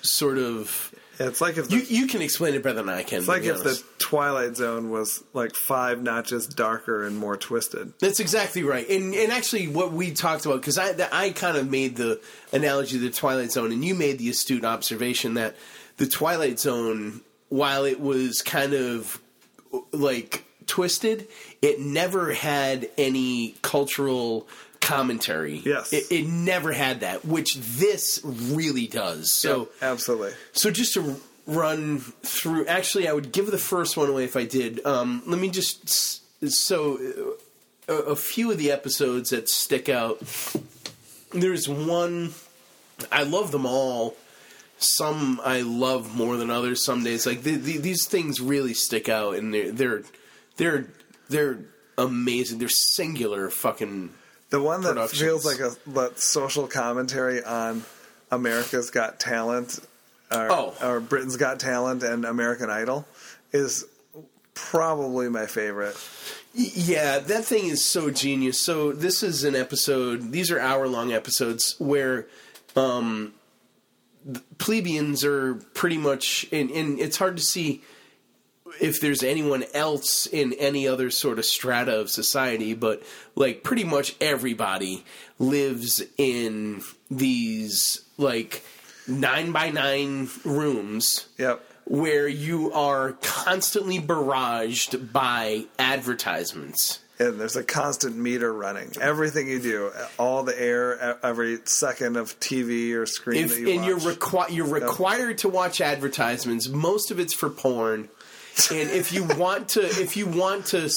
sort 0.03 0.39
of. 0.39 0.95
Yeah, 1.21 1.29
it's 1.29 1.41
like 1.41 1.59
if 1.59 1.69
the, 1.69 1.77
You 1.77 1.83
you 1.83 2.07
can 2.07 2.23
explain 2.23 2.55
it 2.55 2.63
better 2.63 2.77
than 2.77 2.89
I 2.89 3.03
can. 3.03 3.19
it's 3.19 3.29
like 3.29 3.45
if 3.45 3.63
the. 3.63 3.83
Twilight 3.99 4.57
Zone 4.57 4.91
was 4.91 5.25
like 5.33 5.55
five 5.55 6.03
notches 6.03 6.47
darker 6.47 7.07
and 7.07 7.17
more 7.17 7.35
twisted. 7.35 7.95
That's 7.99 8.21
exactly 8.21 8.63
right, 8.63 8.87
and 8.91 9.15
and 9.15 9.33
actually 9.33 9.69
what 9.69 9.93
we 9.93 10.11
talked 10.11 10.45
about 10.45 10.61
because 10.61 10.77
I 10.77 10.93
I 11.11 11.31
kind 11.31 11.57
of 11.57 11.71
made 11.71 11.97
the 11.97 12.21
analogy 12.53 12.97
of 12.97 13.03
the 13.03 13.11
Twilight 13.11 13.53
Zone, 13.53 13.73
and 13.73 13.83
you 13.83 13.95
made 13.95 14.19
the 14.19 14.29
astute 14.29 14.67
observation 14.67 15.33
that 15.35 15.57
the 15.97 16.07
Twilight 16.07 16.59
Zone, 16.61 17.23
while 17.53 17.85
it 17.85 18.01
was 18.01 18.41
kind 18.41 18.73
of 18.73 19.21
like 19.93 20.47
twisted, 20.67 21.29
it 21.61 21.79
never 21.79 22.33
had 22.33 22.89
any 22.97 23.55
cultural 23.61 24.49
commentary. 24.81 25.61
Yes. 25.63 25.93
it, 25.93 26.11
it 26.11 26.27
never 26.27 26.73
had 26.73 27.01
that, 27.01 27.27
which 27.27 27.57
this 27.57 28.21
really 28.25 28.87
does. 28.87 29.35
So. 29.35 29.69
absolutely. 29.83 30.33
So 30.53 30.71
just 30.71 30.95
to 30.95 31.21
run 31.47 31.99
through, 31.99 32.69
actually, 32.69 33.07
I 33.07 33.13
would 33.13 33.33
give 33.33 33.51
the 33.51 33.59
first 33.59 33.99
one 33.99 34.09
away 34.09 34.25
if 34.25 34.35
I 34.35 34.47
did. 34.47 34.85
Um, 34.87 35.23
let 35.27 35.39
me 35.39 35.51
just 35.51 36.23
so 36.51 37.37
uh, 37.87 37.93
a, 37.93 37.97
a 38.13 38.17
few 38.17 38.51
of 38.51 38.57
the 38.57 38.73
episodes 38.73 39.29
that 39.29 39.51
stick 39.51 39.91
out. 39.91 40.23
There's 41.35 41.69
one 41.69 42.33
I 43.11 43.25
love 43.25 43.53
them 43.53 43.67
all 43.67 44.17
some 44.83 45.41
I 45.45 45.61
love 45.63 46.15
more 46.17 46.37
than 46.37 46.51
others. 46.51 46.85
Some 46.85 47.05
days, 47.05 47.27
like 47.27 47.43
the, 47.43 47.57
the, 47.57 47.79
these 47.79 48.07
things 48.07 48.41
really 48.41 48.75
stick 48.75 49.09
out, 49.09 49.37
and 49.37 49.53
they're 49.55 49.73
they're 49.73 50.03
they're 50.57 50.87
they're 51.29 51.59
amazing. 51.99 52.59
They're 52.59 52.69
singular 52.69 53.49
fucking. 53.51 54.11
The 54.51 54.61
one 54.61 54.83
that 54.83 55.09
feels 55.11 55.47
like 55.47 55.61
a 55.61 56.11
social 56.19 56.67
commentary 56.67 57.43
on 57.43 57.85
America's 58.31 58.91
Got 58.91 59.19
Talent, 59.19 59.79
or, 60.31 60.53
Oh. 60.53 60.75
or 60.83 61.01
Britain's 61.01 61.37
Got 61.37 61.59
Talent, 61.59 62.03
and 62.03 62.25
American 62.27 62.69
Idol 62.69 63.07
is 63.53 63.87
probably 64.55 65.29
my 65.31 65.47
favorite. 65.47 65.97
Yeah, 66.55 67.19
that 67.19 67.45
thing 67.47 67.67
is 67.69 67.83
so 67.83 68.11
genius. 68.11 68.61
So 68.61 68.93
this 68.93 69.23
is 69.23 69.45
an 69.45 69.57
episode. 69.57 70.33
These 70.33 70.51
are 70.51 70.61
hour 70.61 70.87
long 70.87 71.13
episodes 71.13 71.75
where 71.79 72.27
um, 72.77 73.33
plebeians 74.59 75.25
are 75.25 75.55
pretty 75.75 75.99
much, 75.99 76.47
and, 76.53 76.71
and 76.71 76.99
it's 76.99 77.17
hard 77.17 77.37
to 77.37 77.43
see 77.43 77.83
if 78.81 79.01
there's 79.01 79.23
anyone 79.23 79.65
else 79.75 80.27
in 80.27 80.55
any 80.55 80.89
other 80.89 81.11
sort 81.11 81.39
of 81.39 81.45
strata 81.45 82.01
of 82.01 82.09
society, 82.11 82.75
but 82.75 83.03
like 83.35 83.63
pretty 83.63 83.85
much 83.85 84.17
everybody 84.21 85.05
lives 85.39 86.03
in 86.17 86.83
these 87.11 88.03
like 88.17 88.65
nine 89.07 89.53
by 89.53 89.71
nine 89.71 90.29
rooms 90.45 91.27
Yep. 91.39 91.63
where 91.85 92.27
you 92.27 92.73
are 92.73 93.13
constantly 93.21 93.99
barraged 93.99 95.13
by 95.13 95.67
advertisements. 95.79 97.01
And 97.19 97.39
there's 97.39 97.57
a 97.57 97.63
constant 97.63 98.17
meter 98.17 98.53
running. 98.53 98.91
Everything 99.01 99.47
you 99.47 99.61
do, 99.61 99.91
all 100.19 100.43
the 100.43 100.61
air, 100.61 101.19
every 101.23 101.59
second 101.65 102.17
of 102.17 102.39
TV 102.41 102.95
or 102.95 103.07
screen 103.07 103.45
If 103.45 103.51
that 103.55 103.61
you 103.61 103.71
and 103.71 103.85
you're 103.85 103.97
watch. 103.97 104.19
requi- 104.19 104.55
you're 104.55 104.67
required 104.67 105.39
to 105.39 105.49
watch 105.49 105.81
advertisements. 105.81 106.69
Most 106.69 107.11
of 107.11 107.21
it's 107.21 107.35
for 107.35 107.49
porn. 107.51 108.09
and 108.71 108.91
if 108.91 109.13
you 109.13 109.25
want 109.25 109.71
to 109.71 109.81
if 109.83 110.15
you 110.17 110.27
want 110.27 110.67
to 110.67 110.91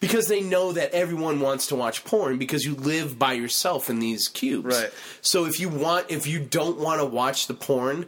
because 0.00 0.28
they 0.28 0.40
know 0.40 0.70
that 0.72 0.92
everyone 0.92 1.40
wants 1.40 1.66
to 1.68 1.74
watch 1.76 2.04
porn 2.04 2.38
because 2.38 2.64
you 2.64 2.74
live 2.76 3.18
by 3.18 3.32
yourself 3.32 3.90
in 3.90 3.98
these 3.98 4.28
cubes. 4.28 4.66
Right. 4.80 4.90
So 5.20 5.44
if 5.46 5.58
you 5.58 5.68
want 5.68 6.10
if 6.10 6.26
you 6.28 6.38
don't 6.38 6.78
want 6.78 7.00
to 7.00 7.04
watch 7.06 7.48
the 7.48 7.54
porn, 7.54 8.06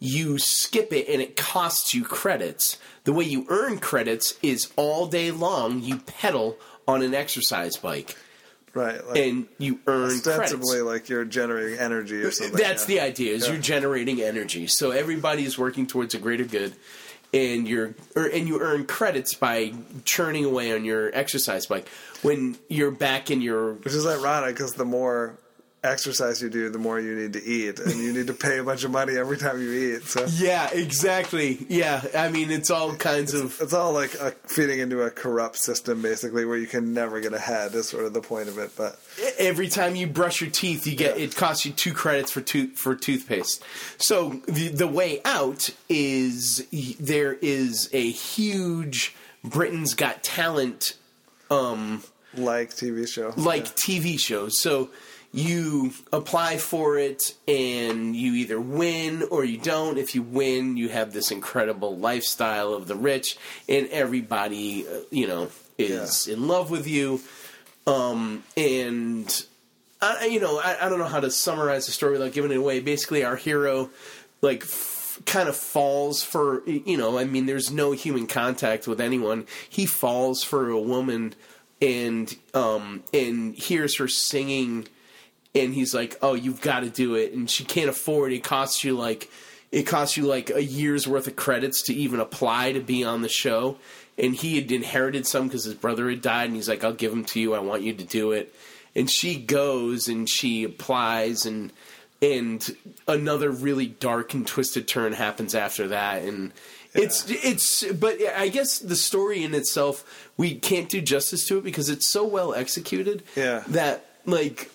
you 0.00 0.38
skip 0.38 0.92
it 0.92 1.08
and 1.08 1.22
it 1.22 1.36
costs 1.36 1.94
you 1.94 2.02
credits. 2.02 2.76
The 3.04 3.12
way 3.12 3.24
you 3.24 3.46
earn 3.50 3.78
credits 3.78 4.34
is 4.42 4.72
all 4.76 5.06
day 5.06 5.30
long 5.30 5.80
you 5.80 5.98
pedal 5.98 6.56
on 6.86 7.02
an 7.02 7.14
exercise 7.14 7.76
bike 7.76 8.16
right. 8.74 9.06
Like, 9.06 9.18
and 9.18 9.46
you 9.58 9.80
earn 9.86 10.10
ostensibly 10.10 10.78
credits. 10.78 10.84
like 10.84 11.08
you're 11.08 11.24
generating 11.24 11.78
energy 11.78 12.16
or 12.16 12.30
something. 12.30 12.56
That's 12.56 12.88
yeah. 12.88 12.96
the 12.96 13.00
idea. 13.00 13.34
Is 13.34 13.46
Yeah. 13.46 13.52
you're 13.52 13.62
generating 13.62 14.20
energy. 14.20 14.66
So 14.66 14.90
everybody's 14.90 15.58
working 15.58 15.86
towards 15.86 16.14
a 16.14 16.18
greater 16.18 16.44
good, 16.44 16.74
and 17.32 17.66
you're 17.66 17.94
or, 18.14 18.26
and 18.26 18.46
you 18.48 18.60
earn 18.60 18.86
credits 18.86 19.34
by 19.34 19.72
churning 20.04 20.44
away 20.44 20.72
on 20.72 20.84
your 20.84 21.14
exercise 21.14 21.66
bike. 21.66 21.88
When 22.22 22.56
you're 22.68 22.90
back 22.90 23.30
in 23.30 23.40
your 23.40 23.74
Which 23.74 23.94
is 23.94 24.06
ironic 24.06 24.54
because 24.54 24.74
the 24.74 24.84
more 24.84 25.38
exercise 25.84 26.42
you 26.42 26.48
do, 26.48 26.70
the 26.70 26.78
more 26.78 26.98
you 26.98 27.14
need 27.14 27.34
to 27.34 27.44
eat, 27.44 27.78
and 27.78 27.94
you 27.94 28.12
need 28.12 28.26
to 28.26 28.32
pay 28.32 28.58
a 28.58 28.64
bunch 28.64 28.84
of 28.84 28.90
money 28.90 29.16
every 29.16 29.36
time 29.36 29.60
you 29.60 29.72
eat. 29.72 30.04
So 30.04 30.26
yeah, 30.36 30.70
exactly. 30.72 31.64
Yeah, 31.68 32.02
I 32.16 32.28
mean 32.30 32.50
it's 32.50 32.70
all 32.70 32.94
kinds 32.94 33.34
of 33.34 33.60
it's 33.60 33.72
all 33.72 33.92
like 33.92 34.14
a, 34.14 34.32
feeding 34.46 34.80
into 34.80 35.02
a 35.02 35.10
corrupt 35.10 35.56
system, 35.56 36.02
basically, 36.02 36.44
where 36.44 36.56
you 36.56 36.66
can 36.66 36.94
never 36.94 37.20
get 37.20 37.32
ahead. 37.32 37.74
Is 37.74 37.88
sort 37.88 38.04
of 38.04 38.12
the 38.12 38.20
point 38.20 38.48
of 38.48 38.58
it. 38.58 38.72
But 38.76 38.98
every 39.38 39.68
time 39.68 39.94
you 39.94 40.06
brush 40.06 40.40
your 40.40 40.50
teeth, 40.50 40.86
you 40.86 40.96
get 40.96 41.18
it 41.18 41.36
costs 41.36 41.64
you 41.64 41.72
two 41.72 41.92
credits 41.92 42.30
for 42.30 42.40
tooth 42.40 42.78
for 42.78 42.94
toothpaste. 42.94 43.62
So 43.98 44.40
the 44.46 44.68
the 44.68 44.88
way 44.88 45.20
out 45.24 45.70
is 45.88 46.66
there 46.98 47.34
is 47.34 47.90
a 47.92 48.10
huge 48.10 49.14
Britain's 49.44 49.94
Got 49.94 50.22
Talent 50.22 50.96
Um, 51.50 52.02
like 52.34 52.70
TV 52.70 53.06
show, 53.06 53.32
like 53.36 53.76
TV 53.76 54.18
shows. 54.18 54.60
So 54.60 54.90
you 55.34 55.92
apply 56.12 56.58
for 56.58 56.96
it 56.96 57.34
and 57.48 58.14
you 58.14 58.34
either 58.34 58.60
win 58.60 59.24
or 59.30 59.44
you 59.44 59.58
don't. 59.58 59.98
If 59.98 60.14
you 60.14 60.22
win, 60.22 60.76
you 60.76 60.88
have 60.90 61.12
this 61.12 61.32
incredible 61.32 61.96
lifestyle 61.96 62.72
of 62.72 62.86
the 62.86 62.94
rich, 62.94 63.36
and 63.68 63.88
everybody, 63.88 64.86
uh, 64.86 65.00
you 65.10 65.26
know, 65.26 65.50
is 65.76 66.28
in 66.28 66.46
love 66.46 66.70
with 66.70 66.86
you. 66.86 67.20
Um, 67.86 68.44
and 68.56 69.44
I, 70.00 70.26
you 70.26 70.38
know, 70.38 70.58
I, 70.58 70.86
I 70.86 70.88
don't 70.88 71.00
know 71.00 71.04
how 71.04 71.20
to 71.20 71.30
summarize 71.30 71.86
the 71.86 71.92
story 71.92 72.12
without 72.12 72.32
giving 72.32 72.52
it 72.52 72.56
away. 72.56 72.78
Basically, 72.78 73.24
our 73.24 73.36
hero, 73.36 73.90
like, 74.40 74.62
f- 74.62 75.20
kind 75.26 75.48
of 75.48 75.56
falls 75.56 76.22
for, 76.22 76.62
you 76.68 76.96
know, 76.96 77.18
I 77.18 77.24
mean, 77.24 77.46
there's 77.46 77.70
no 77.72 77.92
human 77.92 78.26
contact 78.26 78.86
with 78.86 79.00
anyone. 79.00 79.46
He 79.68 79.84
falls 79.86 80.44
for 80.44 80.68
a 80.70 80.80
woman, 80.80 81.34
and 81.82 82.34
um, 82.54 83.02
and 83.12 83.54
hears 83.54 83.98
her 83.98 84.08
singing, 84.08 84.86
and 85.54 85.74
he's 85.74 85.94
like, 85.94 86.16
"Oh, 86.22 86.34
you've 86.34 86.60
got 86.60 86.80
to 86.80 86.90
do 86.90 87.14
it," 87.14 87.32
and 87.32 87.50
she 87.50 87.64
can't 87.64 87.88
afford 87.88 88.32
it. 88.32 88.36
It 88.36 88.44
costs 88.44 88.84
you 88.84 88.94
like, 88.94 89.30
it 89.70 89.84
costs 89.84 90.16
you 90.16 90.24
like 90.24 90.50
a 90.50 90.62
year's 90.62 91.06
worth 91.06 91.26
of 91.26 91.36
credits 91.36 91.82
to 91.82 91.94
even 91.94 92.20
apply 92.20 92.72
to 92.72 92.80
be 92.80 93.04
on 93.04 93.22
the 93.22 93.28
show. 93.28 93.76
And 94.16 94.34
he 94.34 94.56
had 94.60 94.70
inherited 94.70 95.26
some 95.26 95.48
because 95.48 95.64
his 95.64 95.74
brother 95.74 96.08
had 96.08 96.22
died, 96.22 96.46
and 96.46 96.56
he's 96.56 96.68
like, 96.68 96.84
"I'll 96.84 96.92
give 96.92 97.10
them 97.10 97.24
to 97.26 97.40
you. 97.40 97.54
I 97.54 97.58
want 97.58 97.82
you 97.82 97.92
to 97.94 98.04
do 98.04 98.32
it." 98.32 98.54
And 98.94 99.10
she 99.10 99.36
goes 99.36 100.06
and 100.06 100.28
she 100.28 100.64
applies, 100.64 101.46
and 101.46 101.72
and 102.22 102.76
another 103.08 103.50
really 103.50 103.86
dark 103.86 104.34
and 104.34 104.46
twisted 104.46 104.86
turn 104.86 105.12
happens 105.12 105.54
after 105.54 105.88
that, 105.88 106.22
and 106.22 106.52
it's 106.94 107.28
it's. 107.28 107.84
But 107.92 108.18
I 108.36 108.48
guess 108.48 108.78
the 108.78 108.96
story 108.96 109.42
in 109.42 109.54
itself, 109.54 110.30
we 110.36 110.54
can't 110.54 110.88
do 110.88 111.00
justice 111.00 111.46
to 111.48 111.58
it 111.58 111.64
because 111.64 111.88
it's 111.88 112.06
so 112.06 112.24
well 112.24 112.54
executed. 112.54 113.24
Yeah. 113.34 113.64
that 113.68 114.06
like 114.26 114.70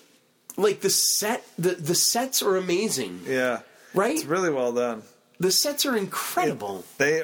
like 0.56 0.80
the 0.80 0.90
set 0.90 1.44
the 1.58 1.70
the 1.70 1.94
sets 1.94 2.42
are 2.42 2.56
amazing, 2.56 3.22
yeah, 3.26 3.60
right? 3.94 4.16
it's 4.16 4.24
really 4.24 4.50
well 4.50 4.72
done. 4.72 5.02
the 5.38 5.50
sets 5.50 5.86
are 5.86 5.96
incredible. 5.96 6.84
They, 6.98 7.22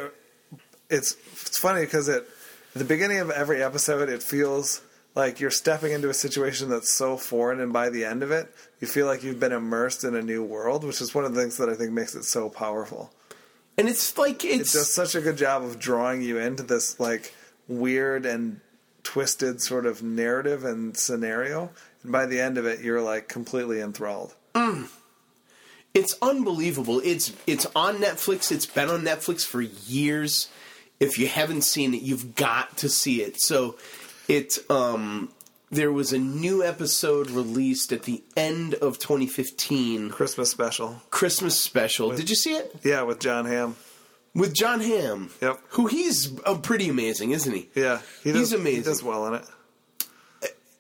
it's 0.91 1.17
it's 1.33 1.59
funny 1.59 1.81
because 1.83 2.09
it 2.09 2.27
at 2.75 2.79
the 2.79 2.85
beginning 2.85 3.21
of 3.21 3.31
every 3.31 3.63
episode, 3.63 4.09
it 4.09 4.23
feels 4.23 4.83
like 5.15 5.41
you're 5.41 5.51
stepping 5.51 5.93
into 5.93 6.11
a 6.11 6.15
situation 6.15 6.69
that's 6.69 6.93
so 6.93 7.17
foreign, 7.17 7.61
and 7.61 7.73
by 7.73 7.89
the 7.89 8.05
end 8.05 8.23
of 8.23 8.31
it, 8.31 8.55
you 8.81 8.87
feel 8.87 9.07
like 9.07 9.23
you've 9.23 9.41
been 9.41 9.53
immersed 9.53 10.05
in 10.05 10.15
a 10.15 10.21
new 10.21 10.45
world, 10.45 10.85
which 10.85 11.01
is 11.01 11.15
one 11.15 11.25
of 11.25 11.35
the 11.35 11.41
things 11.41 11.57
that 11.57 11.71
I 11.71 11.75
think 11.75 11.93
makes 11.93 12.15
it 12.15 12.25
so 12.25 12.51
powerful. 12.51 13.11
And 13.79 13.89
it's 13.89 14.17
like 14.19 14.45
It 14.45 14.59
does 14.59 14.95
such 14.95 15.15
a 15.15 15.21
good 15.21 15.37
job 15.39 15.63
of 15.63 15.79
drawing 15.79 16.21
you 16.23 16.39
into 16.39 16.63
this 16.63 17.01
like 17.01 17.35
weird 17.67 18.27
and 18.27 18.61
twisted 19.03 19.63
sort 19.63 19.87
of 19.87 20.03
narrative 20.03 20.65
and 20.65 20.97
scenario, 20.97 21.71
and 22.03 22.13
by 22.13 22.27
the 22.27 22.41
end 22.41 22.59
of 22.59 22.67
it, 22.67 22.81
you're 22.81 23.03
like 23.03 23.29
completely 23.29 23.81
enthralled. 23.81 24.35
It's 25.95 26.15
unbelievable. 26.21 27.01
It's 27.05 27.33
it's 27.47 27.67
on 27.75 27.97
Netflix. 27.97 28.53
It's 28.53 28.67
been 28.67 28.91
on 28.91 29.03
Netflix 29.03 29.45
for 29.47 29.63
years. 29.63 30.49
If 31.01 31.19
you 31.19 31.27
haven't 31.27 31.63
seen 31.63 31.95
it, 31.95 32.03
you've 32.03 32.35
got 32.35 32.77
to 32.79 32.89
see 32.89 33.23
it. 33.23 33.41
So 33.41 33.77
it 34.29 34.59
um 34.69 35.31
there 35.71 35.91
was 35.91 36.13
a 36.13 36.19
new 36.19 36.63
episode 36.63 37.31
released 37.31 37.93
at 37.93 38.03
the 38.05 38.23
end 38.37 38.75
of 38.75 38.99
2015, 38.99 40.11
Christmas 40.11 40.51
special, 40.51 41.03
Christmas 41.11 41.61
special. 41.61 42.11
Did 42.15 42.29
you 42.31 42.37
see 42.37 42.55
it? 42.55 42.77
yeah, 42.85 43.03
with 43.03 43.19
Jon 43.19 43.47
Hamm. 43.47 43.77
With 44.35 44.53
Jon 44.55 44.81
Hamm. 44.81 45.31
Yep. 45.41 45.61
Who 45.71 45.87
he's 45.87 46.39
uh, 46.45 46.59
pretty 46.59 46.89
amazing, 46.91 47.31
isn't 47.31 47.53
he? 47.53 47.69
Yeah, 47.75 48.01
he 48.23 48.33
He's 48.33 48.51
does, 48.51 48.51
He 48.51 48.57
amazing. 48.59 48.83
does 48.85 49.03
well 49.03 49.27
in 49.29 49.35
it. 49.35 49.45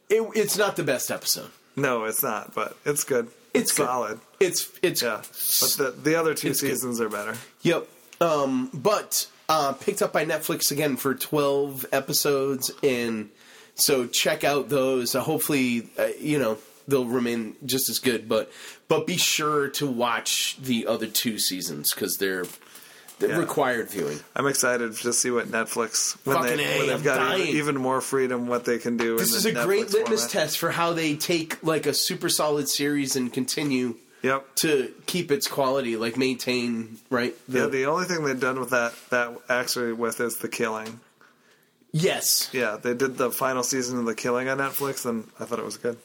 It, 0.08 0.22
it's 0.34 0.56
not 0.56 0.76
the 0.76 0.84
best 0.84 1.10
episode. 1.10 1.50
No, 1.74 2.04
it's 2.04 2.22
not, 2.22 2.54
but 2.54 2.76
it's 2.84 3.04
good. 3.04 3.28
It's 3.52 3.72
good. 3.72 3.86
solid. 3.86 4.20
It's 4.40 4.70
it's 4.82 5.02
Yeah, 5.02 5.16
but 5.18 5.70
the 5.78 5.94
the 6.02 6.14
other 6.14 6.34
two 6.34 6.48
It's 6.48 6.60
good. 6.60 6.70
seasons 6.70 7.00
are 7.00 7.08
better. 7.08 7.36
Yep. 7.62 7.88
Um, 8.20 8.70
but 8.72 9.28
uh, 9.48 9.72
picked 9.74 10.00
up 10.02 10.12
by 10.12 10.24
Netflix 10.24 10.70
again 10.70 10.96
for 10.96 11.14
12 11.14 11.86
episodes. 11.92 12.70
And 12.82 13.30
so 13.74 14.06
check 14.06 14.42
out 14.44 14.68
those. 14.70 15.14
Uh, 15.14 15.20
hopefully, 15.20 15.88
uh, 15.98 16.08
you 16.18 16.38
know, 16.38 16.58
they'll 16.88 17.04
remain 17.06 17.56
just 17.64 17.88
as 17.90 17.98
good. 17.98 18.28
But 18.28 18.50
but 18.88 19.06
be 19.06 19.16
sure 19.18 19.68
to 19.70 19.86
watch 19.86 20.56
the 20.60 20.86
other 20.86 21.06
two 21.06 21.38
seasons 21.38 21.92
because 21.92 22.16
they're, 22.18 22.44
they're 23.18 23.30
Yeah. 23.30 23.38
required 23.38 23.90
viewing. 23.90 24.20
I'm 24.34 24.46
excited 24.46 24.94
to 24.96 25.12
see 25.12 25.30
what 25.30 25.46
Netflix 25.48 26.16
when 26.24 26.36
Fucking 26.36 26.56
they 26.58 26.78
when 26.78 26.86
they've 26.88 26.96
I'm 26.96 27.02
got 27.02 27.38
even, 27.38 27.56
even 27.56 27.76
more 27.76 28.00
freedom 28.00 28.46
what 28.46 28.64
they 28.64 28.78
can 28.78 28.96
do. 28.96 29.16
This 29.18 29.32
is 29.34 29.44
the 29.44 29.60
a 29.60 29.64
great 29.64 29.90
litmus 29.92 30.20
format. 30.22 30.30
test 30.30 30.58
for 30.58 30.70
how 30.70 30.92
they 30.92 31.16
take 31.16 31.62
like 31.62 31.86
a 31.86 31.94
super 31.94 32.28
solid 32.28 32.68
series 32.68 33.16
and 33.16 33.32
continue 33.32 33.96
Yep. 34.22 34.56
to 34.56 34.92
keep 35.06 35.30
its 35.30 35.46
quality, 35.46 35.96
like 35.96 36.16
maintain 36.16 36.98
right. 37.10 37.34
The, 37.48 37.60
yeah, 37.60 37.66
the 37.66 37.84
only 37.86 38.06
thing 38.06 38.24
they've 38.24 38.38
done 38.40 38.58
with 38.58 38.70
that 38.70 38.92
that 39.10 39.36
actually 39.48 39.92
with 39.92 40.20
is 40.20 40.36
the 40.38 40.48
killing. 40.48 41.00
yes, 41.92 42.48
Yeah, 42.52 42.76
they 42.82 42.92
did 42.94 43.18
the 43.18 43.30
final 43.30 43.62
season 43.62 43.98
of 44.00 44.04
the 44.06 44.14
killing 44.14 44.48
on 44.48 44.58
Netflix, 44.58 45.06
and 45.06 45.28
I 45.38 45.44
thought 45.44 45.58
it 45.60 45.64
was 45.64 45.76
good. 45.76 45.96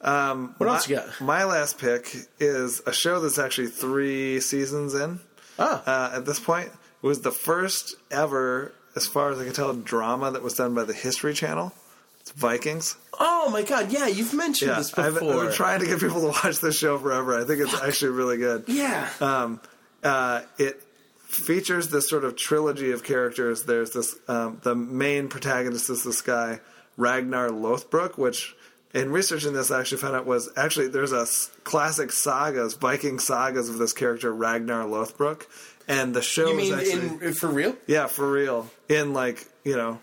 Um, 0.00 0.54
What 0.58 0.66
my, 0.68 0.74
else 0.74 0.88
you 0.88 0.96
got? 0.96 1.20
My 1.20 1.44
last 1.44 1.78
pick 1.78 2.14
is 2.38 2.80
a 2.86 2.92
show 2.92 3.20
that's 3.20 3.38
actually 3.38 3.66
three 3.68 4.40
seasons 4.40 4.94
in. 4.94 5.20
Ah. 5.58 5.82
Uh, 6.12 6.16
at 6.16 6.26
this 6.26 6.38
point, 6.40 6.68
it 6.68 7.06
was 7.06 7.20
the 7.20 7.30
first 7.32 7.94
ever, 8.10 8.72
as 8.96 9.06
far 9.06 9.30
as 9.30 9.38
I 9.38 9.44
can 9.44 9.52
tell, 9.52 9.72
drama 9.74 10.30
that 10.30 10.42
was 10.42 10.54
done 10.54 10.74
by 10.74 10.84
the 10.84 10.92
History 10.94 11.34
Channel. 11.34 11.72
It's 12.20 12.32
Vikings. 12.32 12.96
Oh 13.18 13.48
my 13.50 13.62
god, 13.62 13.90
yeah, 13.90 14.06
you've 14.06 14.34
mentioned 14.34 14.70
Yeah, 14.70 14.78
this 14.78 14.96
I've, 14.98 15.14
before. 15.14 15.34
I've 15.34 15.42
been 15.46 15.52
trying 15.52 15.80
to 15.80 15.86
get 15.86 16.00
people 16.00 16.20
to 16.20 16.28
watch 16.28 16.58
this 16.60 16.76
show 16.78 16.98
forever. 16.98 17.38
I 17.40 17.44
think 17.44 17.60
it's 17.60 17.80
actually 17.82 18.12
really 18.12 18.36
good. 18.36 18.64
yeah. 18.68 19.08
Um, 19.20 19.60
uh, 20.04 20.42
it 20.58 20.80
features 21.26 21.88
this 21.88 22.08
sort 22.08 22.24
of 22.24 22.36
trilogy 22.36 22.92
of 22.92 23.02
characters. 23.04 23.64
There's 23.64 23.90
this 23.92 24.14
um, 24.28 24.60
the 24.62 24.74
main 24.74 25.28
protagonist 25.28 25.90
is 25.90 26.04
this 26.04 26.20
guy 26.22 26.60
Ragnar 26.96 27.48
Lothbrok, 27.50 28.16
which 28.18 28.54
in 28.94 29.10
researching 29.12 29.52
this 29.52 29.70
I 29.70 29.80
actually 29.80 29.98
found 29.98 30.16
out 30.16 30.26
was 30.26 30.50
actually 30.56 30.88
there's 30.88 31.12
a 31.12 31.26
classic 31.64 32.12
sagas, 32.12 32.74
Viking 32.74 33.18
sagas 33.18 33.68
of 33.68 33.78
this 33.78 33.92
character 33.92 34.32
Ragnar 34.32 34.84
Lothbrok, 34.84 35.46
and 35.86 36.14
the 36.14 36.22
show 36.22 36.48
you 36.50 36.58
is 36.58 36.70
mean 36.70 36.78
actually 36.78 37.26
in 37.28 37.34
for 37.34 37.48
real? 37.48 37.76
yeah 37.86 38.06
for 38.06 38.30
real 38.30 38.70
in 38.88 39.12
like 39.12 39.46
you 39.64 39.76
know 39.76 39.98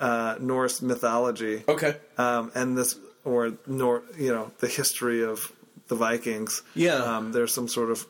uh, 0.00 0.36
Norse 0.40 0.80
mythology 0.82 1.62
Okay. 1.68 1.96
um, 2.18 2.50
and 2.54 2.76
this 2.78 2.96
or 3.24 3.52
nor 3.66 4.02
you 4.18 4.32
know 4.32 4.50
the 4.58 4.68
history 4.68 5.22
of 5.24 5.52
the 5.88 5.94
Vikings. 5.94 6.62
Yeah. 6.74 6.94
um, 6.96 7.32
there's 7.32 7.52
some 7.52 7.68
sort 7.68 7.90
of 7.90 8.06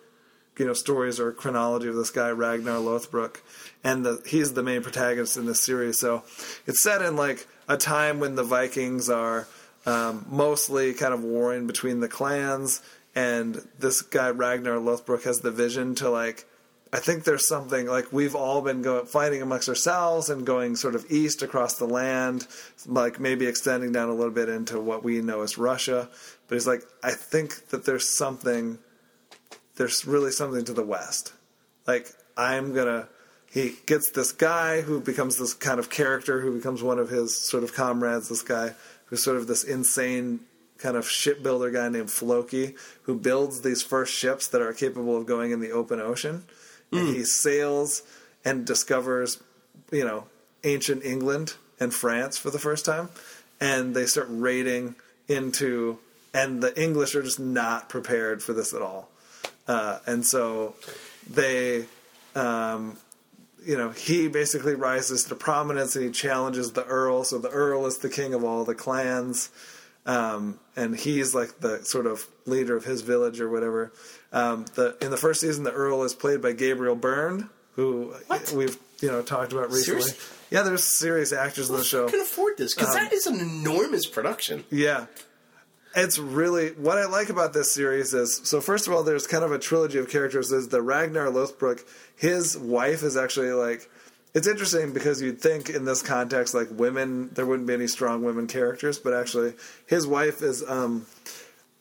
you 0.59 0.67
know 0.67 0.73
stories 0.75 1.19
or 1.19 1.33
chronology 1.33 1.89
of 1.89 1.95
this 1.97 2.11
guy 2.11 2.31
Ragnar 2.31 2.79
Lothbrok, 2.79 3.39
and 3.83 4.05
the, 4.07 4.23
he's 4.27 4.53
the 4.53 4.63
main 4.63 4.83
protagonist 4.83 5.37
in 5.37 5.47
this 5.47 5.65
series. 5.65 5.99
So 5.99 6.23
it's 6.67 6.83
set 6.83 7.03
in 7.03 7.17
like 7.17 7.47
a 7.69 7.77
time 7.77 8.21
when 8.21 8.35
the 8.37 8.45
Vikings 8.45 9.09
are 9.11 9.49
um, 9.87 10.27
mostly 10.31 10.95
kind 10.95 11.15
of 11.15 11.25
warring 11.25 11.67
between 11.67 12.01
the 12.01 12.09
clans, 12.09 12.83
and 13.15 13.61
this 13.79 14.03
guy 14.03 14.31
Ragnar 14.31 14.77
Lothbrok 14.77 15.25
has 15.25 15.41
the 15.41 15.51
vision 15.51 15.95
to 15.97 16.11
like. 16.11 16.47
I 16.95 16.99
think 16.99 17.25
there's 17.25 17.49
something 17.49 17.87
like 17.87 18.13
we've 18.13 18.35
all 18.35 18.61
been 18.61 18.83
going 18.83 19.07
fighting 19.07 19.41
amongst 19.41 19.67
ourselves 19.67 20.29
and 20.29 20.45
going 20.45 20.77
sort 20.77 20.95
of 20.95 21.11
east 21.11 21.43
across 21.43 21.79
the 21.79 21.87
land, 21.87 22.47
like 22.87 23.19
maybe 23.19 23.47
extending 23.47 23.93
down 23.93 24.11
a 24.11 24.15
little 24.15 24.33
bit 24.33 24.51
into 24.51 24.79
what 24.79 25.03
we 25.03 25.23
know 25.23 25.41
as 25.41 25.57
Russia. 25.57 26.11
But 26.47 26.57
he's 26.57 26.67
like, 26.67 26.83
I 27.03 27.13
think 27.13 27.69
that 27.69 27.87
there's 27.87 28.15
something, 28.15 28.79
there's 29.77 30.05
really 30.05 30.33
something 30.33 30.67
to 30.67 30.75
the 30.75 30.85
west. 30.85 31.33
Like 31.87 32.09
I'm 32.37 32.75
gonna. 32.75 33.09
He 33.51 33.75
gets 33.85 34.11
this 34.11 34.33
guy 34.33 34.81
who 34.81 34.99
becomes 34.99 35.37
this 35.37 35.53
kind 35.53 35.79
of 35.79 35.91
character 35.91 36.41
who 36.41 36.57
becomes 36.57 36.83
one 36.83 36.99
of 36.99 37.11
his 37.11 37.37
sort 37.37 37.65
of 37.65 37.75
comrades. 37.75 38.31
This 38.31 38.41
guy 38.41 38.75
who's 39.13 39.23
sort 39.23 39.37
of 39.37 39.47
this 39.47 39.63
insane 39.63 40.41
kind 40.79 40.97
of 40.97 41.07
shipbuilder 41.07 41.71
guy 41.71 41.87
named 41.91 42.11
Floki 42.11 42.75
who 43.03 43.15
builds 43.15 43.61
these 43.61 43.83
first 43.83 44.15
ships 44.15 44.49
that 44.49 44.63
are 44.63 44.73
capable 44.73 45.19
of 45.19 45.27
going 45.27 45.51
in 45.51 45.61
the 45.61 45.71
open 45.71 46.01
ocean. 46.01 46.45
And 46.91 47.09
he 47.15 47.23
sails 47.25 48.03
and 48.43 48.65
discovers, 48.65 49.43
you 49.91 50.03
know, 50.03 50.29
ancient 50.65 51.05
England 51.05 51.57
and 51.79 51.93
France 51.93 52.39
for 52.39 52.49
the 52.49 52.59
first 52.59 52.87
time. 52.87 53.11
And 53.61 53.95
they 53.95 54.07
start 54.07 54.29
raiding 54.31 54.95
into, 55.29 55.99
and 56.33 56.63
the 56.63 56.83
English 56.83 57.15
are 57.15 57.23
just 57.23 57.39
not 57.39 57.91
prepared 57.91 58.43
for 58.43 58.55
this 58.55 58.73
at 58.73 58.81
all. 58.81 59.11
Uh, 59.69 59.99
and 60.07 60.25
so 60.25 60.75
they, 61.31 61.85
um, 62.35 62.97
you 63.65 63.77
know, 63.77 63.91
he 63.91 64.29
basically 64.29 64.75
rises 64.75 65.25
to 65.25 65.35
prominence 65.35 65.97
and 65.97 66.05
he 66.05 66.11
challenges 66.11 66.73
the 66.73 66.85
Earl. 66.85 67.25
So 67.25 67.39
the 67.39 67.49
Earl 67.51 67.87
is 67.87 67.99
the 67.99 68.09
king 68.09 68.35
of 68.35 68.45
all 68.45 68.65
the 68.65 68.75
clans. 68.75 69.51
Um, 70.05 70.59
and 70.75 70.97
he's 70.97 71.35
like 71.35 71.61
the 71.61 71.85
sort 71.85 72.07
of 72.07 72.27
leader 72.45 72.77
of 72.77 72.85
his 72.85 73.03
village 73.03 73.41
or 73.41 73.49
whatever. 73.49 73.93
Um, 74.33 74.65
the 74.75 74.97
in 75.01 75.11
the 75.11 75.17
first 75.17 75.41
season, 75.41 75.63
the 75.65 75.73
Earl 75.73 76.03
is 76.03 76.13
played 76.15 76.43
by 76.43 76.53
Gabriel 76.53 76.97
Byrne, 76.97 77.49
who 77.77 78.13
What? 78.27 78.51
we've 78.53 78.77
you 79.01 79.09
know 79.09 79.23
talked 79.23 79.53
about 79.53 79.71
recently. 79.71 80.03
Seriously? 80.03 80.37
Yeah, 80.51 80.63
there's 80.63 80.85
serious 80.85 81.33
actors 81.33 81.71
in 81.71 81.77
the 81.77 81.85
show. 81.85 82.09
can 82.11 82.21
afford 82.21 82.59
this 82.59 82.75
because 82.75 82.95
Um, 82.97 83.05
that 83.05 83.13
is 83.13 83.27
an 83.27 83.39
enormous 83.41 84.07
production. 84.07 84.65
Yeah. 84.71 85.07
It's 85.95 86.19
really 86.19 86.71
what 86.71 86.97
I 86.97 87.05
like 87.05 87.29
about 87.29 87.53
this 87.53 87.73
series 87.73 88.15
is 88.15 88.41
so 88.45 88.61
first 88.61 88.87
of 88.87 88.95
all 88.95 89.03
there's 89.03 89.27
kind 89.27 89.45
of 89.45 89.53
a 89.53 89.59
trilogy 89.59 89.99
of 89.99 90.09
characters. 90.09 90.51
Is 90.51 90.69
the 90.69 90.81
Ragnar 90.81 91.27
Lothbrok. 91.27 91.85
His 92.17 92.57
wife 92.57 93.03
is 93.03 93.17
actually 93.17 93.53
like 93.53 93.91
it's 94.35 94.47
interesting 94.47 94.95
because 94.95 95.21
you'd 95.21 95.41
think 95.41 95.69
in 95.69 95.85
this 95.85 96.01
context 96.01 96.55
like 96.55 96.69
women 96.71 97.31
there 97.35 97.45
wouldn't 97.45 97.67
be 97.67 97.75
any 97.75 97.87
strong 97.87 98.25
women 98.25 98.47
characters 98.47 98.99
but 98.99 99.13
actually 99.13 99.53
his 99.87 100.07
wife 100.07 100.41
is 100.41 100.65
um 100.67 101.05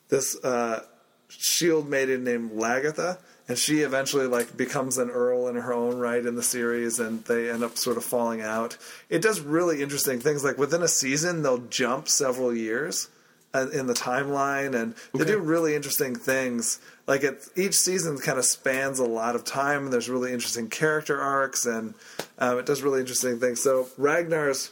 this 0.09 0.35
uh 0.43 0.83
shield 1.29 1.87
maiden 1.87 2.25
named 2.25 2.51
Lagertha 2.51 3.17
and 3.47 3.57
she 3.57 3.79
eventually 3.79 4.27
like 4.27 4.57
becomes 4.57 4.97
an 4.97 5.09
earl 5.09 5.47
in 5.47 5.55
her 5.55 5.71
own 5.71 5.97
right 5.97 6.25
in 6.25 6.35
the 6.35 6.43
series 6.43 6.99
and 6.99 7.23
they 7.25 7.49
end 7.49 7.63
up 7.63 7.77
sort 7.77 7.95
of 7.95 8.03
falling 8.03 8.41
out. 8.41 8.77
It 9.09 9.21
does 9.21 9.39
really 9.39 9.81
interesting 9.81 10.19
things. 10.19 10.43
Like 10.43 10.57
within 10.57 10.81
a 10.81 10.87
season 10.89 11.43
they'll 11.43 11.59
jump 11.59 12.09
several 12.09 12.53
years 12.53 13.07
in 13.53 13.87
the 13.87 13.93
timeline 13.93 14.73
and 14.73 14.95
they 15.13 15.25
do 15.25 15.37
really 15.37 15.75
interesting 15.75 16.15
things 16.15 16.79
like 17.05 17.21
it 17.21 17.45
each 17.57 17.75
season 17.75 18.17
kind 18.17 18.39
of 18.39 18.45
spans 18.45 18.97
a 18.97 19.05
lot 19.05 19.35
of 19.35 19.43
time 19.43 19.83
and 19.83 19.93
there's 19.93 20.07
really 20.07 20.31
interesting 20.31 20.69
character 20.69 21.19
arcs 21.19 21.65
and 21.65 21.93
um, 22.39 22.57
it 22.59 22.65
does 22.65 22.81
really 22.81 23.01
interesting 23.01 23.39
things 23.39 23.61
so 23.61 23.89
ragnar's 23.97 24.71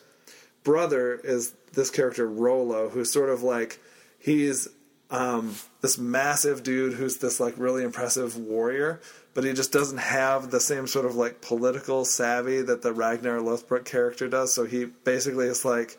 brother 0.64 1.20
is 1.24 1.54
this 1.74 1.90
character 1.90 2.28
Rollo, 2.28 2.90
who's 2.90 3.12
sort 3.12 3.30
of 3.30 3.44
like 3.44 3.80
he's 4.20 4.68
um, 5.10 5.56
this 5.82 5.98
massive 5.98 6.64
dude 6.64 6.94
who's 6.94 7.18
this 7.18 7.40
like 7.40 7.56
really 7.58 7.84
impressive 7.84 8.38
warrior, 8.38 9.02
but 9.34 9.44
he 9.44 9.54
just 9.54 9.72
doesn't 9.72 9.98
have 9.98 10.52
the 10.52 10.60
same 10.60 10.88
sort 10.88 11.06
of 11.06 11.16
like 11.16 11.42
political 11.42 12.06
savvy 12.06 12.62
that 12.62 12.82
the 12.82 12.94
Ragnar 12.94 13.40
Lothbrok 13.40 13.86
character 13.86 14.28
does. 14.28 14.54
So 14.54 14.66
he 14.66 14.86
basically 14.86 15.48
is 15.48 15.66
like, 15.66 15.98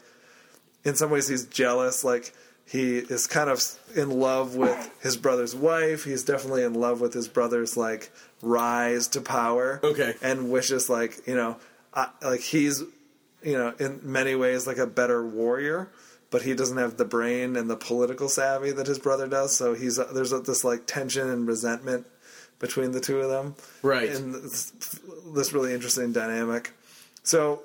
in 0.85 0.95
some 0.95 1.11
ways, 1.11 1.29
he's 1.29 1.47
jealous. 1.47 2.05
Like 2.05 2.33
he 2.71 2.99
is 2.99 3.27
kind 3.27 3.51
of 3.51 3.61
in 3.97 4.11
love 4.11 4.55
with 4.55 4.91
his 5.03 5.17
brother's 5.17 5.57
wife. 5.57 6.05
He's 6.05 6.23
definitely 6.23 6.63
in 6.63 6.75
love 6.75 7.01
with 7.01 7.13
his 7.13 7.27
brother's 7.27 7.77
like 7.77 8.13
rise 8.43 9.09
to 9.09 9.21
power. 9.21 9.81
Okay. 9.83 10.15
and 10.23 10.51
wishes 10.51 10.89
like 10.89 11.27
you 11.27 11.35
know, 11.35 11.57
I, 11.93 12.11
like 12.23 12.41
he's 12.41 12.83
you 13.43 13.59
know, 13.59 13.75
in 13.81 14.01
many 14.05 14.35
ways 14.35 14.67
like 14.67 14.77
a 14.77 14.87
better 14.87 15.27
warrior, 15.27 15.91
but 16.31 16.43
he 16.43 16.55
doesn't 16.55 16.77
have 16.77 16.97
the 16.97 17.05
brain 17.05 17.57
and 17.57 17.69
the 17.69 17.77
political 17.77 18.29
savvy 18.29 18.71
that 18.71 18.87
his 18.87 18.99
brother 18.99 19.27
does. 19.27 19.57
So 19.57 19.75
he's 19.75 19.99
uh, 19.99 20.11
there's 20.13 20.33
a, 20.33 20.39
this 20.41 20.63
like 20.63 20.87
tension 20.87 21.29
and 21.29 21.49
resentment 21.49 22.07
between 22.61 22.93
the 22.93 23.01
two 23.01 23.19
of 23.19 23.31
them, 23.31 23.57
Right. 23.83 24.11
And 24.11 24.35
this, 24.35 24.71
this 25.35 25.53
really 25.53 25.73
interesting 25.73 26.13
dynamic. 26.13 26.73
So 27.23 27.63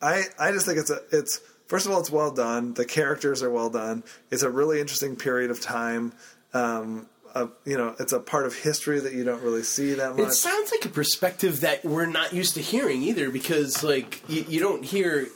I 0.00 0.22
I 0.38 0.52
just 0.52 0.64
think 0.64 0.78
it's 0.78 0.90
a 0.90 1.00
it's 1.12 1.40
first 1.68 1.86
of 1.86 1.92
all 1.92 2.00
it's 2.00 2.10
well 2.10 2.32
done. 2.32 2.74
The 2.74 2.84
characters 2.84 3.42
are 3.42 3.50
well 3.50 3.70
done. 3.70 4.02
It's 4.30 4.42
a 4.42 4.50
really 4.50 4.80
interesting 4.80 5.14
period 5.14 5.50
of 5.52 5.60
time. 5.60 6.12
Um, 6.52 7.08
uh, 7.34 7.46
you 7.64 7.76
know, 7.76 7.94
it's 8.00 8.12
a 8.12 8.18
part 8.18 8.46
of 8.46 8.54
history 8.56 8.98
that 9.00 9.12
you 9.12 9.22
don't 9.22 9.42
really 9.42 9.62
see 9.62 9.94
that 9.94 10.16
much. 10.16 10.28
It 10.28 10.32
sounds 10.32 10.72
like 10.72 10.84
a 10.84 10.88
perspective 10.88 11.60
that 11.60 11.84
we're 11.84 12.06
not 12.06 12.32
used 12.32 12.54
to 12.54 12.60
hearing 12.60 13.02
either, 13.02 13.30
because 13.30 13.84
like 13.84 14.22
you, 14.28 14.44
you 14.48 14.60
don't 14.60 14.84
hear 14.84 15.28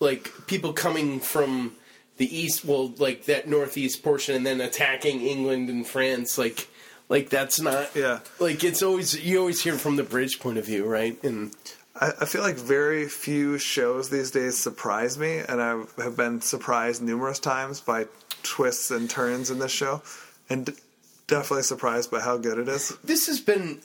like 0.00 0.30
people 0.46 0.72
coming 0.72 1.18
from 1.20 1.72
the 2.18 2.26
east, 2.36 2.64
well, 2.64 2.92
like 2.98 3.24
that 3.24 3.48
northeast 3.48 4.02
portion, 4.04 4.36
and 4.36 4.46
then 4.46 4.60
attacking 4.60 5.22
England 5.22 5.68
and 5.68 5.86
France, 5.86 6.38
like. 6.38 6.68
Like 7.06 7.28
that's 7.28 7.60
not 7.60 7.94
Yeah. 7.94 8.20
Like 8.40 8.64
it's 8.64 8.82
always 8.82 9.14
you 9.22 9.38
always 9.38 9.62
hear 9.62 9.74
from 9.74 9.96
the 9.96 10.02
British 10.02 10.40
point 10.40 10.56
of 10.56 10.64
view, 10.64 10.86
right? 10.86 11.22
And 11.22 11.54
I, 12.00 12.12
I 12.20 12.24
feel 12.24 12.42
like 12.42 12.56
very 12.56 13.06
few 13.08 13.58
shows 13.58 14.10
these 14.10 14.30
days 14.30 14.58
surprise 14.58 15.18
me, 15.18 15.38
and 15.38 15.60
I 15.62 15.82
have 16.02 16.16
been 16.16 16.40
surprised 16.40 17.02
numerous 17.02 17.38
times 17.38 17.80
by 17.80 18.06
twists 18.42 18.90
and 18.90 19.08
turns 19.08 19.50
in 19.50 19.58
this 19.58 19.72
show, 19.72 20.02
and 20.48 20.66
d- 20.66 20.72
definitely 21.26 21.62
surprised 21.62 22.10
by 22.10 22.20
how 22.20 22.36
good 22.36 22.58
it 22.58 22.68
is. 22.68 22.90
this 23.04 23.26
has 23.26 23.40
been 23.40 23.80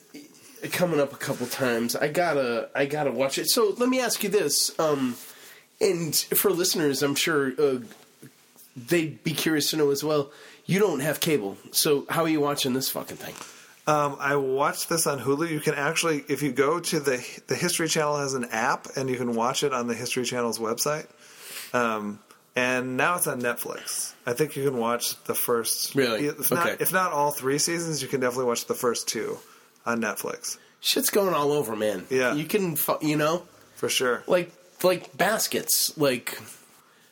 coming 0.72 1.00
up 1.00 1.12
a 1.12 1.16
couple 1.16 1.46
times. 1.46 1.96
I 1.96 2.08
gotta, 2.08 2.68
I 2.74 2.86
gotta 2.86 3.10
watch 3.10 3.38
it. 3.38 3.48
So 3.48 3.74
let 3.78 3.88
me 3.88 4.00
ask 4.00 4.22
you 4.22 4.28
this, 4.28 4.78
um, 4.78 5.16
and 5.80 6.14
for 6.14 6.50
listeners, 6.50 7.02
I'm 7.02 7.14
sure 7.14 7.52
uh, 7.58 7.78
they'd 8.76 9.22
be 9.24 9.32
curious 9.32 9.70
to 9.70 9.76
know 9.76 9.90
as 9.90 10.04
well. 10.04 10.30
You 10.66 10.78
don't 10.78 11.00
have 11.00 11.20
cable, 11.20 11.56
so 11.72 12.06
how 12.10 12.22
are 12.22 12.28
you 12.28 12.40
watching 12.40 12.74
this 12.74 12.90
fucking 12.90 13.16
thing? 13.16 13.34
Um, 13.90 14.16
I 14.20 14.36
watched 14.36 14.88
this 14.88 15.06
on 15.06 15.18
Hulu. 15.18 15.50
You 15.50 15.60
can 15.60 15.74
actually, 15.74 16.24
if 16.28 16.42
you 16.42 16.52
go 16.52 16.78
to 16.80 17.00
the 17.00 17.16
the 17.48 17.54
History 17.56 17.88
Channel 17.88 18.18
has 18.18 18.34
an 18.34 18.44
app, 18.52 18.86
and 18.96 19.08
you 19.10 19.16
can 19.16 19.34
watch 19.34 19.62
it 19.62 19.72
on 19.72 19.86
the 19.88 19.94
History 19.94 20.24
Channel's 20.24 20.58
website. 20.58 21.06
Um, 21.72 22.20
and 22.56 22.96
now 22.96 23.16
it's 23.16 23.26
on 23.26 23.40
Netflix. 23.40 24.12
I 24.26 24.32
think 24.32 24.56
you 24.56 24.64
can 24.68 24.78
watch 24.78 25.22
the 25.24 25.34
first. 25.34 25.94
Really? 25.94 26.26
If 26.26 26.50
not, 26.50 26.66
Okay. 26.66 26.76
if 26.82 26.92
not 26.92 27.12
all 27.12 27.30
three 27.30 27.58
seasons, 27.58 28.02
you 28.02 28.08
can 28.08 28.20
definitely 28.20 28.46
watch 28.46 28.66
the 28.66 28.74
first 28.74 29.08
two 29.08 29.38
on 29.86 30.00
Netflix 30.00 30.58
Shit's 30.80 31.10
going 31.10 31.32
all 31.34 31.52
over, 31.52 31.74
man. 31.76 32.06
Yeah. 32.10 32.34
you 32.34 32.44
can, 32.44 32.76
you 33.00 33.16
know, 33.16 33.46
for 33.76 33.88
sure. 33.88 34.22
like 34.26 34.52
like 34.82 35.16
baskets. 35.16 35.96
Like 35.96 36.38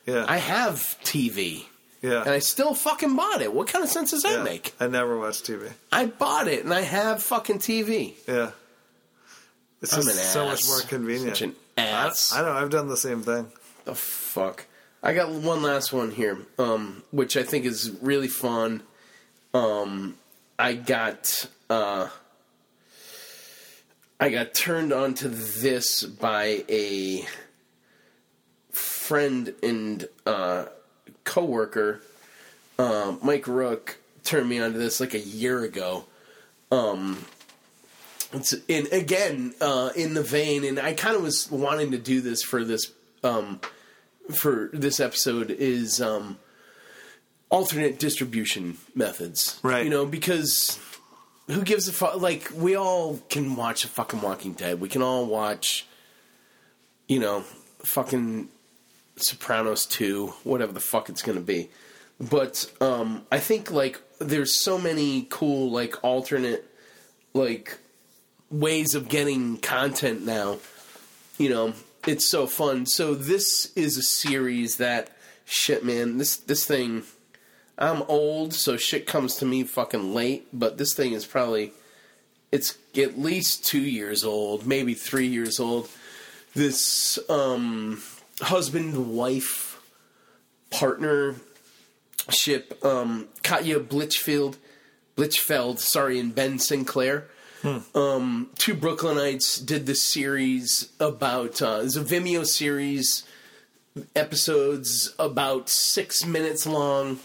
Yeah, 0.07 0.25
I 0.29 0.39
have 0.39 0.97
TV, 1.05 1.65
Yeah. 2.01 2.21
and 2.23 2.31
I 2.31 2.39
still 2.39 2.75
fucking 2.75 3.17
bought 3.17 3.43
it. 3.43 3.53
What 3.53 3.67
kind 3.69 3.85
of 3.85 3.91
sense 3.91 4.13
does 4.13 4.23
that 4.23 4.39
Yeah. 4.39 4.43
make? 4.45 4.73
I 4.79 4.87
never 4.87 5.19
watch 5.19 5.43
TV. 5.43 5.73
I 5.91 6.07
bought 6.07 6.47
it, 6.47 6.65
and 6.65 6.73
I 6.73 6.83
have 6.83 7.23
fucking 7.23 7.59
TV. 7.59 8.15
Yeah. 8.29 8.51
It's 9.83 9.93
I'm 9.93 10.03
just 10.03 10.17
an 10.19 10.25
so 10.25 10.45
much 10.47 10.67
more 10.67 10.81
convenient. 10.83 11.37
Such 11.37 11.43
an 11.43 11.57
I, 11.77 11.83
ass. 11.83 12.33
I 12.33 12.43
know. 12.43 12.53
I've 12.53 12.71
done 12.71 12.89
the 12.89 12.97
same 12.97 13.23
thing. 13.23 13.51
the 13.85 13.95
fuck. 13.95 14.67
I 15.03 15.15
got 15.15 15.31
one 15.31 15.63
last 15.63 15.93
one 15.93 16.11
here, 16.11 16.39
um, 16.59 17.03
which 17.13 17.37
I 17.37 17.43
think 17.45 17.65
is 17.65 17.91
really 18.03 18.27
fun. 18.29 18.83
Um, 19.55 20.17
I 20.59 20.75
got 20.75 21.47
uh, 21.71 22.09
I 24.21 24.29
got 24.31 24.55
turned 24.55 24.93
on 24.93 25.15
to 25.15 25.29
this 25.29 26.03
by 26.03 26.65
a 26.69 27.25
friend 28.73 29.55
and 29.63 30.09
uh, 30.27 30.67
coworker. 31.29 32.01
Um, 32.79 33.19
Mike 33.23 33.47
Rook 33.47 33.99
turned 34.25 34.49
me 34.49 34.59
on 34.61 34.73
to 34.73 34.79
this 34.79 34.99
like 34.99 35.15
a 35.15 35.21
year 35.21 35.63
ago. 35.63 36.05
Um, 36.73 37.25
it's 38.33 38.55
in 38.67 38.89
again 38.93 39.55
uh, 39.61 39.91
in 39.95 40.15
the 40.15 40.23
vein, 40.23 40.65
and 40.65 40.79
I 40.79 40.95
kind 40.95 41.17
of 41.17 41.23
was 41.23 41.51
wanting 41.51 41.93
to 41.93 41.99
do 41.99 42.21
this 42.21 42.43
for 42.43 42.65
this 42.65 42.93
um, 43.23 43.61
for 44.33 44.71
this 44.73 45.01
episode 45.01 45.51
is 45.51 46.01
um, 46.01 46.39
alternate 47.51 47.99
distribution 47.99 48.77
methods, 48.95 49.59
Right. 49.63 49.85
You 49.85 49.91
know, 49.91 50.07
because 50.07 50.79
who 51.47 51.63
gives 51.63 51.89
a 51.89 51.93
fuck? 51.93 52.21
Like 52.21 52.51
we 52.55 52.77
all 52.77 53.19
can 53.29 53.57
watch 53.57 53.85
a 53.85 53.89
fucking 53.89 54.21
Walking 54.21 54.53
Dead. 54.53 54.81
We 54.81 54.89
can 54.89 55.03
all 55.03 55.27
watch, 55.27 55.87
you 57.07 57.21
know, 57.21 57.45
fucking 57.85 58.49
Sopranos 59.23 59.87
two, 59.87 60.29
whatever 60.45 60.73
the 60.73 60.81
fuck 60.81 61.09
it's 61.09 61.23
gonna 61.23 61.41
be. 61.41 61.71
But 62.21 62.71
um, 62.81 63.27
I 63.31 63.39
think 63.39 63.71
like 63.71 64.01
there's 64.19 64.63
so 64.63 64.79
many 64.79 65.27
cool 65.31 65.71
like 65.71 66.03
alternate 66.03 66.65
like 67.35 67.79
ways 68.51 68.95
of 68.95 69.09
getting 69.09 69.59
content 69.59 70.25
now. 70.25 70.59
You 71.39 71.51
know, 71.51 71.75
it's 72.07 72.29
so 72.29 72.47
fun. 72.47 72.87
So 72.87 73.15
this 73.15 73.73
is 73.77 73.97
a 73.97 74.03
series 74.03 74.77
that 74.77 75.17
shit, 75.45 75.85
man. 75.85 76.19
This 76.19 76.37
this 76.37 76.65
thing. 76.65 77.05
I'm 77.81 78.03
old, 78.09 78.55
so 78.55 78.77
shit 78.77 79.07
comes 79.07 79.37
to 79.37 79.45
me 79.45 79.63
fucking 79.63 80.13
late. 80.13 80.49
But 80.53 80.79
this 80.79 80.95
thing 80.95 81.13
is 81.13 81.25
probably 81.25 81.73
it's 82.51 82.77
at 82.97 83.19
least 83.19 83.65
two 83.65 83.81
years 83.81 84.25
old, 84.25 84.67
maybe 84.67 84.95
three 84.95 85.27
years 85.27 85.61
old. 85.61 85.89
This 86.55 87.19
um, 87.29 88.03
husband 88.41 89.15
wife 89.15 89.81
partnership, 90.71 91.41
um, 92.85 93.29
Katya 93.43 93.81
Blichfield, 93.81 94.57
Blichfeld, 95.17 95.79
sorry, 95.79 96.19
and 96.19 96.35
Ben 96.35 96.59
Sinclair. 96.59 97.29
Um, 97.95 98.51
two 98.57 98.75
Brooklynites 98.75 99.65
did 99.65 99.87
this 99.87 100.01
series 100.01 100.93
about 101.01 101.61
uh, 101.61 101.81
it's 101.83 101.97
a 101.97 102.05
Vimeo 102.05 102.47
series, 102.47 103.25
episodes 104.15 105.13
about 105.19 105.69
six 105.69 106.25
minutes 106.25 106.67
long, 106.67 107.19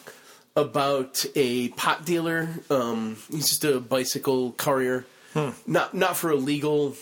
about 0.55 1.23
a 1.35 1.69
pot 1.69 2.03
dealer. 2.03 2.49
Um, 2.71 3.17
he's 3.29 3.49
just 3.49 3.63
a 3.63 3.79
bicycle 3.79 4.53
courier, 4.53 5.05
not 5.67 5.93
not 5.93 6.17
for 6.17 6.31
a 6.31 6.35
legal, 6.35 6.95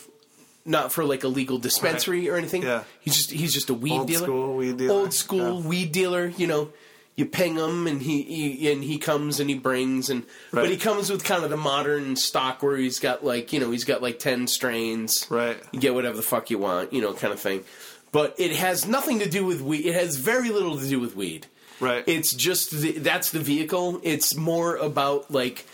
not 0.66 0.92
for 0.92 1.04
like 1.04 1.24
a 1.24 1.28
legal 1.28 1.58
dispensary 1.58 2.30
or 2.30 2.36
anything. 2.38 2.64
Yeah. 2.64 2.84
he's 3.00 3.16
just 3.16 3.32
he's 3.32 3.54
just 3.54 3.70
a 3.70 3.74
weed 3.74 3.92
Old 3.94 4.08
dealer, 4.08 4.24
school 4.26 4.56
weed 4.58 4.78
dealer. 4.78 4.94
old 4.94 5.14
school 5.14 5.62
Yeah. 5.62 5.68
weed 5.68 5.92
dealer. 5.92 6.28
You 6.38 6.48
know, 6.48 6.70
you 7.16 7.26
ping 7.26 7.56
him 7.56 7.88
and 7.88 8.02
he, 8.02 8.22
he 8.24 8.72
and 8.72 8.84
he 8.84 8.98
comes 8.98 9.40
and 9.40 9.50
he 9.50 9.56
brings 9.58 10.10
and 10.10 10.24
but 10.54 10.70
he 10.70 10.78
comes 10.78 11.10
with 11.10 11.24
kind 11.24 11.44
of 11.44 11.50
the 11.50 11.58
modern 11.58 12.16
stock 12.16 12.62
where 12.64 12.78
he's 12.78 13.00
got 13.00 13.24
like 13.24 13.52
you 13.54 13.60
know 13.60 13.72
he's 13.72 13.84
got 13.84 14.02
like 14.02 14.20
ten 14.20 14.48
strains. 14.48 15.26
Right. 15.30 15.58
You 15.72 15.80
get 15.80 15.94
whatever 15.94 16.16
the 16.16 16.24
fuck 16.24 16.50
you 16.50 16.58
want, 16.60 16.94
you 16.94 17.02
know, 17.02 17.14
kind 17.14 17.34
of 17.34 17.40
thing. 17.40 17.64
But 18.12 18.36
it 18.38 18.52
has 18.52 18.86
nothing 18.88 19.20
to 19.20 19.30
do 19.30 19.46
with 19.46 19.62
weed. 19.62 19.86
It 19.86 19.96
has 19.96 20.18
very 20.18 20.50
little 20.50 20.78
to 20.78 20.88
do 20.88 21.00
with 21.00 21.16
weed. 21.16 21.48
Right. 21.80 22.04
It's 22.06 22.34
just 22.36 22.70
the, 22.72 22.92
that's 23.00 23.32
the 23.32 23.40
vehicle. 23.40 24.00
It's 24.04 24.36
more 24.36 24.76
about 24.76 25.32
like 25.32 25.66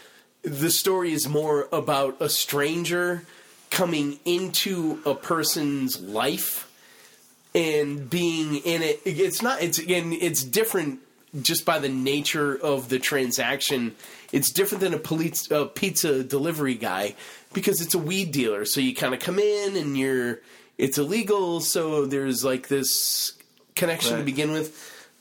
the 0.44 0.70
story 0.70 1.12
is 1.14 1.28
more 1.28 1.68
about 1.74 2.18
a 2.22 2.30
stranger 2.30 3.24
coming 3.70 4.20
into 4.26 5.00
a 5.06 5.14
person's 5.14 6.00
life 6.00 6.72
and 7.54 8.10
being 8.10 8.56
in 8.58 8.82
it. 8.82 9.02
It's 9.06 9.42
not. 9.42 9.62
It's 9.62 9.80
again. 9.80 10.14
It's 10.14 10.44
different 10.44 11.00
just 11.42 11.66
by 11.66 11.80
the 11.80 11.90
nature 11.90 12.56
of 12.56 12.90
the 12.90 13.00
transaction. 13.00 13.96
It's 14.32 14.52
different 14.52 14.82
than 14.82 14.94
a 14.94 15.00
police 15.00 15.50
a 15.52 15.66
pizza 15.66 16.24
delivery 16.24 16.76
guy 16.76 17.16
because 17.54 17.82
it's 17.82 17.94
a 17.94 18.00
weed 18.00 18.32
dealer. 18.32 18.66
So 18.66 18.82
you 18.82 18.94
kind 18.94 19.14
of 19.14 19.20
come 19.20 19.40
in 19.40 19.76
and 19.76 19.98
you're. 19.98 20.40
It's 20.78 21.00
illegal, 21.00 21.60
so 21.60 22.06
there's 22.06 22.46
like 22.46 22.68
this 22.68 23.34
connection 23.74 24.20
to 24.20 24.24
begin 24.24 24.52
with 24.52 24.76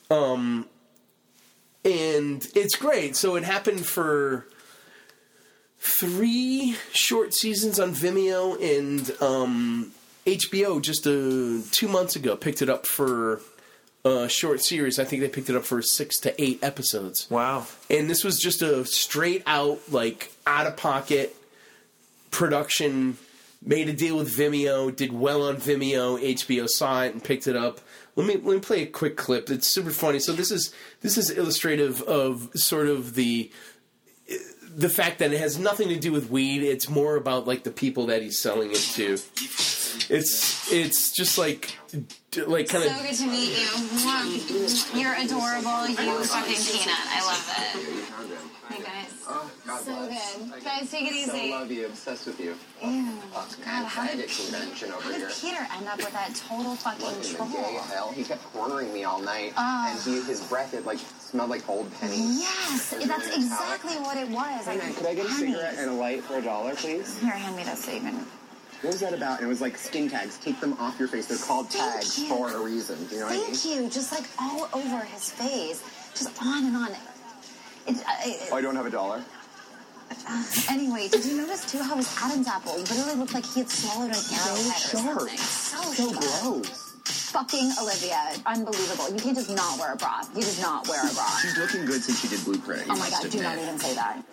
Um, 0.09 0.67
and 1.83 2.45
it's 2.55 2.75
great. 2.75 3.15
So 3.15 3.35
it 3.35 3.43
happened 3.43 3.85
for 3.85 4.47
three 5.79 6.75
short 6.91 7.33
seasons 7.33 7.79
on 7.79 7.93
Vimeo, 7.93 8.55
and 8.61 9.11
um, 9.21 9.91
HBO 10.25 10.81
just 10.81 11.07
uh, 11.07 11.65
two 11.71 11.87
months 11.87 12.15
ago 12.15 12.35
picked 12.35 12.61
it 12.61 12.69
up 12.69 12.85
for 12.85 13.41
a 14.05 14.29
short 14.29 14.61
series. 14.61 14.99
I 14.99 15.03
think 15.03 15.21
they 15.21 15.29
picked 15.29 15.49
it 15.49 15.55
up 15.55 15.63
for 15.63 15.81
six 15.81 16.19
to 16.21 16.41
eight 16.41 16.63
episodes. 16.63 17.29
Wow. 17.29 17.67
And 17.89 18.09
this 18.09 18.23
was 18.23 18.39
just 18.39 18.61
a 18.61 18.85
straight 18.85 19.43
out, 19.45 19.79
like, 19.91 20.31
out 20.45 20.67
of 20.67 20.77
pocket 20.77 21.35
production. 22.31 23.17
Made 23.61 23.89
a 23.89 23.93
deal 23.93 24.17
with 24.17 24.35
Vimeo, 24.37 24.95
did 24.95 25.11
well 25.11 25.43
on 25.47 25.57
Vimeo. 25.57 26.21
HBO 26.21 26.67
saw 26.69 27.03
it 27.03 27.13
and 27.13 27.23
picked 27.23 27.47
it 27.47 27.55
up. 27.55 27.81
Let 28.15 28.27
me 28.27 28.35
let 28.35 28.55
me 28.55 28.59
play 28.59 28.83
a 28.83 28.85
quick 28.85 29.17
clip. 29.17 29.49
It's 29.49 29.67
super 29.67 29.89
funny. 29.91 30.19
So 30.19 30.31
this 30.31 30.51
is 30.51 30.73
this 31.01 31.17
is 31.17 31.31
illustrative 31.31 32.01
of 32.03 32.49
sort 32.55 32.87
of 32.87 33.15
the 33.15 33.51
the 34.77 34.89
fact 34.89 35.19
that 35.19 35.33
it 35.33 35.39
has 35.39 35.57
nothing 35.57 35.89
to 35.89 35.97
do 35.97 36.11
with 36.11 36.29
weed. 36.29 36.61
It's 36.63 36.87
more 36.87 37.15
about 37.15 37.47
like 37.47 37.63
the 37.63 37.71
people 37.71 38.05
that 38.07 38.21
he's 38.21 38.37
selling 38.37 38.69
it 38.71 38.77
to. 38.93 39.13
It's 40.09 40.71
it's 40.71 41.11
just 41.11 41.37
like 41.37 41.75
like 42.45 42.69
kind 42.69 42.85
of 42.85 42.91
So 42.91 43.01
good 43.01 43.15
to 43.15 43.27
meet 43.27 43.57
you. 43.57 44.99
You're 45.01 45.15
adorable. 45.15 45.87
You 45.89 46.23
fucking 46.23 46.55
peanut. 46.55 46.95
I 47.09 47.21
love 47.25 48.31
it. 48.31 48.56
Guys. 49.67 49.83
So 49.83 50.07
good. 50.07 50.63
Guys, 50.63 50.89
take 50.89 51.11
it 51.11 51.13
easy. 51.13 51.53
I 51.53 51.59
love 51.59 51.69
you, 51.69 51.87
obsessed 51.87 52.25
with 52.25 52.39
you. 52.39 52.55
Ew. 52.81 53.11
God, 53.65 53.85
how 53.85 54.07
did, 54.07 54.29
convention 54.29 54.93
over 54.93 55.01
how 55.01 55.11
did 55.17 55.29
Peter 55.41 55.67
end 55.75 55.87
up 55.87 55.97
with 55.97 56.13
that 56.13 56.33
total 56.35 56.75
fucking 56.75 57.05
in 57.05 57.35
troll? 57.35 57.49
gay 57.49 57.79
hell. 57.89 58.11
He 58.13 58.23
kept 58.23 58.43
cornering 58.53 58.93
me 58.93 59.03
all 59.03 59.21
night, 59.21 59.51
and 59.57 59.99
he, 59.99 60.21
his 60.21 60.41
breath 60.47 60.73
it 60.73 60.85
like 60.85 60.99
smelled 60.99 61.49
like 61.49 61.67
old 61.67 61.91
pennies. 61.99 62.39
Yes, 62.39 62.95
that's 63.05 63.35
exactly 63.35 63.95
what 63.95 64.15
it 64.15 64.29
was. 64.29 64.65
Hey 64.65 64.77
man, 64.77 64.93
could 64.93 65.05
I 65.05 65.15
get 65.15 65.25
a 65.25 65.31
cigarette 65.31 65.75
and 65.77 65.89
a 65.89 65.93
light 65.93 66.23
for 66.23 66.37
a 66.37 66.41
dollar, 66.41 66.73
please? 66.75 67.19
Here, 67.19 67.31
hand 67.31 67.57
me 67.57 67.63
this 67.63 67.83
so 67.83 67.91
you. 67.91 68.01
What 68.81 68.93
was 68.93 69.01
that 69.01 69.13
about? 69.13 69.39
And 69.39 69.47
it 69.47 69.49
was 69.49 69.59
like 69.59 69.77
skin 69.77 70.07
tags. 70.09 70.37
Take 70.37 70.61
them 70.61 70.73
off 70.79 70.97
your 70.97 71.07
face. 71.09 71.25
They're 71.25 71.37
called 71.37 71.67
Thank 71.69 71.93
tags 71.95 72.19
you. 72.19 72.27
for 72.29 72.53
a 72.53 72.59
reason. 72.59 72.95
Do 73.07 73.15
you 73.15 73.21
know 73.21 73.25
what 73.25 73.33
I 73.33 73.37
mean? 73.37 73.45
Thank 73.53 73.65
you. 73.65 73.89
Just 73.89 74.13
like 74.13 74.29
all 74.39 74.69
over 74.71 74.99
his 75.05 75.31
face, 75.31 75.83
just 76.15 76.41
on 76.41 76.65
and 76.67 76.75
on. 76.77 76.89
It, 77.87 77.97
I, 78.05 78.37
Oh, 78.51 78.55
I 78.55 78.61
don't 78.61 78.75
have 78.75 78.85
a 78.85 78.91
dollar. 78.91 79.23
Anyway, 80.69 81.07
did 81.07 81.25
you 81.25 81.37
notice 81.37 81.69
too 81.71 81.81
how 81.81 81.95
his 81.95 82.13
Adam's 82.21 82.47
apple 82.47 82.77
literally 82.77 83.15
looked 83.15 83.33
like 83.33 83.45
he 83.45 83.61
had 83.61 83.69
swallowed 83.69 84.11
an 84.11 84.17
arrowhead 84.17 84.81
So 84.81 84.97
or 84.97 85.01
sharp. 85.03 85.19
something? 85.19 85.37
So, 85.37 85.81
So 85.93 86.11
sharp. 86.13 86.41
gross. 86.43 86.93
Fucking 87.31 87.71
Olivia, 87.81 88.31
unbelievable. 88.45 89.09
You 89.13 89.19
can't 89.19 89.37
just 89.37 89.49
not 89.49 89.79
wear 89.79 89.93
a 89.93 89.97
bra. 89.97 90.21
You 90.35 90.41
just 90.41 90.61
not 90.61 90.87
wear 90.87 90.99
a 90.99 91.13
bra. 91.13 91.25
She's 91.41 91.57
looking 91.57 91.85
good 91.85 92.01
since 92.03 92.19
she 92.21 92.27
did 92.27 92.43
Blueprint. 92.43 92.87
You 92.87 92.93
Oh 92.93 92.97
my 92.97 93.09
god, 93.09 93.29
do 93.29 93.41
not 93.41 93.57
even 93.57 93.77
say 93.79 93.93
that. 93.95 94.23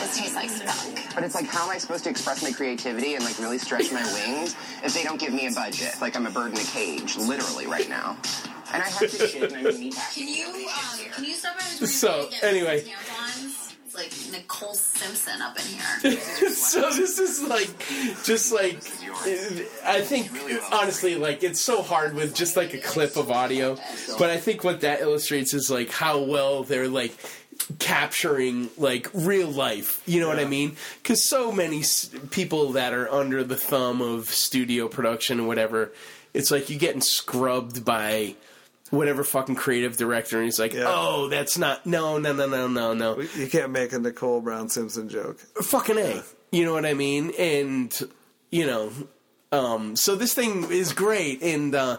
This 0.00 0.18
tastes 0.18 0.34
like 0.34 0.50
skunk. 0.50 1.14
But 1.14 1.24
it's 1.24 1.34
like, 1.34 1.46
how 1.46 1.64
am 1.64 1.70
I 1.70 1.78
supposed 1.78 2.04
to 2.04 2.10
express 2.10 2.42
my 2.42 2.52
creativity 2.52 3.14
and 3.14 3.24
like 3.24 3.38
really 3.38 3.58
stretch 3.58 3.92
my 3.92 4.02
wings 4.14 4.54
if 4.82 4.94
they 4.94 5.04
don't 5.04 5.20
give 5.20 5.32
me 5.32 5.46
a 5.46 5.52
budget? 5.52 5.94
Like 6.00 6.16
I'm 6.16 6.26
a 6.26 6.30
bird 6.30 6.52
in 6.52 6.58
a 6.58 6.64
cage, 6.64 7.16
literally 7.16 7.66
right 7.66 7.88
now. 7.88 8.16
And 8.72 8.82
I 8.82 8.88
have 8.88 8.98
to 9.10 9.26
shit 9.28 9.52
and 9.52 9.68
I'm 9.68 9.78
meat 9.78 9.94
Can 10.14 10.26
you 10.26 10.46
um, 10.46 10.98
can 11.14 11.24
you 11.24 11.34
stop 11.34 11.56
by 11.56 11.64
the 11.78 11.86
So, 11.86 12.28
anyway. 12.42 12.84
Tampons? 13.94 14.04
It's 14.06 14.32
like 14.32 14.40
Nicole 14.42 14.74
Simpson 14.74 15.40
up 15.42 15.56
in 15.56 15.64
here. 16.12 16.20
so 16.50 16.90
this 16.90 17.18
is 17.18 17.42
like 17.42 17.68
just 18.24 18.52
like 18.52 18.76
I 19.84 20.00
think 20.00 20.30
honestly 20.72 21.14
like 21.16 21.42
it's 21.42 21.60
so 21.60 21.82
hard 21.82 22.14
with 22.14 22.34
just 22.34 22.56
like 22.56 22.74
a 22.74 22.78
clip 22.78 23.16
of 23.16 23.30
audio 23.30 23.76
but 24.18 24.30
I 24.30 24.36
think 24.38 24.64
what 24.64 24.80
that 24.82 25.00
illustrates 25.00 25.54
is 25.54 25.70
like 25.70 25.90
how 25.90 26.18
well 26.22 26.62
they're 26.64 26.88
like 26.88 27.14
capturing 27.78 28.68
like 28.76 29.08
real 29.14 29.48
life 29.48 30.02
you 30.06 30.20
know 30.20 30.28
what 30.28 30.38
I 30.38 30.44
mean 30.44 30.76
cuz 31.02 31.22
so 31.22 31.50
many 31.52 31.80
s- 31.80 32.10
people 32.30 32.72
that 32.72 32.92
are 32.92 33.10
under 33.10 33.42
the 33.44 33.56
thumb 33.56 34.00
of 34.02 34.28
studio 34.28 34.88
production 34.88 35.40
or 35.40 35.46
whatever 35.46 35.92
it's 36.34 36.50
like 36.50 36.68
you're 36.68 36.78
getting 36.78 37.00
scrubbed 37.00 37.84
by 37.84 38.34
whatever 38.90 39.24
fucking 39.24 39.54
creative 39.56 39.96
director, 39.96 40.36
and 40.36 40.44
he's 40.44 40.58
like, 40.58 40.72
Yeah. 40.74 40.84
"Oh, 40.86 41.28
that's 41.28 41.56
not 41.58 41.86
no, 41.86 42.18
no, 42.18 42.32
no, 42.32 42.46
no, 42.46 42.68
no, 42.68 42.94
no." 42.94 43.20
You 43.36 43.46
can't 43.48 43.70
make 43.72 43.92
a 43.92 43.98
Nicole 43.98 44.40
Brown 44.40 44.68
Simpson 44.68 45.08
joke. 45.08 45.38
fucking 45.62 45.98
a. 45.98 46.22
You 46.52 46.64
know 46.64 46.72
what 46.72 46.86
I 46.86 46.94
mean? 46.94 47.32
And 47.38 47.92
you 48.50 48.66
know, 48.66 48.92
um, 49.52 49.96
so 49.96 50.14
this 50.16 50.34
thing 50.34 50.70
is 50.70 50.92
great. 50.92 51.42
And 51.42 51.74
uh, 51.74 51.98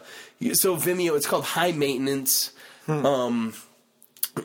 so 0.53 0.77
Vimeo, 0.77 1.15
it's 1.17 1.27
called 1.27 1.43
High 1.43 1.71
Maintenance, 1.73 2.51
um, 2.87 3.53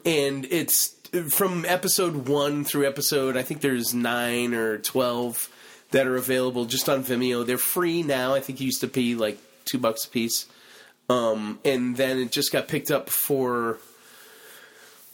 and 0.04 0.46
it's 0.50 0.94
from 1.28 1.64
episode 1.66 2.28
one 2.28 2.64
through 2.64 2.86
episode. 2.86 3.36
I 3.36 3.42
think 3.42 3.60
there's 3.60 3.94
nine 3.94 4.54
or 4.54 4.78
twelve 4.78 5.48
that 5.90 6.06
are 6.06 6.16
available 6.16 6.64
just 6.66 6.88
on 6.88 7.02
Vimeo. 7.04 7.44
They're 7.44 7.58
free 7.58 8.02
now. 8.02 8.34
I 8.34 8.40
think 8.40 8.60
you 8.60 8.66
used 8.66 8.80
to 8.80 8.86
be 8.86 9.14
like 9.16 9.38
two 9.64 9.78
bucks 9.78 10.04
a 10.04 10.08
piece. 10.08 10.46
Um, 11.10 11.58
and 11.64 11.96
then 11.96 12.18
it 12.18 12.30
just 12.32 12.52
got 12.52 12.68
picked 12.68 12.90
up 12.90 13.10
for 13.10 13.78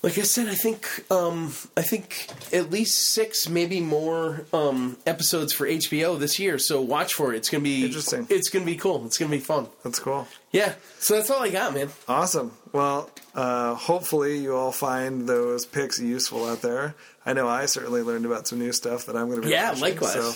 like 0.02 0.18
I 0.18 0.22
said, 0.22 0.46
I 0.46 0.54
think 0.54 1.04
um, 1.10 1.52
I 1.76 1.82
think 1.82 2.28
at 2.52 2.70
least 2.70 3.12
six, 3.14 3.48
maybe 3.48 3.80
more 3.80 4.44
um, 4.52 4.98
episodes 5.06 5.52
for 5.52 5.66
HBO 5.66 6.16
this 6.18 6.38
year. 6.38 6.58
So 6.58 6.80
watch 6.80 7.14
for 7.14 7.32
it. 7.32 7.38
It's 7.38 7.48
gonna 7.48 7.64
be 7.64 7.84
Interesting. 7.86 8.26
It's 8.30 8.48
gonna 8.50 8.66
be 8.66 8.76
cool. 8.76 9.04
It's 9.06 9.18
gonna 9.18 9.30
be 9.32 9.40
fun. 9.40 9.66
That's 9.82 9.98
cool. 9.98 10.28
Yeah. 10.52 10.74
So 11.00 11.14
that's 11.16 11.30
all 11.30 11.42
I 11.42 11.48
got, 11.50 11.74
man. 11.74 11.88
Awesome. 12.06 12.52
Well, 12.72 13.10
uh, 13.34 13.74
hopefully 13.74 14.38
you 14.38 14.54
all 14.54 14.70
find 14.70 15.26
those 15.28 15.64
picks 15.66 15.98
useful 15.98 16.44
out 16.46 16.60
there. 16.62 16.94
I 17.24 17.32
know 17.32 17.48
I 17.48 17.66
certainly 17.66 18.02
learned 18.02 18.26
about 18.26 18.46
some 18.46 18.58
new 18.60 18.72
stuff 18.72 19.06
that 19.06 19.16
I'm 19.16 19.28
going 19.28 19.40
to 19.40 19.46
be 19.48 19.52
Yeah, 19.52 19.70
watching. 19.70 19.82
likewise. 19.82 20.12
So, 20.12 20.32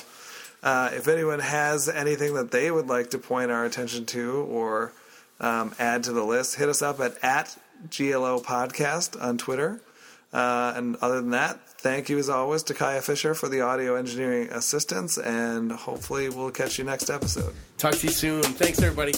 uh, 0.64 0.90
if 0.94 1.06
anyone 1.06 1.38
has 1.38 1.88
anything 1.88 2.34
that 2.34 2.50
they 2.50 2.70
would 2.70 2.88
like 2.88 3.10
to 3.10 3.18
point 3.18 3.50
our 3.52 3.64
attention 3.64 4.06
to 4.06 4.32
or 4.50 4.92
um, 5.40 5.74
add 5.78 6.04
to 6.04 6.12
the 6.12 6.24
list, 6.24 6.56
hit 6.56 6.68
us 6.68 6.82
up 6.82 7.00
at 7.00 7.22
at 7.22 7.56
GLO 7.96 8.40
Podcast 8.40 9.20
on 9.20 9.38
Twitter. 9.38 9.80
Uh, 10.32 10.72
and 10.76 10.96
other 11.02 11.20
than 11.20 11.30
that, 11.30 11.58
thank 11.68 12.08
you 12.08 12.18
as 12.18 12.28
always 12.28 12.62
to 12.64 12.74
Kaya 12.74 13.02
Fisher 13.02 13.34
for 13.34 13.48
the 13.48 13.62
audio 13.62 13.96
engineering 13.96 14.48
assistance, 14.52 15.18
and 15.18 15.72
hopefully 15.72 16.28
we'll 16.28 16.52
catch 16.52 16.78
you 16.78 16.84
next 16.84 17.10
episode. 17.10 17.52
Talk 17.78 17.94
to 17.96 18.06
you 18.06 18.12
soon. 18.12 18.42
Thanks, 18.42 18.80
everybody. 18.80 19.14